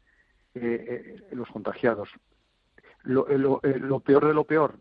Eh, 0.54 1.16
los 1.32 1.48
contagiados. 1.50 2.10
Lo, 3.04 3.26
lo, 3.30 4.00
peor 4.02 4.28
de 4.28 4.34
lo 4.34 4.44
peor, 4.44 4.76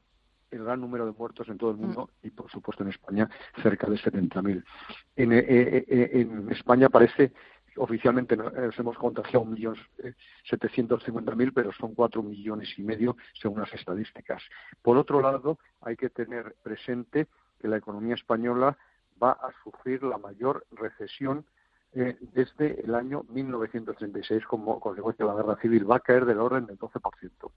el 0.51 0.65
gran 0.65 0.81
número 0.81 1.07
de 1.07 1.13
muertos 1.13 1.49
en 1.49 1.59
todo 1.59 1.71
el 1.71 1.77
mundo 1.77 2.11
y, 2.23 2.31
por 2.31 2.51
supuesto, 2.51 2.83
en 2.83 2.91
España, 2.91 3.29
cerca 3.63 3.87
de 3.87 3.97
70.000. 3.97 4.65
En, 5.17 5.33
eh, 5.33 5.45
eh, 5.49 6.11
en 6.13 6.51
España 6.51 6.89
parece 6.89 7.33
oficialmente 7.77 8.37
nos 8.37 8.79
hemos 8.79 8.99
contagiado 8.99 9.45
1.750.000, 9.47 11.53
pero 11.55 11.73
son 11.73 11.95
4 11.95 12.23
millones 12.23 12.79
y 12.79 12.83
medio 12.83 13.17
según 13.41 13.61
las 13.61 13.73
estadísticas. 13.73 14.43
Por 14.83 14.97
otro 14.97 15.21
lado, 15.21 15.59
hay 15.81 15.97
que 15.97 16.11
tener 16.11 16.57
presente 16.63 17.29
que 17.59 17.69
la 17.69 17.77
economía 17.77 18.15
española 18.15 18.77
va 19.23 19.33
a 19.33 19.51
sufrir 19.63 20.03
la 20.03 20.19
mayor 20.19 20.67
recesión 20.73 21.45
eh, 21.93 22.17
desde 22.33 22.81
el 22.85 22.95
año 22.95 23.25
1936 23.29 24.47
como 24.47 24.81
consecuencia 24.81 25.25
de 25.25 25.33
la 25.33 25.37
guerra 25.37 25.61
civil. 25.61 25.91
Va 25.91 25.97
a 25.97 26.01
caer 26.01 26.25
del 26.25 26.39
orden 26.39 26.67
del 26.67 26.79
12% 26.79 27.51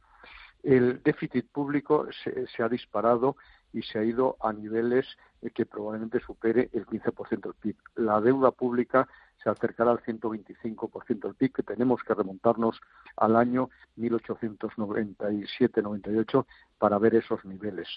el 0.64 1.04
déficit 1.04 1.48
público 1.50 2.08
se, 2.24 2.64
ha 2.64 2.70
disparado 2.70 3.36
y 3.74 3.84
se 3.84 4.00
ha 4.00 4.04
ido 4.04 4.38
a 4.40 4.54
niveles 4.54 5.06
eh, 5.42 5.52
que 5.52 5.66
probablemente 5.66 6.22
supere 6.22 6.70
el 6.72 6.86
15% 6.86 7.42
del 7.42 7.56
PIB. 7.56 7.76
La 7.96 8.22
deuda 8.22 8.52
pública 8.52 9.10
se 9.44 9.50
acercará 9.50 9.92
al 9.92 10.00
125% 10.00 11.20
del 11.20 11.36
PIB, 11.36 11.52
que 11.52 11.64
tenemos 11.64 12.02
que 12.04 12.14
remontarnos 12.14 12.80
al 13.18 13.36
año 13.36 13.70
1897-98 13.98 16.46
para 16.78 16.98
ver 16.98 17.16
esos 17.16 17.44
niveles. 17.44 17.90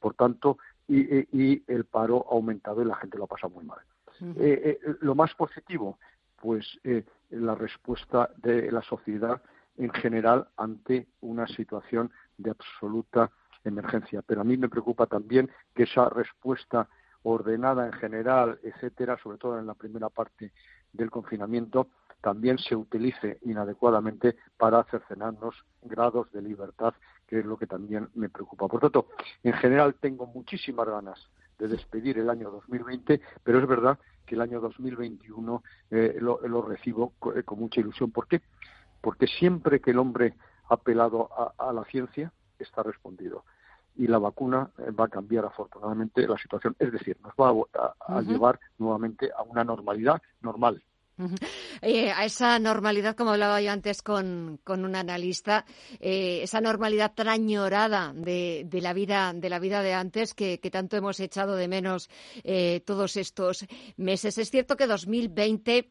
Por 0.00 0.14
tanto, 0.14 0.56
y, 0.88 1.62
el 1.70 1.84
paro 1.84 2.24
ha 2.30 2.34
aumentado 2.34 2.80
y 2.82 2.86
la 2.86 2.96
gente 2.96 3.18
lo 3.18 3.24
ha 3.24 3.28
pasado 3.28 3.52
muy 3.52 3.64
mal. 3.64 3.80
Eh, 4.20 4.78
eh, 4.82 4.94
lo 5.00 5.14
más 5.14 5.34
positivo, 5.34 5.98
pues 6.40 6.78
la 7.30 7.54
respuesta 7.54 8.30
de 8.36 8.70
la 8.70 8.82
sociedad 8.82 9.40
en 9.76 9.92
general 9.92 10.48
ante 10.56 11.08
una 11.20 11.46
situación 11.46 12.10
de 12.36 12.50
absoluta 12.50 13.30
emergencia. 13.64 14.22
Pero 14.22 14.42
a 14.42 14.44
mí 14.44 14.56
me 14.56 14.68
preocupa 14.68 15.06
también 15.06 15.50
que 15.74 15.84
esa 15.84 16.08
respuesta 16.08 16.88
ordenada 17.22 17.86
en 17.86 17.92
general, 17.94 18.58
etcétera, 18.62 19.18
sobre 19.22 19.38
todo 19.38 19.58
en 19.58 19.66
la 19.66 19.74
primera 19.74 20.10
parte 20.10 20.52
del 20.92 21.10
confinamiento, 21.10 21.88
también 22.20 22.58
se 22.58 22.76
utilice 22.76 23.38
inadecuadamente 23.42 24.36
para 24.56 24.84
cercenarnos 24.84 25.54
grados 25.82 26.30
de 26.32 26.42
libertad, 26.42 26.94
que 27.26 27.40
es 27.40 27.44
lo 27.44 27.56
que 27.56 27.66
también 27.66 28.08
me 28.14 28.28
preocupa. 28.28 28.68
Por 28.68 28.80
tanto, 28.80 29.08
en 29.42 29.52
general 29.54 29.94
tengo 30.00 30.26
muchísimas 30.26 30.88
ganas 30.88 31.18
de 31.58 31.68
despedir 31.68 32.18
el 32.18 32.30
año 32.30 32.50
2020, 32.50 33.20
pero 33.42 33.58
es 33.58 33.66
verdad 33.66 33.98
que 34.26 34.34
el 34.34 34.40
año 34.40 34.60
2021 34.60 35.62
eh, 35.90 36.16
lo, 36.20 36.40
lo, 36.46 36.62
recibo 36.62 37.12
con, 37.18 37.40
con 37.42 37.58
mucha 37.58 37.80
ilusión. 37.80 38.10
¿Por 38.10 38.26
qué? 38.26 38.40
Porque 39.04 39.26
siempre 39.26 39.80
que 39.80 39.90
el 39.90 39.98
hombre 39.98 40.32
ha 40.70 40.74
apelado 40.74 41.28
a, 41.58 41.72
la 41.74 41.84
ciencia, 41.84 42.32
está 42.58 42.82
respondido. 42.82 43.44
Y 43.96 44.06
la 44.06 44.18
vacuna 44.18 44.70
eh, 44.78 44.90
va 44.90 45.04
a 45.04 45.08
cambiar 45.08 45.44
afortunadamente 45.44 46.26
la 46.26 46.38
situación, 46.38 46.74
es 46.78 46.90
decir, 46.90 47.18
nos 47.22 47.34
va 47.34 47.52
a, 48.08 48.22
llevar 48.22 48.58
nuevamente 48.78 49.30
a 49.36 49.42
una 49.42 49.62
normalidad 49.62 50.22
normal. 50.40 50.82
Eh, 51.82 52.10
a 52.10 52.24
esa 52.24 52.58
normalidad, 52.58 53.14
como 53.14 53.32
hablaba 53.32 53.60
yo 53.60 53.70
antes 53.70 54.02
con, 54.02 54.58
un 54.66 54.96
analista, 54.96 55.64
eh, 56.00 56.40
esa 56.42 56.60
normalidad 56.60 57.12
tan 57.14 57.28
añorada 57.28 58.12
de, 58.14 58.66
la 58.72 58.94
vida 58.94 59.32
de 59.32 59.48
la 59.50 59.58
vida 59.58 59.82
de 59.82 59.92
antes 59.92 60.34
que, 60.34 60.58
tanto 60.72 60.96
hemos 60.96 61.20
echado 61.20 61.56
de 61.56 61.68
menos 61.68 62.08
todos 62.86 63.16
estos 63.18 63.66
meses. 63.96 64.38
Es 64.38 64.50
cierto 64.50 64.76
que 64.76 64.86
2020 64.86 65.90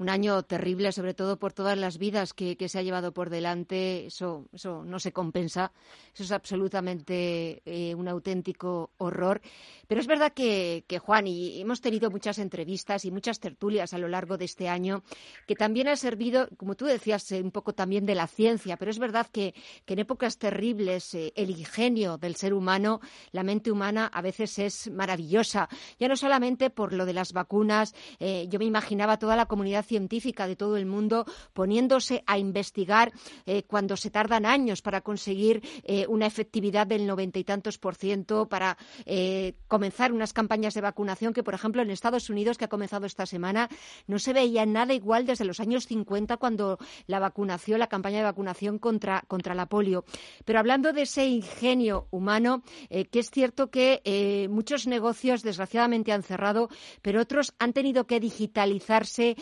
un 0.00 0.08
año 0.08 0.42
terrible, 0.44 0.92
sobre 0.92 1.12
todo 1.12 1.38
por 1.38 1.52
todas 1.52 1.76
las 1.76 1.98
vidas 1.98 2.32
que, 2.32 2.56
se 2.68 2.78
ha 2.78 2.82
llevado 2.82 3.12
por 3.12 3.28
delante. 3.28 4.06
Eso, 4.06 4.46
eso 4.50 4.82
no 4.82 4.98
se 4.98 5.12
compensa. 5.12 5.72
Eso 6.14 6.22
es 6.22 6.32
absolutamente 6.32 7.60
eh, 7.66 7.94
un 7.94 8.08
auténtico 8.08 8.92
horror. 8.96 9.42
Pero 9.86 10.00
es 10.00 10.06
verdad 10.06 10.32
que, 10.32 10.84
Juan, 11.02 11.26
y 11.26 11.60
hemos 11.60 11.82
tenido 11.82 12.10
muchas 12.10 12.38
entrevistas 12.38 13.04
y 13.04 13.10
muchas 13.10 13.40
tertulias 13.40 13.92
a 13.92 13.98
lo 13.98 14.08
largo 14.08 14.38
de 14.38 14.46
este 14.46 14.70
año, 14.70 15.02
que 15.46 15.54
también 15.54 15.86
ha 15.88 15.96
servido, 15.96 16.48
como 16.56 16.76
tú 16.76 16.86
decías, 16.86 17.30
eh, 17.32 17.42
un 17.42 17.50
poco 17.50 17.74
también 17.74 18.06
de 18.06 18.14
la 18.14 18.26
ciencia. 18.26 18.78
Pero 18.78 18.90
es 18.90 18.98
verdad 18.98 19.26
que, 19.30 19.54
en 19.86 19.98
épocas 19.98 20.38
terribles 20.38 21.14
eh, 21.14 21.34
el 21.36 21.50
ingenio 21.50 22.16
del 22.16 22.36
ser 22.36 22.54
humano, 22.54 23.00
la 23.32 23.42
mente 23.42 23.70
humana, 23.70 24.06
a 24.06 24.22
veces 24.22 24.58
es 24.60 24.90
maravillosa. 24.90 25.68
Ya 25.98 26.08
no 26.08 26.16
solamente 26.16 26.70
por 26.70 26.94
lo 26.94 27.04
de 27.04 27.12
las 27.12 27.34
vacunas. 27.34 27.94
yo 28.18 28.58
me 28.58 28.64
imaginaba 28.64 29.18
toda 29.18 29.36
la 29.36 29.46
comunidad 29.46 29.84
científica 29.90 30.46
de 30.46 30.54
todo 30.54 30.76
el 30.76 30.86
mundo 30.86 31.26
poniéndose 31.52 32.22
a 32.28 32.38
investigar 32.38 33.12
eh, 33.44 33.64
cuando 33.64 33.96
se 33.96 34.08
tardan 34.10 34.46
años 34.46 34.82
para 34.82 35.00
conseguir 35.00 35.62
eh, 35.82 36.06
una 36.06 36.26
efectividad 36.26 36.86
del 36.86 37.08
noventa 37.08 37.40
y 37.40 37.44
tantos 37.44 37.76
por 37.76 37.96
ciento, 37.96 38.48
para 38.48 38.78
eh, 39.04 39.54
comenzar 39.66 40.12
unas 40.12 40.32
campañas 40.32 40.74
de 40.74 40.80
vacunación 40.80 41.32
que, 41.32 41.42
por 41.42 41.54
ejemplo, 41.54 41.82
en 41.82 41.90
Estados 41.90 42.30
Unidos, 42.30 42.56
que 42.56 42.66
ha 42.66 42.68
comenzado 42.68 43.04
esta 43.04 43.26
semana, 43.26 43.68
no 44.06 44.20
se 44.20 44.32
veía 44.32 44.64
nada 44.64 44.94
igual 44.94 45.26
desde 45.26 45.44
los 45.44 45.58
años 45.58 45.88
50 45.88 46.36
cuando 46.36 46.78
la 47.08 47.18
vacunación, 47.18 47.80
la 47.80 47.88
campaña 47.88 48.18
de 48.18 48.24
vacunación 48.24 48.78
contra, 48.78 49.24
contra 49.26 49.54
la 49.54 49.66
polio. 49.66 50.04
Pero 50.44 50.60
hablando 50.60 50.92
de 50.92 51.02
ese 51.02 51.26
ingenio 51.26 52.06
humano, 52.10 52.62
que 52.88 53.18
es 53.18 53.30
cierto 53.30 53.70
que 53.70 54.46
muchos 54.50 54.86
negocios 54.86 55.42
desgraciadamente 55.42 56.12
han 56.12 56.22
cerrado, 56.22 56.68
pero 57.02 57.20
otros 57.20 57.54
han 57.58 57.72
tenido 57.72 58.06
que 58.06 58.20
digitalizarse, 58.20 59.36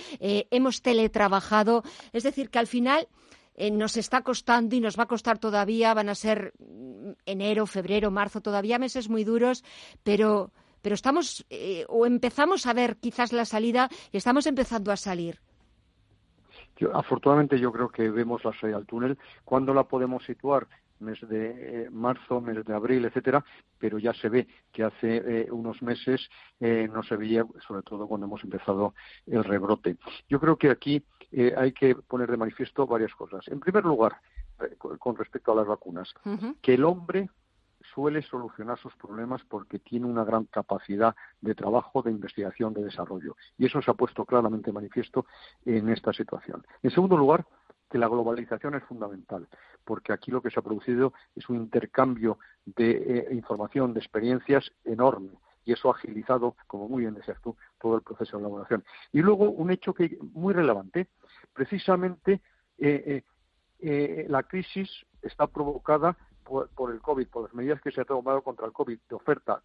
hemos 0.51 0.83
teletrabajado. 0.83 1.83
Es 2.13 2.23
decir, 2.23 2.51
que 2.51 2.59
al 2.59 2.67
final 2.67 3.09
eh, 3.61 3.73
nos 3.73 3.97
está 3.97 4.23
costando 4.23 4.77
y 4.77 4.81
nos 4.81 4.97
va 4.97 5.03
a 5.03 5.07
costar 5.07 5.39
todavía, 5.39 5.93
van 5.93 6.09
a 6.09 6.15
ser 6.15 6.53
mm, 6.61 7.11
enero, 7.27 7.67
febrero, 7.67 8.13
marzo, 8.13 8.41
todavía 8.41 8.79
meses 8.79 9.09
muy 9.09 9.25
duros, 9.25 9.65
pero, 10.05 10.53
pero 10.81 10.95
estamos 10.95 11.45
eh, 11.51 11.85
o 11.89 12.07
empezamos 12.07 12.67
a 12.67 12.73
ver 12.73 12.99
quizás 12.99 13.33
la 13.33 13.45
salida 13.45 13.89
y 14.13 14.17
estamos 14.17 14.47
empezando 14.47 14.93
a 14.93 14.97
salir. 14.97 15.41
afortunadamente 16.95 17.59
yo 17.59 17.73
creo 17.73 17.89
que 17.89 18.09
vemos 18.11 18.45
la 18.45 18.53
salida 18.61 18.77
al 18.77 18.87
túnel. 18.87 19.19
¿Cuándo 19.45 19.75
la 19.75 19.83
podemos 19.85 20.25
situar? 20.25 20.69
Mes 21.01 21.19
de 21.29 21.85
eh, 21.85 21.91
marzo, 21.91 22.41
mes 22.41 22.65
de 22.65 22.75
abril, 22.75 23.05
etcétera, 23.05 23.45
pero 23.79 23.99
ya 23.99 24.13
se 24.15 24.29
ve 24.29 24.49
que 24.73 24.85
hace 24.85 25.23
eh, 25.25 25.49
unos 25.51 25.83
meses 25.83 26.29
eh, 26.61 26.89
no 26.93 27.03
se 27.03 27.17
veía, 27.17 27.45
sobre 27.67 27.83
todo 27.83 28.07
cuando 28.07 28.27
hemos 28.27 28.43
empezado 28.45 28.95
el 29.27 29.45
rebrote. 29.45 29.97
Yo 30.29 30.41
creo 30.41 30.57
que 30.57 30.71
aquí 30.71 31.05
hay 31.57 31.73
que 31.73 31.95
poner 31.95 32.31
de 32.31 32.39
manifiesto 32.39 32.87
varias 32.87 33.15
cosas. 33.15 33.47
En 33.49 33.61
primer 33.61 33.85
lugar, 33.85 34.17
con 34.99 35.15
respecto 35.15 35.53
a 35.53 35.57
las 35.57 35.67
vacunas, 35.67 36.15
que 36.63 36.75
el 36.75 36.85
hombre 36.85 37.29
suele 37.95 38.23
solucionar 38.23 38.79
sus 38.79 38.95
problemas 38.97 39.43
porque 39.49 39.79
tiene 39.79 40.07
una 40.07 40.25
gran 40.25 40.45
capacidad 40.45 41.15
de 41.41 41.55
trabajo, 41.55 42.03
de 42.03 42.11
investigación, 42.11 42.75
de 42.75 42.85
desarrollo. 42.85 43.37
Y 43.57 43.67
eso 43.67 43.83
se 43.83 43.91
ha 43.91 43.95
puesto 43.95 44.25
claramente 44.25 44.73
manifiesto 44.73 45.27
en 45.65 45.89
esta 45.89 46.13
situación. 46.13 46.67
En 46.83 46.91
segundo 46.91 47.17
lugar, 47.17 47.47
que 47.91 47.99
la 47.99 48.09
globalización 48.09 48.75
es 48.75 48.85
fundamental, 48.85 49.49
porque 49.85 50.13
aquí 50.13 50.31
lo 50.31 50.43
que 50.43 50.51
se 50.51 50.61
ha 50.61 50.63
producido 50.63 51.13
es 51.35 51.49
un 51.49 51.57
intercambio 51.57 52.39
de 52.65 52.91
eh, 52.91 53.29
información, 53.33 53.95
de 53.95 54.01
experiencias 54.01 54.71
enorme, 54.85 55.31
y 55.65 55.73
eso 55.73 55.89
ha 55.89 55.95
agilizado, 55.95 56.57
como 56.67 56.89
muy 56.89 57.03
bien 57.03 57.15
decías 57.15 57.41
tú, 57.43 57.57
todo 57.81 57.97
el 57.97 58.03
proceso 58.03 58.37
de 58.37 58.45
elaboración. 58.45 58.85
Y 59.13 59.21
luego 59.21 59.51
un 59.51 59.71
hecho 59.71 59.93
que 59.93 60.19
muy 60.33 60.55
relevante, 60.55 61.09
precisamente 61.53 62.41
eh, 62.79 63.23
eh, 63.81 64.27
la 64.29 64.43
crisis 64.45 64.89
está 65.23 65.47
provocada 65.47 66.17
por, 66.45 66.91
el 66.91 67.01
COVID, 67.01 67.29
por 67.29 67.45
las 67.45 67.55
medidas 67.55 67.81
que 67.83 67.91
se 67.91 68.01
han 68.01 68.07
tomado 68.07 68.43
contra 68.43 68.67
el 68.67 68.73
COVID 68.73 68.99
de 69.09 69.15
oferta, 69.15 69.63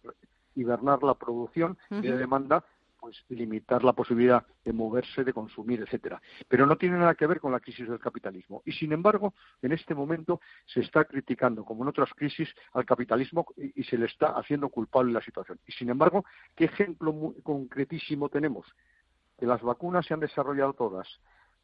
hibernar 0.54 1.02
la 1.02 1.14
producción 1.14 1.78
y 1.90 2.02
de 2.02 2.16
demanda, 2.18 2.64
pues 3.04 3.22
limitar 3.28 3.84
la 3.84 3.92
posibilidad 3.92 4.46
de 4.64 4.72
moverse, 4.72 5.24
de 5.24 5.34
consumir, 5.34 5.82
etcétera. 5.82 6.22
Pero 6.48 6.64
no 6.64 6.78
tiene 6.78 6.96
nada 6.96 7.14
que 7.14 7.26
ver 7.26 7.38
con 7.38 7.52
la 7.52 7.60
crisis 7.60 7.86
del 7.86 7.98
capitalismo. 7.98 8.62
Y 8.64 8.72
sin 8.72 8.92
embargo, 8.92 9.34
en 9.60 9.72
este 9.72 9.94
momento 9.94 10.40
se 10.64 10.80
está 10.80 11.04
criticando, 11.04 11.66
como 11.66 11.82
en 11.82 11.90
otras 11.90 12.14
crisis, 12.14 12.48
al 12.72 12.86
capitalismo 12.86 13.44
y, 13.58 13.84
se 13.84 13.98
le 13.98 14.06
está 14.06 14.28
haciendo 14.28 14.70
culpable 14.70 15.12
la 15.12 15.20
situación. 15.20 15.60
Y 15.66 15.72
sin 15.72 15.90
embargo, 15.90 16.24
¿qué 16.56 16.64
ejemplo 16.64 17.34
concretísimo 17.42 18.30
tenemos? 18.30 18.66
Que 19.38 19.44
las 19.44 19.60
vacunas 19.60 20.06
se 20.06 20.14
han 20.14 20.20
desarrollado 20.20 20.72
todas, 20.72 21.06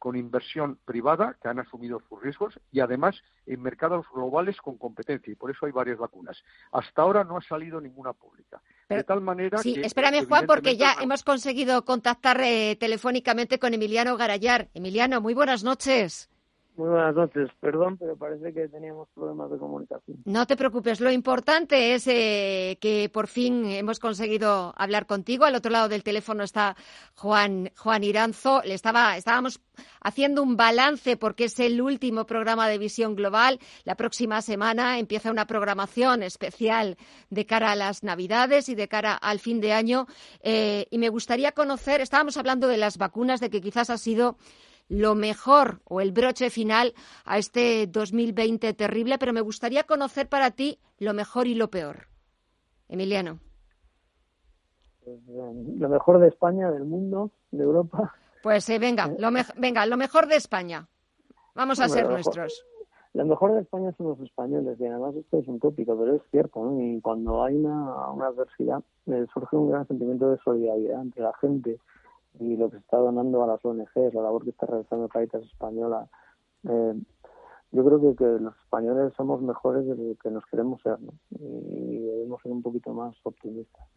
con 0.01 0.15
inversión 0.15 0.79
privada 0.83 1.37
que 1.39 1.47
han 1.47 1.59
asumido 1.59 2.01
sus 2.09 2.19
riesgos 2.19 2.59
y 2.71 2.79
además 2.79 3.21
en 3.45 3.61
mercados 3.61 4.03
globales 4.11 4.57
con 4.57 4.79
competencia 4.79 5.31
y 5.31 5.35
por 5.35 5.51
eso 5.51 5.67
hay 5.67 5.71
varias 5.71 5.99
vacunas. 5.99 6.43
Hasta 6.71 7.03
ahora 7.03 7.23
no 7.23 7.37
ha 7.37 7.41
salido 7.43 7.79
ninguna 7.79 8.11
pública. 8.11 8.59
de 8.89 9.03
tal 9.03 9.21
manera 9.21 9.59
sí, 9.59 9.75
que 9.75 9.81
espérame 9.81 10.25
Juan 10.25 10.47
porque 10.47 10.75
ya 10.75 10.95
hemos 10.99 11.21
conseguido 11.21 11.85
contactar 11.85 12.41
eh, 12.41 12.75
telefónicamente 12.79 13.59
con 13.59 13.75
Emiliano 13.75 14.17
Garayar. 14.17 14.69
Emiliano, 14.73 15.21
muy 15.21 15.35
buenas 15.35 15.63
noches. 15.63 16.30
Muy 16.81 16.89
buenas 16.89 17.13
noches. 17.13 17.47
Perdón, 17.59 17.95
pero 17.99 18.17
parece 18.17 18.51
que 18.51 18.67
teníamos 18.67 19.07
problemas 19.13 19.51
de 19.51 19.59
comunicación. 19.59 20.17
No 20.25 20.47
te 20.47 20.57
preocupes. 20.57 20.99
Lo 20.99 21.11
importante 21.11 21.93
es 21.93 22.07
eh, 22.07 22.79
que 22.81 23.07
por 23.13 23.27
fin 23.27 23.67
hemos 23.67 23.99
conseguido 23.99 24.73
hablar 24.75 25.05
contigo. 25.05 25.45
Al 25.45 25.53
otro 25.53 25.71
lado 25.71 25.89
del 25.89 26.01
teléfono 26.01 26.41
está 26.43 26.75
Juan, 27.13 27.69
Juan 27.77 28.03
Iranzo. 28.03 28.63
Le 28.65 28.73
estaba, 28.73 29.15
estábamos 29.15 29.61
haciendo 30.01 30.41
un 30.41 30.57
balance 30.57 31.17
porque 31.17 31.43
es 31.43 31.59
el 31.59 31.79
último 31.81 32.25
programa 32.25 32.67
de 32.67 32.79
Visión 32.79 33.15
Global. 33.15 33.59
La 33.83 33.93
próxima 33.93 34.41
semana 34.41 34.97
empieza 34.97 35.29
una 35.29 35.45
programación 35.45 36.23
especial 36.23 36.97
de 37.29 37.45
cara 37.45 37.73
a 37.73 37.75
las 37.75 38.01
Navidades 38.01 38.69
y 38.69 38.73
de 38.73 38.87
cara 38.87 39.13
al 39.13 39.37
fin 39.37 39.61
de 39.61 39.73
año. 39.73 40.07
Eh, 40.41 40.87
y 40.89 40.97
me 40.97 41.09
gustaría 41.09 41.51
conocer, 41.51 42.01
estábamos 42.01 42.37
hablando 42.37 42.67
de 42.67 42.77
las 42.77 42.97
vacunas, 42.97 43.39
de 43.39 43.51
que 43.51 43.61
quizás 43.61 43.91
ha 43.91 43.99
sido 43.99 44.37
lo 44.91 45.15
mejor 45.15 45.79
o 45.85 46.01
el 46.01 46.11
broche 46.11 46.49
final 46.49 46.93
a 47.23 47.37
este 47.37 47.87
2020 47.87 48.73
terrible, 48.73 49.17
pero 49.17 49.31
me 49.31 49.39
gustaría 49.39 49.85
conocer 49.85 50.27
para 50.27 50.51
ti 50.51 50.79
lo 50.99 51.13
mejor 51.13 51.47
y 51.47 51.55
lo 51.55 51.69
peor. 51.69 52.07
Emiliano. 52.89 53.39
Pues, 55.05 55.17
eh, 55.29 55.53
lo 55.77 55.87
mejor 55.87 56.19
de 56.19 56.27
España, 56.27 56.69
del 56.71 56.83
mundo, 56.83 57.31
de 57.51 57.63
Europa. 57.63 58.13
Pues 58.43 58.69
eh, 58.69 58.79
venga, 58.79 59.09
lo 59.17 59.29
venga, 59.57 59.85
lo 59.85 59.95
mejejor 59.95 60.27
de 60.27 60.35
España. 60.35 60.89
Vamos 61.55 61.79
a 61.79 61.87
ser 61.87 62.09
nuestros. 62.09 62.65
Lo 63.13 63.25
mejor 63.25 63.53
de 63.53 63.61
España 63.61 63.93
son 63.97 64.07
los 64.09 64.19
españoles, 64.19 64.77
y 64.79 64.85
además 64.85 65.15
esto 65.15 65.39
es 65.39 65.47
un 65.47 65.59
tópico, 65.59 65.97
pero 65.97 66.15
es 66.15 66.21
cierto, 66.31 66.63
¿no? 66.65 66.81
Y 66.81 66.99
cuando 66.99 67.43
hay 67.43 67.55
una, 67.55 68.11
una 68.11 68.27
adversidad, 68.27 68.83
eh, 69.05 69.25
surge 69.33 69.55
un 69.55 69.69
gran 69.69 69.87
sentimiento 69.87 70.31
de 70.31 70.37
solidaridad 70.43 71.01
entre 71.01 71.23
la 71.23 71.33
gente, 71.39 71.79
y 72.39 72.55
lo 72.55 72.69
que 72.69 72.77
se 72.77 72.83
está 72.83 72.97
donando 72.97 73.43
a 73.43 73.47
las 73.47 73.63
ONGs, 73.63 74.13
la 74.13 74.21
labor 74.21 74.43
que 74.43 74.51
está 74.51 74.65
realizando 74.65 75.07
Caritas 75.09 75.43
Española. 75.43 76.07
Eh, 76.63 77.01
yo 77.71 77.85
creo 77.85 78.15
que, 78.15 78.25
los 78.25 78.55
españoles 78.63 79.13
somos 79.15 79.41
mejores 79.41 79.85
de 79.85 79.95
lo 79.95 80.15
que 80.15 80.29
nos 80.29 80.45
queremos 80.47 80.81
ser 80.81 80.97
y 81.31 81.99
debemos 81.99 82.41
ser 82.41 82.51
un 82.51 82.61
poquito 82.61 82.93
más 82.93 83.15
optimistas. 83.23 83.87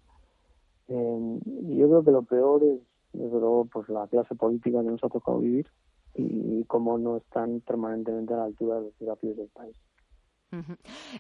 Eh, 0.89 1.41
yo 1.45 1.89
creo 1.89 2.05
que 2.05 2.11
lo 2.13 2.23
peor 2.23 2.63
es, 2.63 2.81
desde 3.13 3.41
luego, 3.41 3.65
pues 3.67 3.89
la 3.89 4.07
clase 4.07 4.35
política 4.35 4.83
que 4.83 4.91
nos 4.91 5.03
ha 5.03 5.09
tocado 5.09 5.39
vivir 5.39 5.67
y, 6.15 6.61
y 6.61 6.65
cómo 6.65 6.99
no 6.99 7.17
están 7.17 7.61
permanentemente 7.61 8.35
a 8.35 8.39
la 8.39 8.45
altura 8.45 8.77
de 8.77 8.83
los 8.83 8.99
desafíos 8.99 9.37
del 9.37 9.49
país. 9.49 9.77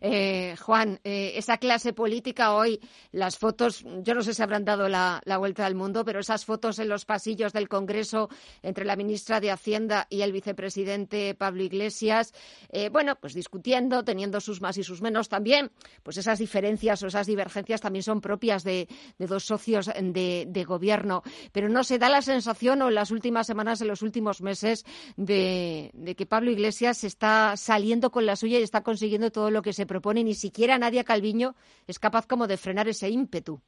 Eh, 0.01 0.57
Juan, 0.61 1.01
eh, 1.05 1.32
esa 1.37 1.59
clase 1.59 1.93
política 1.93 2.55
hoy, 2.55 2.80
las 3.12 3.39
fotos, 3.39 3.85
yo 4.03 4.14
no 4.14 4.22
sé 4.22 4.35
si 4.35 4.43
habrán 4.43 4.64
dado 4.64 4.89
la, 4.89 5.22
vuelta 5.39 5.66
al 5.66 5.74
mundo, 5.74 6.05
pero 6.05 6.20
esas 6.20 6.45
fotos 6.45 6.78
en 6.78 6.89
los 6.89 7.05
pasillos 7.05 7.53
del 7.53 7.68
Congreso 7.68 8.28
entre 8.62 8.85
la 8.85 8.97
ministra 8.97 9.41
de 9.41 9.51
Hacienda 9.51 10.07
y 10.11 10.22
el 10.22 10.32
vicepresidente 10.32 11.35
Pablo 11.35 11.62
Iglesias, 11.62 12.32
eh, 12.70 12.89
bueno, 12.89 13.16
pues 13.16 13.35
discutiendo, 13.35 14.05
teniendo 14.05 14.41
sus 14.41 14.61
más 14.61 14.76
y 14.78 14.85
sus 14.85 15.01
menos 15.01 15.28
también, 15.28 15.70
pues 16.03 16.16
esas 16.16 16.39
diferencias 16.39 17.03
o 17.03 17.07
esas 17.07 17.26
divergencias 17.26 17.80
también 17.80 18.03
son 18.03 18.20
propias 18.20 18.64
de, 18.64 18.89
dos 19.18 19.45
socios 19.45 19.91
de, 19.95 20.64
gobierno. 20.66 21.22
Pero 21.53 21.68
no 21.68 21.85
se 21.85 21.99
da 21.99 22.09
la 22.09 22.22
sensación, 22.22 22.82
o 22.82 22.89
en 22.89 22.95
las 22.95 23.11
últimas 23.11 23.47
semanas, 23.47 23.80
en 23.80 23.89
los 23.89 24.03
últimos 24.03 24.41
meses, 24.41 24.85
de, 25.16 25.91
de 25.93 26.14
que 26.14 26.26
Pablo 26.26 26.51
Iglesias 26.51 27.05
está 27.05 27.57
saliendo 27.57 28.11
con 28.11 28.26
la 28.26 28.37
suya 28.37 28.59
y 28.59 28.62
está 28.62 28.82
consiguiendo 28.82 29.24
todo 29.31 29.51
lo 29.51 29.62
que 29.62 29.72
se 29.72 29.87
propone, 29.87 30.25
ni 30.25 30.35
siquiera 30.35 30.79
Nadia 30.79 31.05
Calviño 31.05 31.55
es 31.87 31.99
capaz 31.99 32.27
como 32.27 32.47
de 32.47 32.57
frenar 32.57 32.89
ese 32.89 33.09
ímpetu. 33.11 33.61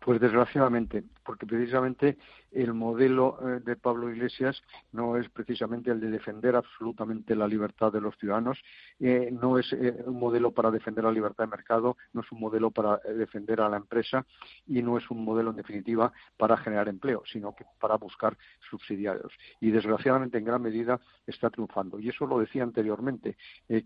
Pues 0.00 0.20
desgraciadamente, 0.20 1.04
porque 1.30 1.46
precisamente 1.46 2.18
el 2.50 2.74
modelo 2.74 3.38
eh, 3.40 3.60
de 3.60 3.76
Pablo 3.76 4.10
Iglesias 4.10 4.60
no 4.90 5.16
es 5.16 5.28
precisamente 5.28 5.92
el 5.92 6.00
de 6.00 6.10
defender 6.10 6.56
absolutamente 6.56 7.36
la 7.36 7.46
libertad 7.46 7.92
de 7.92 8.00
los 8.00 8.16
ciudadanos, 8.16 8.58
eh, 8.98 9.30
no 9.30 9.56
es 9.56 9.72
eh, 9.74 10.02
un 10.06 10.18
modelo 10.18 10.50
para 10.50 10.72
defender 10.72 11.04
la 11.04 11.12
libertad 11.12 11.44
de 11.44 11.50
mercado, 11.50 11.96
no 12.14 12.22
es 12.22 12.32
un 12.32 12.40
modelo 12.40 12.72
para 12.72 12.96
defender 12.96 13.60
a 13.60 13.68
la 13.68 13.76
empresa 13.76 14.26
y 14.66 14.82
no 14.82 14.98
es 14.98 15.08
un 15.08 15.24
modelo, 15.24 15.50
en 15.50 15.56
definitiva, 15.58 16.12
para 16.36 16.56
generar 16.56 16.88
empleo, 16.88 17.22
sino 17.30 17.54
que 17.54 17.64
para 17.78 17.94
buscar 17.96 18.36
subsidiarios. 18.68 19.32
Y 19.60 19.70
desgraciadamente, 19.70 20.38
en 20.38 20.44
gran 20.46 20.60
medida, 20.60 20.98
está 21.28 21.48
triunfando. 21.48 22.00
Y 22.00 22.08
eso 22.08 22.26
lo 22.26 22.40
decía 22.40 22.64
anteriormente, 22.64 23.36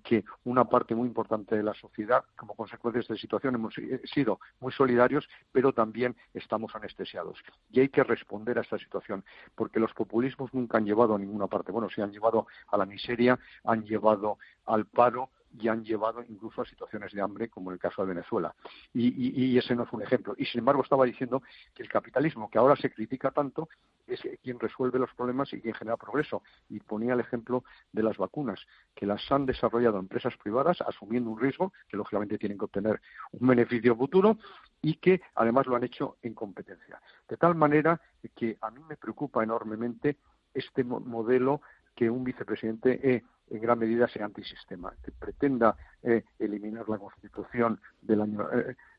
que 0.02 0.24
una 0.44 0.64
parte 0.64 0.94
muy 0.94 1.08
importante 1.08 1.56
de 1.56 1.62
la 1.62 1.74
sociedad, 1.74 2.24
como 2.36 2.54
consecuencia 2.54 3.00
de 3.00 3.02
esta 3.02 3.16
situación, 3.16 3.54
hemos 3.56 3.74
sido 4.04 4.40
muy 4.60 4.72
solidarios, 4.72 5.28
pero 5.52 5.74
también 5.74 6.16
estamos 6.32 6.74
anestesiados. 6.74 7.33
Y 7.70 7.80
hay 7.80 7.88
que 7.88 8.04
responder 8.04 8.58
a 8.58 8.62
esta 8.62 8.78
situación, 8.78 9.24
porque 9.54 9.80
los 9.80 9.92
populismos 9.92 10.52
nunca 10.54 10.78
han 10.78 10.84
llevado 10.84 11.14
a 11.14 11.18
ninguna 11.18 11.46
parte. 11.46 11.72
Bueno, 11.72 11.88
sí 11.90 12.00
han 12.00 12.12
llevado 12.12 12.46
a 12.68 12.76
la 12.76 12.86
miseria, 12.86 13.38
han 13.64 13.84
llevado 13.84 14.38
al 14.66 14.86
paro, 14.86 15.30
y 15.58 15.68
han 15.68 15.84
llevado 15.84 16.22
incluso 16.28 16.62
a 16.62 16.64
situaciones 16.64 17.12
de 17.12 17.20
hambre, 17.20 17.48
como 17.48 17.70
en 17.70 17.74
el 17.74 17.80
caso 17.80 18.02
de 18.02 18.08
Venezuela. 18.08 18.54
Y, 18.92 19.56
ese 19.56 19.74
no 19.74 19.84
es 19.84 19.92
un 19.92 20.02
ejemplo. 20.02 20.34
Y 20.36 20.44
sin 20.46 20.60
embargo, 20.60 20.82
estaba 20.82 21.04
diciendo 21.04 21.42
que 21.74 21.82
el 21.82 21.88
capitalismo, 21.88 22.50
que 22.50 22.58
ahora 22.58 22.76
se 22.76 22.90
critica 22.90 23.30
tanto, 23.30 23.68
es 24.06 24.20
quien 24.42 24.58
resuelve 24.58 24.98
los 24.98 25.12
problemas 25.14 25.52
y 25.52 25.60
quien 25.60 25.74
genera 25.74 25.96
progreso. 25.96 26.42
Y 26.68 26.80
ponía 26.80 27.14
el 27.14 27.20
ejemplo 27.20 27.64
de 27.92 28.02
las 28.02 28.16
vacunas, 28.16 28.60
que 28.94 29.06
las 29.06 29.30
han 29.30 29.46
desarrollado 29.46 29.98
empresas 29.98 30.36
privadas 30.36 30.80
asumiendo 30.80 31.30
un 31.30 31.40
riesgo, 31.40 31.72
que 31.88 31.96
lógicamente 31.96 32.38
tienen 32.38 32.58
que 32.58 32.64
obtener 32.64 33.00
un 33.32 33.48
beneficio 33.48 33.96
futuro, 33.96 34.38
y 34.82 34.96
que 34.96 35.22
además 35.36 35.66
lo 35.66 35.76
han 35.76 35.84
hecho 35.84 36.16
en 36.22 36.34
competencia. 36.34 37.00
De 37.28 37.36
tal 37.36 37.54
manera 37.54 38.00
que 38.34 38.58
a 38.60 38.70
mí 38.70 38.82
me 38.88 38.96
preocupa 38.96 39.42
enormemente 39.42 40.18
este 40.52 40.84
modelo 40.84 41.60
que 41.94 42.10
un 42.10 42.24
vicepresidente 42.24 43.00
eh, 43.02 43.22
en 43.50 43.60
gran 43.60 43.78
medida 43.78 44.08
sea 44.08 44.26
antisistema, 44.26 44.92
que 45.02 45.12
pretenda 45.12 45.76
eh, 46.02 46.24
eliminar 46.38 46.88
la 46.88 46.98
Constitución 46.98 47.80
del 48.00 48.22
año 48.22 48.46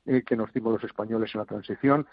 eh, 0.05 0.23
que 0.23 0.35
nos 0.35 0.53
dimos 0.53 0.73
los 0.73 0.83
españoles 0.83 1.31
en 1.33 1.39
la 1.39 1.45
transición, 1.45 2.07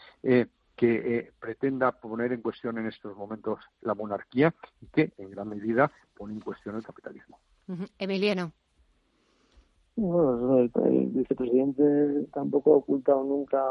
que 0.75 1.31
pretenda 1.39 1.93
poner 1.93 2.33
en 2.33 2.41
cuestión 2.41 2.79
en 2.79 2.87
estos 2.87 3.15
momentos 3.17 3.61
la 3.83 3.95
monarquía 3.95 4.55
y 4.81 4.87
que 4.87 5.13
en 5.19 5.31
gran 5.31 5.49
medida 5.49 5.93
pone 6.17 6.33
en 6.33 6.41
cuestión 6.41 6.77
el 6.77 6.83
capitalismo. 6.83 7.39
Emiliano. 7.99 8.53
Bueno, 9.95 10.59
el, 10.59 11.07
vicepresidente 11.09 12.27
tampoco 12.33 12.75
ha 12.75 12.77
ocultado 12.79 13.25
nunca 13.25 13.63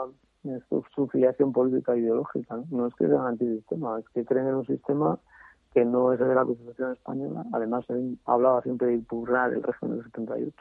su, 0.69 1.07
filiación 1.07 1.51
política 1.51 1.93
e 1.93 1.99
ideológica. 1.99 2.55
¿no? 2.55 2.65
no 2.69 2.87
es 2.87 2.95
que 2.95 3.07
sean 3.07 3.25
antisistema, 3.25 3.99
es 3.99 4.05
que 4.09 4.25
creen 4.25 4.47
en 4.47 4.55
un 4.55 4.67
sistema 4.67 5.19
que 5.73 5.85
no 5.85 6.11
es 6.13 6.19
de 6.19 6.35
la 6.35 6.45
Constitución 6.45 6.91
española. 6.91 7.45
Además, 7.53 7.85
él 7.89 8.17
hablaba 8.25 8.61
siempre 8.61 8.87
de 8.87 8.95
impugnar 8.95 9.53
el 9.53 9.63
régimen 9.63 9.97
del 9.97 10.05
78. 10.05 10.53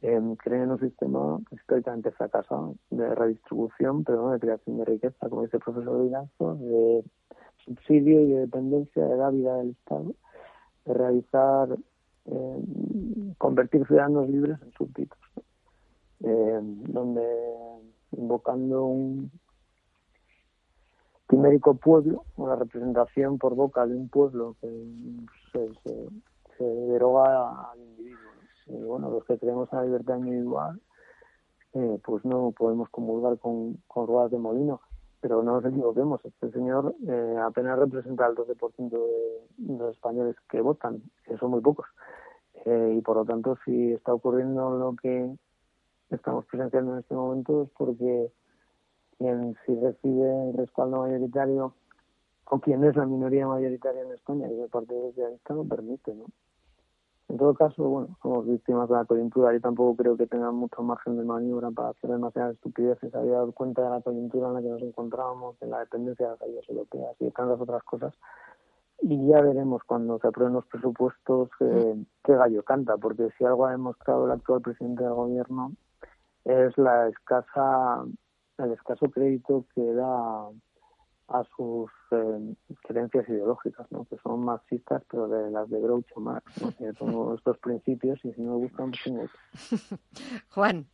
Eh, 0.00 0.20
creen 0.38 0.62
en 0.62 0.70
un 0.70 0.80
sistema 0.80 1.40
históricamente 1.50 2.12
fracasado 2.12 2.76
de 2.90 3.14
redistribución, 3.14 4.04
pero 4.04 4.22
no 4.22 4.30
de 4.30 4.38
creación 4.38 4.78
de 4.78 4.84
riqueza, 4.84 5.28
como 5.28 5.42
dice 5.42 5.56
el 5.56 5.62
profesor 5.62 6.02
Villazo, 6.02 6.54
de 6.56 7.04
subsidio 7.64 8.20
y 8.20 8.26
de 8.32 8.40
dependencia 8.40 9.04
de 9.04 9.16
la 9.16 9.30
vida 9.30 9.56
del 9.56 9.70
Estado, 9.70 10.14
de 10.84 10.94
realizar, 10.94 11.76
eh, 12.26 12.62
convertir 13.38 13.86
ciudadanos 13.86 14.28
libres 14.28 14.58
en 14.62 14.72
súbditos, 14.72 15.18
eh, 16.20 16.60
donde 16.62 17.24
invocando 18.12 18.84
un 18.84 19.30
quimérico 21.28 21.74
pueblo, 21.74 22.24
una 22.36 22.56
representación 22.56 23.38
por 23.38 23.54
boca 23.54 23.86
de 23.86 23.94
un 23.94 24.08
pueblo 24.08 24.56
que 24.60 24.68
se, 25.52 25.68
se, 26.56 26.64
deroga 26.64 27.70
al 27.70 27.80
individuo. 27.80 28.18
Y 28.66 28.82
bueno, 28.82 29.10
los 29.10 29.24
que 29.24 29.38
creemos 29.38 29.68
en 29.72 29.78
la 29.78 29.84
libertad 29.84 30.16
individual, 30.16 30.80
eh, 31.74 32.00
pues 32.04 32.24
no 32.24 32.52
podemos 32.52 32.88
comulgar 32.88 33.38
con, 33.38 33.78
con 33.86 34.06
ruedas 34.06 34.30
de 34.30 34.38
molino. 34.38 34.80
Pero 35.20 35.42
no 35.42 35.60
nos 35.60 35.64
equivoquemos, 35.64 36.24
este 36.24 36.50
señor 36.52 36.94
eh, 37.06 37.36
apenas 37.42 37.78
representa 37.78 38.26
el 38.26 38.36
12% 38.36 38.90
de, 38.90 39.74
los 39.76 39.90
españoles 39.90 40.36
que 40.48 40.60
votan, 40.60 41.02
que 41.24 41.36
son 41.38 41.50
muy 41.50 41.60
pocos. 41.60 41.86
Eh, 42.64 42.94
y 42.96 43.00
por 43.02 43.16
lo 43.16 43.24
tanto, 43.24 43.58
si 43.64 43.92
está 43.92 44.14
ocurriendo 44.14 44.70
lo 44.78 44.94
que 44.94 45.36
estamos 46.10 46.44
presenciando 46.46 46.92
en 46.92 47.00
este 47.00 47.14
momento 47.14 47.64
es 47.64 47.70
porque 47.76 48.32
quien 49.18 49.56
si 49.66 49.74
recibe 49.74 50.50
el 50.50 50.56
respaldo 50.56 51.00
mayoritario 51.00 51.74
o 52.44 52.58
quien 52.60 52.84
es 52.84 52.96
la 52.96 53.04
minoría 53.04 53.46
mayoritaria 53.46 54.02
en 54.02 54.12
España, 54.12 54.48
y 54.50 54.60
el 54.60 54.68
Partido 54.68 55.08
Socialista, 55.08 55.54
lo 55.54 55.64
permite, 55.64 56.14
¿no? 56.14 56.24
En 57.28 57.36
todo 57.36 57.52
caso, 57.52 57.82
bueno, 57.86 58.16
somos 58.22 58.46
víctimas 58.46 58.88
de 58.88 58.94
la 58.94 59.04
coyuntura. 59.04 59.52
Yo 59.52 59.60
tampoco 59.60 59.96
creo 59.96 60.16
que 60.16 60.26
tengan 60.26 60.54
mucho 60.54 60.82
margen 60.82 61.18
de 61.18 61.24
maniobra 61.24 61.70
para 61.70 61.90
hacer 61.90 62.08
demasiadas 62.08 62.54
estupideces. 62.54 63.14
Había 63.14 63.32
dado 63.32 63.52
cuenta 63.52 63.82
de 63.82 63.90
la 63.90 64.00
coyuntura 64.00 64.48
en 64.48 64.54
la 64.54 64.62
que 64.62 64.68
nos 64.68 64.80
encontrábamos, 64.80 65.60
en 65.60 65.70
la 65.70 65.80
dependencia 65.80 66.24
de 66.24 66.32
las 66.32 66.42
ayudas 66.42 66.68
europeas 66.70 67.16
y 67.20 67.26
de 67.26 67.30
tantas 67.32 67.60
otras 67.60 67.82
cosas 67.82 68.14
y 69.00 69.28
ya 69.28 69.40
veremos 69.40 69.82
cuando 69.84 70.18
se 70.18 70.26
aprueben 70.26 70.54
los 70.54 70.66
presupuestos 70.66 71.50
qué, 71.58 71.96
qué 72.24 72.34
gallo 72.34 72.62
canta, 72.64 72.96
porque 72.96 73.28
si 73.38 73.44
algo 73.44 73.66
ha 73.66 73.72
demostrado 73.72 74.26
el 74.26 74.32
actual 74.32 74.60
presidente 74.60 75.04
del 75.04 75.12
gobierno 75.12 75.72
es 76.44 76.76
la 76.78 77.08
escasa 77.08 78.04
el 78.58 78.72
escaso 78.72 79.10
crédito 79.10 79.66
que 79.74 79.82
da 79.92 80.48
a 81.28 81.44
sus 81.56 81.90
eh, 82.10 82.54
creencias 82.82 83.28
ideológicas, 83.28 83.86
¿no? 83.90 84.06
que 84.06 84.16
son 84.22 84.44
marxistas, 84.44 85.02
pero 85.10 85.28
de 85.28 85.50
las 85.50 85.68
de 85.68 85.80
Groucho 85.80 86.20
Marx. 86.20 86.62
¿no? 86.62 86.70
Que 86.72 86.92
tengo 86.94 87.34
estos 87.36 87.58
principios 87.58 88.18
y 88.24 88.32
si 88.32 88.40
no 88.40 88.52
me 88.52 88.58
gustan, 88.58 88.90
pues 88.90 89.02
tengo 89.04 89.24
Juan. 90.50 90.86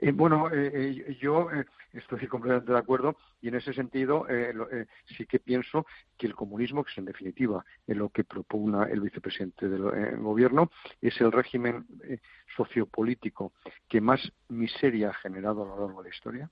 Eh, 0.00 0.12
bueno, 0.12 0.48
eh, 0.52 0.70
eh, 0.72 1.16
yo 1.20 1.48
estoy 1.92 2.26
completamente 2.28 2.72
de 2.72 2.78
acuerdo 2.78 3.16
y 3.40 3.48
en 3.48 3.56
ese 3.56 3.72
sentido 3.72 4.26
sí 5.06 5.26
que 5.26 5.40
pienso 5.40 5.86
que 6.16 6.26
el 6.26 6.34
comunismo, 6.34 6.84
que 6.84 6.92
es 6.92 6.98
en 6.98 7.04
definitiva 7.04 7.64
lo 7.86 8.08
que 8.10 8.22
propone 8.22 8.90
el 8.92 9.00
vicepresidente 9.00 9.68
del 9.68 10.16
gobierno, 10.18 10.70
es 11.00 11.20
el 11.20 11.32
régimen 11.32 11.86
sociopolítico 12.56 13.52
que 13.88 14.00
más 14.00 14.32
miseria 14.48 15.10
ha 15.10 15.14
generado 15.14 15.62
a 15.62 15.66
lo 15.66 15.86
largo 15.86 16.02
de 16.02 16.08
la 16.08 16.14
historia 16.14 16.50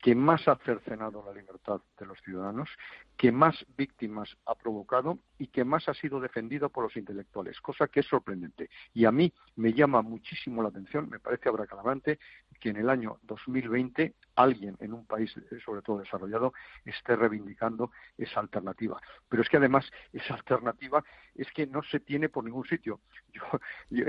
que 0.00 0.14
más 0.14 0.46
ha 0.46 0.56
cercenado 0.56 1.22
la 1.24 1.32
libertad 1.32 1.80
de 1.98 2.06
los 2.06 2.20
ciudadanos, 2.20 2.68
que 3.16 3.32
más 3.32 3.64
víctimas 3.76 4.36
ha 4.44 4.54
provocado 4.54 5.18
y 5.38 5.48
que 5.48 5.64
más 5.64 5.88
ha 5.88 5.94
sido 5.94 6.20
defendido 6.20 6.68
por 6.68 6.84
los 6.84 6.96
intelectuales, 6.96 7.60
cosa 7.60 7.88
que 7.88 8.00
es 8.00 8.06
sorprendente. 8.06 8.68
Y 8.92 9.04
a 9.04 9.12
mí 9.12 9.32
me 9.56 9.72
llama 9.72 10.02
muchísimo 10.02 10.62
la 10.62 10.68
atención, 10.68 11.08
me 11.08 11.18
parece 11.18 11.48
abracadabante, 11.48 12.18
que 12.60 12.70
en 12.70 12.76
el 12.76 12.90
año 12.90 13.18
2020 13.22 14.14
alguien 14.36 14.76
en 14.80 14.92
un 14.92 15.06
país, 15.06 15.34
eh, 15.36 15.58
sobre 15.64 15.82
todo 15.82 15.98
desarrollado, 15.98 16.52
esté 16.84 17.16
reivindicando 17.16 17.90
esa 18.18 18.40
alternativa. 18.40 19.00
Pero 19.28 19.42
es 19.42 19.48
que 19.48 19.56
además 19.56 19.90
esa 20.12 20.34
alternativa 20.34 21.02
es 21.34 21.50
que 21.52 21.66
no 21.66 21.82
se 21.82 22.00
tiene 22.00 22.28
por 22.28 22.44
ningún 22.44 22.66
sitio. 22.66 23.00
Yo, 23.90 24.04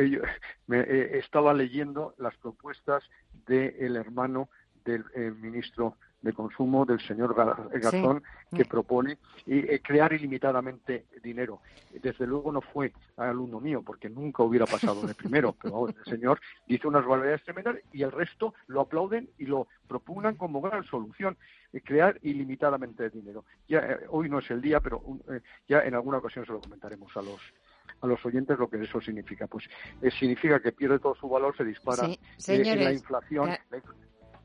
me, 0.68 0.80
eh, 0.82 1.18
estaba 1.18 1.54
leyendo 1.54 2.14
las 2.18 2.36
propuestas 2.38 3.04
del 3.46 3.96
hermano 3.96 4.50
del 4.88 5.04
eh, 5.14 5.32
ministro 5.32 5.98
de 6.22 6.34
Consumo, 6.34 6.86
del 6.86 7.00
señor 7.00 7.36
Garzón, 7.36 8.24
que 8.56 8.66
propone 8.66 9.20
eh, 9.46 9.80
crear 9.84 10.14
ilimitadamente 10.14 11.06
dinero. 11.22 11.62
Desde 12.02 12.26
luego 12.26 12.52
no 12.52 12.62
fue 12.62 12.92
alumno 13.18 13.60
mío, 13.60 13.84
porque 13.86 14.10
nunca 14.10 14.44
hubiera 14.44 14.66
pasado 14.66 15.06
de 15.06 15.14
primero, 15.14 15.54
pero 15.62 15.90
el 15.90 15.96
señor 16.06 16.40
dice 16.66 16.88
unas 16.88 17.06
barbaridades 17.06 17.44
tremendas 17.44 17.76
y 17.94 18.02
el 18.02 18.12
resto 18.12 18.56
lo 18.68 18.82
aplauden 18.82 19.30
y 19.38 19.46
lo 19.46 19.68
propugnan 19.88 20.36
como 20.36 20.62
gran 20.62 20.84
solución, 20.86 21.38
eh, 21.72 21.82
crear 21.82 22.18
ilimitadamente 22.24 23.10
dinero. 23.10 23.46
Ya 23.68 24.00
hoy 24.10 24.28
no 24.30 24.40
es 24.40 24.50
el 24.50 24.62
día, 24.62 24.80
pero 24.80 25.04
ya 25.68 25.82
en 25.82 25.94
alguna 25.94 26.18
ocasión 26.18 26.46
se 26.46 26.54
lo 26.54 26.62
comentaremos 26.62 27.16
a 27.16 27.22
los 27.22 27.42
a 28.00 28.06
los 28.06 28.24
oyentes 28.26 28.60
lo 28.60 28.70
que 28.70 28.78
eso 28.82 29.02
significa. 29.02 29.48
Pues 29.48 29.68
significa 30.20 30.60
que 30.60 30.72
pierde 30.72 31.00
todo 31.00 31.16
su 31.16 31.28
valor, 31.28 31.56
se 31.58 31.64
dispara 31.64 32.08
la 32.08 32.94
inflación 32.94 33.50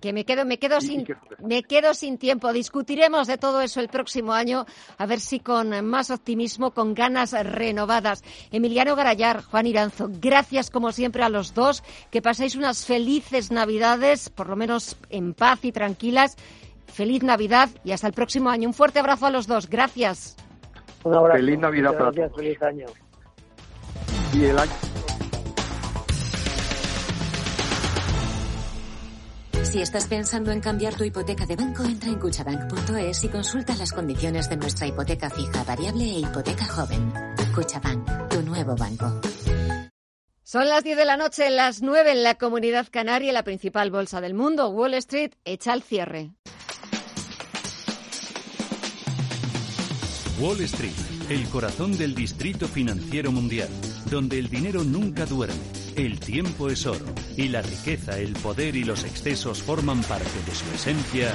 que 0.02 0.12
me 0.12 0.26
quedo, 0.26 0.44
me 0.44 0.58
quedo 0.58 0.80
sin, 0.82 1.06
me 1.38 1.62
quedo 1.62 1.94
sin 1.94 2.18
tiempo. 2.18 2.52
Discutiremos 2.52 3.28
de 3.28 3.38
todo 3.38 3.62
eso 3.62 3.80
el 3.80 3.88
próximo 3.88 4.34
año, 4.34 4.66
a 4.98 5.06
ver 5.06 5.20
si 5.20 5.40
con 5.40 5.86
más 5.86 6.10
optimismo, 6.10 6.72
con 6.72 6.92
ganas 6.92 7.32
renovadas. 7.32 8.22
Emiliano 8.50 8.96
Garayar, 8.96 9.42
Juan 9.44 9.66
Iranzo, 9.66 10.10
gracias 10.10 10.68
como 10.68 10.92
siempre 10.92 11.22
a 11.22 11.30
los 11.30 11.54
dos. 11.54 11.82
Que 12.10 12.20
paséis 12.20 12.56
unas 12.56 12.84
felices 12.84 13.50
Navidades, 13.52 14.28
por 14.28 14.48
lo 14.48 14.56
menos 14.56 14.96
en 15.08 15.32
paz 15.34 15.64
y 15.64 15.72
tranquilas. 15.72 16.36
Feliz 16.88 17.22
Navidad 17.22 17.70
y 17.84 17.92
hasta 17.92 18.08
el 18.08 18.12
próximo 18.12 18.50
año. 18.50 18.68
Un 18.68 18.74
fuerte 18.74 18.98
abrazo 18.98 19.26
a 19.26 19.30
los 19.30 19.46
dos. 19.46 19.70
Gracias. 19.70 20.36
Un 21.04 21.14
abrazo. 21.14 21.38
Feliz 21.38 21.58
Navidad 21.58 21.94
Gracias, 21.96 22.32
feliz 22.34 22.62
año. 22.62 22.86
Y 24.34 24.44
el 24.44 24.58
año. 24.58 25.01
Si 29.72 29.80
estás 29.80 30.06
pensando 30.06 30.50
en 30.50 30.60
cambiar 30.60 30.94
tu 30.96 31.02
hipoteca 31.02 31.46
de 31.46 31.56
banco, 31.56 31.82
entra 31.82 32.10
en 32.10 32.18
cuchabank.es 32.18 33.24
y 33.24 33.28
consulta 33.30 33.74
las 33.74 33.90
condiciones 33.90 34.50
de 34.50 34.58
nuestra 34.58 34.86
hipoteca 34.86 35.30
fija, 35.30 35.64
variable 35.64 36.04
e 36.04 36.18
hipoteca 36.18 36.66
joven. 36.66 37.10
Cuchabank, 37.54 38.28
tu 38.28 38.42
nuevo 38.42 38.76
banco. 38.76 39.18
Son 40.42 40.68
las 40.68 40.84
10 40.84 40.98
de 40.98 41.04
la 41.06 41.16
noche, 41.16 41.48
las 41.48 41.80
9 41.80 42.12
en 42.12 42.22
la 42.22 42.34
comunidad 42.34 42.86
canaria, 42.90 43.32
la 43.32 43.44
principal 43.44 43.90
bolsa 43.90 44.20
del 44.20 44.34
mundo. 44.34 44.68
Wall 44.68 44.92
Street 44.92 45.32
echa 45.46 45.72
al 45.72 45.82
cierre. 45.82 46.32
Wall 50.38 50.60
Street, 50.60 50.92
el 51.30 51.48
corazón 51.48 51.96
del 51.96 52.14
distrito 52.14 52.68
financiero 52.68 53.32
mundial, 53.32 53.70
donde 54.10 54.38
el 54.38 54.50
dinero 54.50 54.84
nunca 54.84 55.24
duerme 55.24 55.81
el 55.96 56.18
tiempo 56.18 56.68
es 56.68 56.86
oro 56.86 57.04
y 57.36 57.48
la 57.48 57.62
riqueza, 57.62 58.18
el 58.18 58.32
poder 58.34 58.76
y 58.76 58.84
los 58.84 59.04
excesos 59.04 59.62
forman 59.62 60.02
parte 60.02 60.30
de 60.46 60.54
su 60.54 60.64
esencia. 60.74 61.34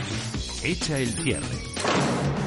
Echa 0.64 1.00
el 1.00 1.10
cierre. 1.10 2.47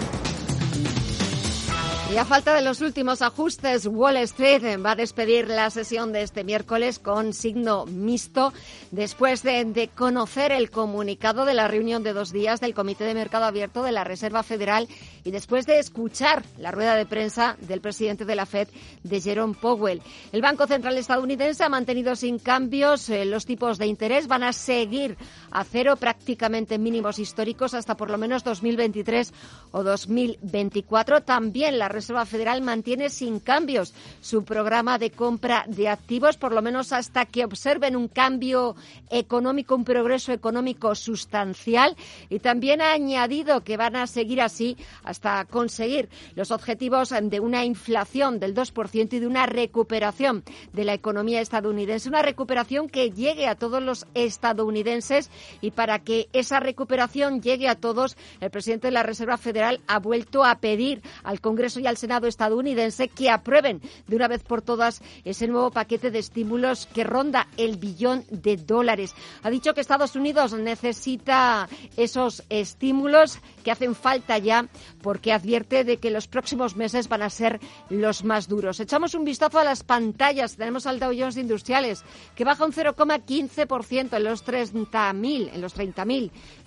Y 2.13 2.17
a 2.17 2.25
falta 2.25 2.57
de 2.57 2.63
los 2.63 2.81
últimos 2.81 3.23
ajustes, 3.23 3.87
Wall 3.87 4.17
Street 4.17 4.81
va 4.85 4.93
a 4.93 4.97
despedir 4.97 5.47
la 5.47 5.71
sesión 5.71 6.13
de 6.13 6.23
este 6.23 6.43
miércoles 6.43 6.99
con 6.99 7.33
signo 7.33 7.87
mixto 7.87 8.53
después 8.91 9.45
de, 9.45 9.89
conocer 9.95 10.51
el 10.51 10.71
comunicado 10.71 11.45
de 11.45 11.55
la 11.55 11.69
reunión 11.69 12.03
de 12.03 12.13
dos 12.13 12.33
días 12.33 12.61
del 12.61 12.75
Comité 12.75 13.05
de 13.05 13.15
Mercado 13.15 13.45
Abierto 13.45 13.85
de 13.85 13.93
la 13.93 14.03
Reserva 14.03 14.43
Federal 14.43 14.89
y 15.23 15.31
después 15.31 15.67
de 15.67 15.79
escuchar 15.79 16.43
la 16.59 16.73
rueda 16.73 16.97
de 16.97 17.07
prensa 17.07 17.57
del 17.61 17.81
presidente 17.81 18.25
de 18.25 18.35
la 18.35 18.45
Fed, 18.47 18.67
de 19.05 19.21
Jerome 19.21 19.55
Powell. 19.55 20.03
El 20.33 20.43
Banco 20.43 20.67
Central 20.67 20.99
estadounidense 20.99 21.63
ha 21.63 21.69
mantenido 21.69 22.17
sin 22.17 22.41
cambios 22.41 23.09
eh, 23.09 23.25
los 23.25 23.47
tipos 23.47 23.79
de 23.79 23.87
interés. 23.87 24.27
Van 24.27 24.43
a 24.43 24.53
seguir 24.53 25.17
a 25.53 25.63
cero 25.63 25.95
prácticamente 25.95 26.77
mínimos 26.77 27.21
históricos 27.21 27.75
hasta 27.75 27.97
por 27.97 28.11
lo 28.11 28.19
menos 28.19 28.43
2023 28.43 29.33
o 29.71 29.85
2024. 29.85 31.23
También 31.23 31.79
la 31.79 31.89
Reserva 32.01 32.25
Federal 32.25 32.63
mantiene 32.63 33.11
sin 33.11 33.41
cambios 33.41 33.93
su 34.23 34.43
programa 34.43 34.99
de 34.99 35.11
compra 35.11 35.65
de 35.69 35.89
activos, 35.89 36.39
por 36.39 36.53
lo 36.53 36.63
menos 36.63 36.93
hasta 36.93 37.27
que 37.27 37.45
observen 37.45 37.95
un 37.95 38.09
cambio 38.09 38.75
económico, 39.11 39.75
un 39.75 39.85
progreso 39.85 40.33
económico 40.33 40.95
sustancial. 40.95 41.95
Y 42.31 42.39
también 42.39 42.81
ha 42.81 42.93
añadido 42.93 43.63
que 43.65 43.77
van 43.77 43.97
a 43.97 44.07
seguir 44.07 44.41
así 44.41 44.79
hasta 45.05 45.45
conseguir 45.45 46.09
los 46.37 46.51
objetivos 46.51 47.11
de 47.11 47.41
una 47.41 47.67
inflación 47.67 48.41
del 48.41 48.55
2% 48.55 49.13
y 49.13 49.19
de 49.19 49.27
una 49.27 49.45
recuperación 49.45 50.43
de 50.73 50.85
la 50.85 50.95
economía 50.95 51.43
estadounidense. 51.43 52.09
Una 52.09 52.23
recuperación 52.23 52.89
que 52.89 53.11
llegue 53.11 53.47
a 53.47 53.57
todos 53.57 53.83
los 53.83 54.07
estadounidenses 54.15 55.31
y 55.61 55.73
para 55.73 55.99
que 55.99 56.29
esa 56.33 56.61
recuperación 56.61 57.43
llegue 57.43 57.69
a 57.69 57.75
todos, 57.75 58.17
el 58.41 58.51
presidente 58.51 58.89
de 58.89 58.93
la 58.93 59.03
Reserva 59.03 59.37
Federal 59.37 59.81
ha 59.87 59.99
vuelto 59.99 60.47
a 60.47 60.61
pedir 60.61 61.03
al 61.25 61.43
Congreso 61.43 61.79
y 61.81 61.90
al 61.91 61.99
Senado 61.99 62.27
estadounidense 62.27 63.09
que 63.09 63.29
aprueben 63.29 63.83
de 64.07 64.17
una 64.17 64.29
vez 64.29 64.43
por 64.43 64.63
todas 64.63 65.03
ese 65.25 65.47
nuevo 65.47 65.71
paquete 65.71 66.11
de 66.11 66.21
estímulos 66.21 66.87
que 66.87 67.05
ronda 67.05 67.49
el 67.57 67.77
billón 67.77 68.25
de 68.31 68.57
dólares. 68.57 69.15
Ha 69.43 69.51
dicho 69.51 69.75
que 69.75 69.81
Estados 69.81 70.17
Unidos 70.17 70.55
necesita 70.55 71.69
esos 71.97 72.43
estímulos 72.49 73.39
que 73.63 73.71
hacen 73.71 73.95
falta 73.95 74.39
ya 74.39 74.67
porque 75.03 75.33
advierte 75.33 75.85
de 75.85 75.99
que 75.99 76.11
los 76.11 76.29
próximos 76.29 76.77
meses 76.77 77.09
van 77.09 77.23
a 77.23 77.31
ser 77.31 77.61
los 77.89 78.25
más 78.25 78.49
duros. 78.49 78.81
Echamos 78.81 79.15
un 79.15 79.25
vistazo 79.25 79.59
a 79.59 79.65
las 79.65 79.83
pantallas. 79.83 80.57
Tenemos 80.57 80.87
al 80.87 80.99
Dow 80.99 81.13
Industriales 81.13 82.05
que 82.35 82.45
baja 82.45 82.65
un 82.65 82.73
0,15% 82.73 84.17
en 84.17 84.25
los 84.25 84.47
30.000, 84.47 85.51
en 85.53 85.61
los 85.61 85.77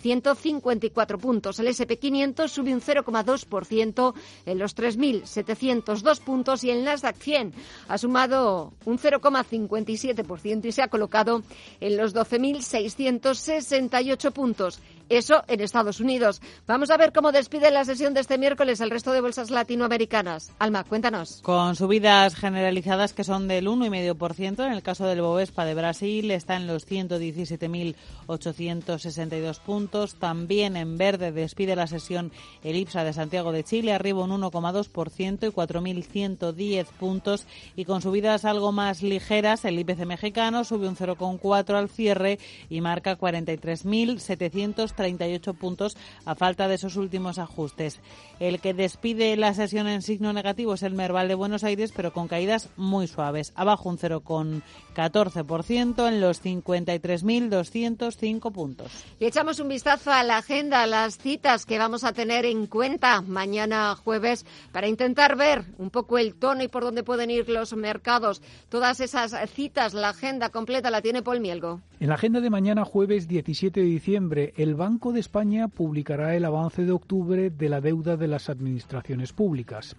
30.154 0.03 1.17
puntos. 1.17 1.59
El 1.59 1.67
SP500 1.67 2.49
sube 2.49 2.73
un 2.73 2.81
0,2% 2.81 4.13
en 4.45 4.59
los 4.59 4.75
3.000 4.75 5.23
1.702 5.23 6.19
puntos 6.21 6.63
y 6.63 6.71
el 6.71 6.83
Nasdaq 6.83 7.15
100 7.17 7.53
ha 7.87 7.97
sumado 7.97 8.73
un 8.85 8.97
0,57% 8.97 10.65
y 10.65 10.71
se 10.71 10.81
ha 10.81 10.87
colocado 10.87 11.43
en 11.79 11.97
los 11.97 12.15
12.668 12.15 14.31
puntos. 14.31 14.79
Eso 15.09 15.43
en 15.47 15.61
Estados 15.61 15.99
Unidos. 15.99 16.41
Vamos 16.67 16.89
a 16.89 16.97
ver 16.97 17.13
cómo 17.13 17.31
despide 17.31 17.71
la 17.71 17.85
sesión 17.85 18.13
de 18.13 18.19
este 18.21 18.37
miércoles 18.37 18.81
el 18.81 18.89
resto 18.89 19.11
de 19.11 19.21
bolsas 19.21 19.51
latinoamericanas. 19.51 20.51
Alma, 20.59 20.83
cuéntanos. 20.83 21.41
Con 21.43 21.75
subidas 21.75 22.35
generalizadas 22.35 23.13
que 23.13 23.23
son 23.23 23.47
del 23.47 23.67
1,5%. 23.67 24.65
En 24.65 24.73
el 24.73 24.81
caso 24.81 25.05
del 25.05 25.21
Bovespa 25.21 25.65
de 25.65 25.75
Brasil 25.75 26.31
está 26.31 26.55
en 26.55 26.65
los 26.67 26.87
117.862 26.87 29.59
puntos. 29.59 30.15
También 30.15 30.77
en 30.77 30.97
verde 30.97 31.31
despide 31.31 31.75
la 31.75 31.85
sesión 31.87 32.31
el 32.63 32.77
IPSA 32.77 33.03
de 33.03 33.13
Santiago 33.13 33.51
de 33.51 33.63
Chile, 33.63 33.93
arriba 33.93 34.23
un 34.23 34.41
1,2% 34.41 35.47
y 35.47 35.51
4.110 35.51 36.85
puntos. 36.85 37.45
Y 37.75 37.85
con 37.85 38.01
subidas 38.01 38.45
algo 38.45 38.71
más 38.71 39.03
ligeras, 39.03 39.65
el 39.65 39.77
IPC 39.79 40.05
mexicano 40.05 40.63
sube 40.63 40.87
un 40.87 40.95
0,4 40.95 41.75
al 41.75 41.89
cierre 41.89 42.39
y 42.69 42.79
marca 42.81 43.17
43.700 43.17 44.92
38 44.95 45.53
puntos 45.53 45.97
a 46.25 46.35
falta 46.35 46.67
de 46.67 46.75
esos 46.75 46.95
últimos 46.95 47.39
ajustes. 47.39 47.99
El 48.39 48.59
que 48.59 48.73
despide 48.73 49.35
la 49.37 49.53
sesión 49.53 49.87
en 49.87 50.01
signo 50.01 50.33
negativo 50.33 50.73
es 50.73 50.83
el 50.83 50.93
Merval 50.93 51.27
de 51.27 51.35
Buenos 51.35 51.63
Aires, 51.63 51.93
pero 51.95 52.13
con 52.13 52.27
caídas 52.27 52.69
muy 52.77 53.07
suaves. 53.07 53.53
Abajo 53.55 53.89
un 53.89 53.97
0,14% 53.97 56.07
en 56.07 56.21
los 56.21 56.43
53.205 56.43 58.51
puntos. 58.51 58.91
Y 59.19 59.25
echamos 59.25 59.59
un 59.59 59.69
vistazo 59.69 60.11
a 60.11 60.23
la 60.23 60.37
agenda, 60.37 60.83
a 60.83 60.87
las 60.87 61.17
citas 61.17 61.65
que 61.65 61.77
vamos 61.77 62.03
a 62.03 62.13
tener 62.13 62.45
en 62.45 62.67
cuenta 62.67 63.21
mañana 63.21 63.95
jueves 63.95 64.45
para 64.71 64.87
intentar 64.87 65.35
ver 65.35 65.65
un 65.77 65.89
poco 65.89 66.17
el 66.17 66.35
tono 66.35 66.63
y 66.63 66.67
por 66.67 66.83
dónde 66.83 67.03
pueden 67.03 67.31
ir 67.31 67.49
los 67.49 67.75
mercados. 67.75 68.41
Todas 68.69 68.99
esas 68.99 69.33
citas, 69.51 69.93
la 69.93 70.09
agenda 70.09 70.49
completa 70.49 70.91
la 70.91 71.01
tiene 71.01 71.21
Paul 71.21 71.39
Mielgo. 71.39 71.81
En 71.99 72.09
la 72.09 72.15
agenda 72.15 72.41
de 72.41 72.49
mañana 72.49 72.85
jueves 72.85 73.27
17 73.27 73.79
de 73.79 73.85
diciembre, 73.85 74.53
el 74.57 74.75
Banco 74.83 75.13
de 75.13 75.21
España 75.21 75.69
publicará 75.69 76.35
el 76.35 76.43
avance 76.43 76.83
de 76.83 76.91
octubre 76.91 77.49
de 77.49 77.69
la 77.69 77.79
deuda 77.79 78.17
de 78.17 78.27
las 78.27 78.49
administraciones 78.49 79.31
públicas. 79.31 79.95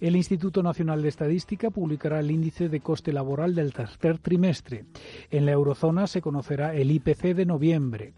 El 0.00 0.14
Instituto 0.14 0.62
Nacional 0.62 1.02
de 1.02 1.08
Estadística 1.08 1.70
publicará 1.70 2.20
el 2.20 2.30
índice 2.30 2.68
de 2.68 2.78
coste 2.78 3.12
laboral 3.12 3.56
del 3.56 3.72
tercer 3.72 4.18
trimestre. 4.18 4.84
En 5.32 5.46
la 5.46 5.50
eurozona 5.50 6.06
se 6.06 6.22
conocerá 6.22 6.76
el 6.76 6.92
IPC 6.92 7.34
de 7.34 7.44
noviembre. 7.44 8.12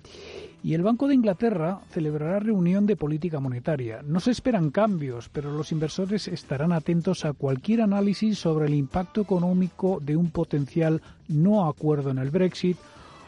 Y 0.63 0.75
el 0.75 0.83
Banco 0.83 1.09
de 1.09 1.15
Inglaterra 1.15 1.81
celebrará 1.89 2.41
reunión 2.41 2.85
de 2.85 2.97
política 2.97 3.41
monetaria. 3.41 4.03
No 4.03 4.21
se 4.21 4.33
esperan 4.33 4.71
cambios, 4.71 5.31
pero 5.31 5.51
los 5.51 5.73
inversores 5.73 6.29
estarán 6.29 6.73
atentos 6.73 7.25
a 7.25 7.33
cualquier 7.33 7.81
análisis 7.81 8.39
sobre 8.39 8.67
el 8.67 8.75
impacto 8.75 9.23
económico 9.23 9.99
de 10.03 10.17
un 10.17 10.31
potencial 10.31 11.01
no 11.27 11.67
acuerdo 11.67 12.11
en 12.11 12.19
el 12.19 12.29
Brexit 12.29 12.77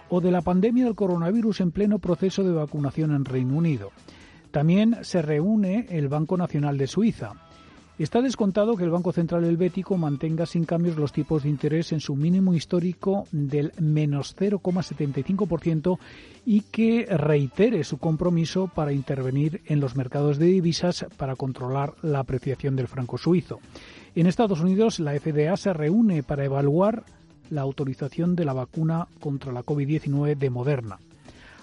o 0.08 0.20
de 0.20 0.30
la 0.30 0.42
pandemia 0.42 0.84
del 0.84 0.94
coronavirus 0.94 1.60
en 1.60 1.70
pleno 1.70 1.98
proceso 1.98 2.42
de 2.42 2.52
vacunación 2.52 3.14
en 3.14 3.24
Reino 3.24 3.56
Unido. 3.56 3.90
También 4.50 4.98
se 5.02 5.20
reúne 5.20 5.86
el 5.90 6.08
Banco 6.08 6.36
Nacional 6.36 6.78
de 6.78 6.86
Suiza. 6.86 7.32
Está 7.96 8.20
descontado 8.20 8.76
que 8.76 8.82
el 8.82 8.90
Banco 8.90 9.12
Central 9.12 9.44
Helvético 9.44 9.96
mantenga 9.96 10.46
sin 10.46 10.64
cambios 10.64 10.96
los 10.96 11.12
tipos 11.12 11.44
de 11.44 11.48
interés 11.48 11.92
en 11.92 12.00
su 12.00 12.16
mínimo 12.16 12.52
histórico 12.52 13.28
del 13.30 13.72
menos 13.80 14.36
0,75% 14.36 15.98
y 16.44 16.62
que 16.62 17.06
reitere 17.06 17.84
su 17.84 17.98
compromiso 17.98 18.66
para 18.66 18.92
intervenir 18.92 19.62
en 19.66 19.78
los 19.78 19.94
mercados 19.94 20.38
de 20.38 20.46
divisas 20.46 21.06
para 21.16 21.36
controlar 21.36 21.94
la 22.02 22.18
apreciación 22.18 22.74
del 22.74 22.88
franco 22.88 23.16
suizo. 23.16 23.60
En 24.16 24.26
Estados 24.26 24.60
Unidos, 24.60 24.98
la 24.98 25.12
FDA 25.12 25.56
se 25.56 25.72
reúne 25.72 26.24
para 26.24 26.44
evaluar 26.44 27.04
la 27.50 27.62
autorización 27.62 28.36
de 28.36 28.44
la 28.44 28.52
vacuna 28.52 29.08
contra 29.20 29.52
la 29.52 29.62
COVID-19 29.62 30.36
de 30.36 30.50
Moderna. 30.50 30.98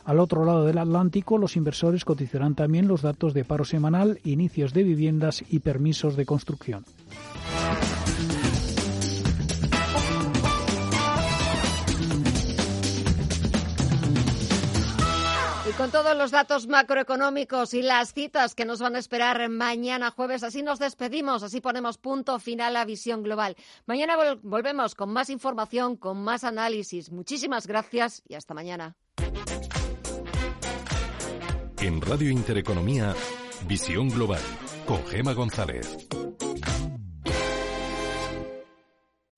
Al 0.03 0.19
otro 0.19 0.45
lado 0.45 0.65
del 0.65 0.79
Atlántico, 0.79 1.37
los 1.37 1.55
inversores 1.55 2.05
cotizarán 2.05 2.55
también 2.55 2.87
los 2.87 3.01
datos 3.03 3.33
de 3.33 3.45
paro 3.45 3.65
semanal, 3.65 4.19
inicios 4.23 4.73
de 4.73 4.83
viviendas 4.83 5.43
y 5.49 5.59
permisos 5.59 6.15
de 6.15 6.25
construcción. 6.25 6.85
Con 15.81 15.89
todos 15.89 16.15
los 16.15 16.29
datos 16.29 16.67
macroeconómicos 16.67 17.73
y 17.73 17.81
las 17.81 18.13
citas 18.13 18.53
que 18.53 18.65
nos 18.65 18.79
van 18.81 18.95
a 18.95 18.99
esperar 18.99 19.49
mañana 19.49 20.11
jueves, 20.11 20.43
así 20.43 20.61
nos 20.61 20.77
despedimos, 20.77 21.41
así 21.41 21.59
ponemos 21.59 21.97
punto 21.97 22.37
final 22.37 22.75
a 22.75 22.85
Visión 22.85 23.23
Global. 23.23 23.55
Mañana 23.87 24.15
volvemos 24.43 24.93
con 24.93 25.11
más 25.11 25.31
información, 25.31 25.95
con 25.97 26.23
más 26.23 26.43
análisis. 26.43 27.11
Muchísimas 27.11 27.65
gracias 27.65 28.21
y 28.27 28.35
hasta 28.35 28.53
mañana. 28.53 28.95
En 31.79 31.99
Radio 32.01 32.29
Intereconomía, 32.29 33.15
Visión 33.65 34.09
Global, 34.09 34.41
con 34.85 35.03
Gema 35.07 35.33
González. 35.33 35.97